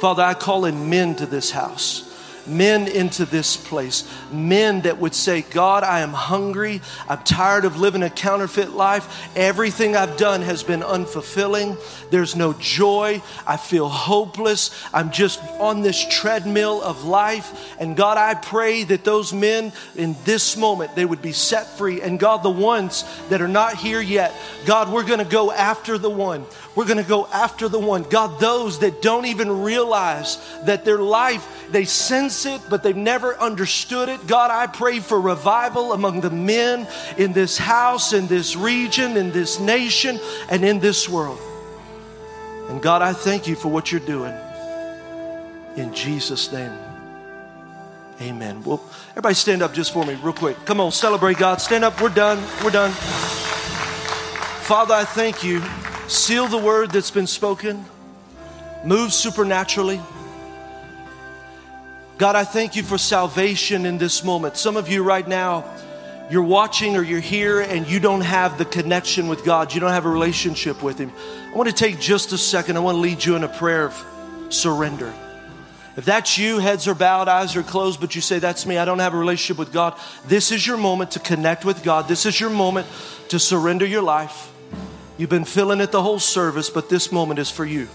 Father, 0.00 0.22
I 0.22 0.34
call 0.34 0.64
in 0.64 0.88
men 0.88 1.16
to 1.16 1.26
this 1.26 1.50
house 1.50 2.11
men 2.46 2.88
into 2.88 3.24
this 3.24 3.56
place. 3.56 4.08
Men 4.32 4.82
that 4.82 4.98
would 4.98 5.14
say, 5.14 5.42
God, 5.42 5.84
I 5.84 6.00
am 6.00 6.12
hungry. 6.12 6.80
I'm 7.08 7.22
tired 7.22 7.64
of 7.64 7.78
living 7.78 8.02
a 8.02 8.10
counterfeit 8.10 8.70
life. 8.70 9.30
Everything 9.36 9.96
I've 9.96 10.16
done 10.16 10.42
has 10.42 10.62
been 10.62 10.80
unfulfilling. 10.80 11.78
There's 12.10 12.36
no 12.36 12.52
joy. 12.54 13.22
I 13.46 13.56
feel 13.56 13.88
hopeless. 13.88 14.70
I'm 14.92 15.10
just 15.10 15.40
on 15.60 15.82
this 15.82 16.06
treadmill 16.08 16.82
of 16.82 17.04
life. 17.04 17.76
And 17.78 17.96
God, 17.96 18.18
I 18.18 18.34
pray 18.34 18.84
that 18.84 19.04
those 19.04 19.32
men 19.32 19.72
in 19.96 20.16
this 20.24 20.56
moment, 20.56 20.94
they 20.94 21.04
would 21.04 21.22
be 21.22 21.32
set 21.32 21.66
free. 21.78 22.00
And 22.00 22.18
God, 22.18 22.42
the 22.42 22.50
ones 22.50 23.04
that 23.28 23.40
are 23.40 23.48
not 23.48 23.76
here 23.76 24.00
yet, 24.00 24.34
God, 24.66 24.92
we're 24.92 25.06
going 25.06 25.18
to 25.18 25.24
go 25.24 25.52
after 25.52 25.98
the 25.98 26.10
one. 26.10 26.44
We're 26.74 26.86
going 26.86 27.02
to 27.02 27.08
go 27.08 27.26
after 27.26 27.68
the 27.68 27.78
one. 27.78 28.04
God, 28.04 28.40
those 28.40 28.78
that 28.78 29.02
don't 29.02 29.26
even 29.26 29.62
realize 29.62 30.38
that 30.64 30.84
their 30.84 30.98
life, 30.98 31.46
they 31.70 31.84
sense 31.84 32.31
it, 32.46 32.60
but 32.68 32.82
they've 32.82 32.96
never 32.96 33.36
understood 33.38 34.08
it. 34.08 34.26
God, 34.26 34.50
I 34.50 34.66
pray 34.66 35.00
for 35.00 35.20
revival 35.20 35.92
among 35.92 36.20
the 36.20 36.30
men 36.30 36.86
in 37.16 37.32
this 37.32 37.58
house, 37.58 38.12
in 38.12 38.26
this 38.26 38.56
region, 38.56 39.16
in 39.16 39.30
this 39.32 39.60
nation, 39.60 40.18
and 40.48 40.64
in 40.64 40.80
this 40.80 41.08
world. 41.08 41.38
And 42.68 42.82
God, 42.82 43.02
I 43.02 43.12
thank 43.12 43.46
you 43.46 43.54
for 43.54 43.68
what 43.68 43.92
you're 43.92 44.00
doing. 44.00 44.34
In 45.76 45.92
Jesus' 45.94 46.52
name. 46.52 46.72
Amen. 48.20 48.62
Well, 48.62 48.82
everybody 49.10 49.34
stand 49.34 49.62
up 49.62 49.74
just 49.74 49.92
for 49.92 50.04
me, 50.04 50.14
real 50.22 50.32
quick. 50.32 50.56
Come 50.64 50.80
on, 50.80 50.92
celebrate 50.92 51.38
God. 51.38 51.60
Stand 51.60 51.84
up. 51.84 52.00
We're 52.00 52.08
done. 52.08 52.42
We're 52.62 52.70
done. 52.70 52.92
Father, 54.62 54.94
I 54.94 55.04
thank 55.04 55.42
you 55.42 55.62
seal 56.08 56.46
the 56.46 56.58
word 56.58 56.90
that's 56.90 57.10
been 57.10 57.26
spoken, 57.26 57.84
move 58.84 59.12
supernaturally. 59.12 60.00
God, 62.22 62.36
I 62.36 62.44
thank 62.44 62.76
you 62.76 62.84
for 62.84 62.98
salvation 62.98 63.84
in 63.84 63.98
this 63.98 64.22
moment. 64.22 64.56
Some 64.56 64.76
of 64.76 64.88
you 64.88 65.02
right 65.02 65.26
now, 65.26 65.64
you're 66.30 66.44
watching 66.44 66.96
or 66.96 67.02
you're 67.02 67.18
here 67.18 67.60
and 67.60 67.84
you 67.84 67.98
don't 67.98 68.20
have 68.20 68.58
the 68.58 68.64
connection 68.64 69.26
with 69.26 69.44
God, 69.44 69.74
you 69.74 69.80
don't 69.80 69.90
have 69.90 70.06
a 70.06 70.08
relationship 70.08 70.84
with 70.84 70.98
Him. 70.98 71.10
I 71.52 71.56
want 71.56 71.68
to 71.68 71.74
take 71.74 71.98
just 71.98 72.30
a 72.30 72.38
second. 72.38 72.76
I 72.76 72.78
want 72.78 72.94
to 72.94 73.00
lead 73.00 73.24
you 73.24 73.34
in 73.34 73.42
a 73.42 73.48
prayer 73.48 73.86
of 73.86 74.06
surrender. 74.50 75.12
If 75.96 76.04
that's 76.04 76.38
you, 76.38 76.60
heads 76.60 76.86
are 76.86 76.94
bowed, 76.94 77.26
eyes 77.26 77.56
are 77.56 77.64
closed, 77.64 78.00
but 78.00 78.14
you 78.14 78.20
say, 78.20 78.38
That's 78.38 78.66
me, 78.66 78.78
I 78.78 78.84
don't 78.84 79.00
have 79.00 79.14
a 79.14 79.18
relationship 79.18 79.58
with 79.58 79.72
God, 79.72 79.98
this 80.28 80.52
is 80.52 80.64
your 80.64 80.76
moment 80.76 81.10
to 81.12 81.18
connect 81.18 81.64
with 81.64 81.82
God. 81.82 82.06
This 82.06 82.24
is 82.24 82.38
your 82.38 82.50
moment 82.50 82.86
to 83.30 83.40
surrender 83.40 83.84
your 83.84 84.02
life. 84.02 84.52
You've 85.18 85.28
been 85.28 85.44
filling 85.44 85.80
it 85.80 85.90
the 85.90 86.02
whole 86.02 86.20
service, 86.20 86.70
but 86.70 86.88
this 86.88 87.10
moment 87.10 87.40
is 87.40 87.50
for 87.50 87.64
you. 87.64 87.88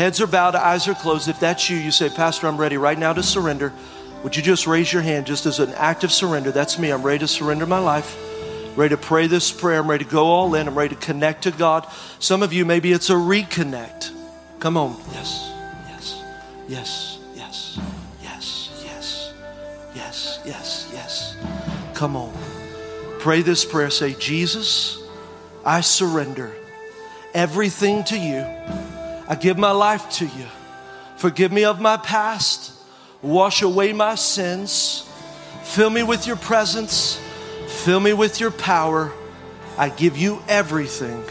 Heads 0.00 0.18
are 0.22 0.26
bowed, 0.26 0.54
eyes 0.54 0.88
are 0.88 0.94
closed. 0.94 1.28
If 1.28 1.40
that's 1.40 1.68
you, 1.68 1.76
you 1.76 1.90
say, 1.90 2.08
Pastor, 2.08 2.46
I'm 2.46 2.56
ready 2.56 2.78
right 2.78 2.98
now 2.98 3.12
to 3.12 3.22
surrender. 3.22 3.70
Would 4.22 4.34
you 4.34 4.42
just 4.42 4.66
raise 4.66 4.90
your 4.90 5.02
hand 5.02 5.26
just 5.26 5.44
as 5.44 5.58
an 5.58 5.74
act 5.74 6.04
of 6.04 6.10
surrender? 6.10 6.50
That's 6.50 6.78
me. 6.78 6.90
I'm 6.90 7.02
ready 7.02 7.18
to 7.18 7.28
surrender 7.28 7.66
my 7.66 7.80
life. 7.80 8.16
Ready 8.78 8.94
to 8.94 8.96
pray 8.96 9.26
this 9.26 9.52
prayer. 9.52 9.78
I'm 9.78 9.90
ready 9.90 10.06
to 10.06 10.10
go 10.10 10.24
all 10.24 10.54
in. 10.54 10.68
I'm 10.68 10.78
ready 10.78 10.94
to 10.94 11.00
connect 11.02 11.42
to 11.42 11.50
God. 11.50 11.86
Some 12.18 12.42
of 12.42 12.54
you, 12.54 12.64
maybe 12.64 12.92
it's 12.92 13.10
a 13.10 13.12
reconnect. 13.12 14.10
Come 14.58 14.78
on. 14.78 14.98
Yes, 15.12 15.52
yes, 15.86 16.22
yes, 16.66 17.18
yes, 17.36 17.78
yes, 18.22 18.82
yes, 18.82 19.34
yes, 19.94 20.40
yes, 20.46 20.90
yes. 20.94 21.36
Come 21.92 22.16
on. 22.16 22.32
Pray 23.18 23.42
this 23.42 23.66
prayer. 23.66 23.90
Say, 23.90 24.14
Jesus, 24.14 24.98
I 25.62 25.82
surrender 25.82 26.50
everything 27.34 28.02
to 28.04 28.18
you. 28.18 28.46
I 29.30 29.36
give 29.36 29.56
my 29.56 29.70
life 29.70 30.10
to 30.14 30.26
you. 30.26 30.46
Forgive 31.16 31.52
me 31.52 31.64
of 31.64 31.80
my 31.80 31.96
past. 31.96 32.72
Wash 33.22 33.62
away 33.62 33.92
my 33.92 34.16
sins. 34.16 35.08
Fill 35.62 35.88
me 35.88 36.02
with 36.02 36.26
your 36.26 36.34
presence. 36.34 37.20
Fill 37.68 38.00
me 38.00 38.12
with 38.12 38.40
your 38.40 38.50
power. 38.50 39.12
I 39.78 39.88
give 39.88 40.18
you 40.18 40.42
everything 40.48 41.22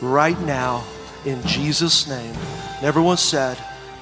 right 0.00 0.40
now 0.40 0.82
in 1.26 1.42
Jesus' 1.46 2.08
name. 2.08 2.34
And 2.78 2.86
everyone 2.86 3.18
said, 3.18 3.58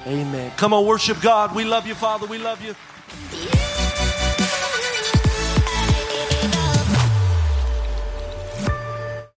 Amen. 0.07 0.51
Come 0.55 0.73
on, 0.73 0.85
worship 0.85 1.19
God. 1.21 1.53
We 1.53 1.65
love 1.65 1.85
you, 1.85 1.93
Father. 1.93 2.27
We 2.27 2.37
love 2.37 2.63
you. 2.63 2.73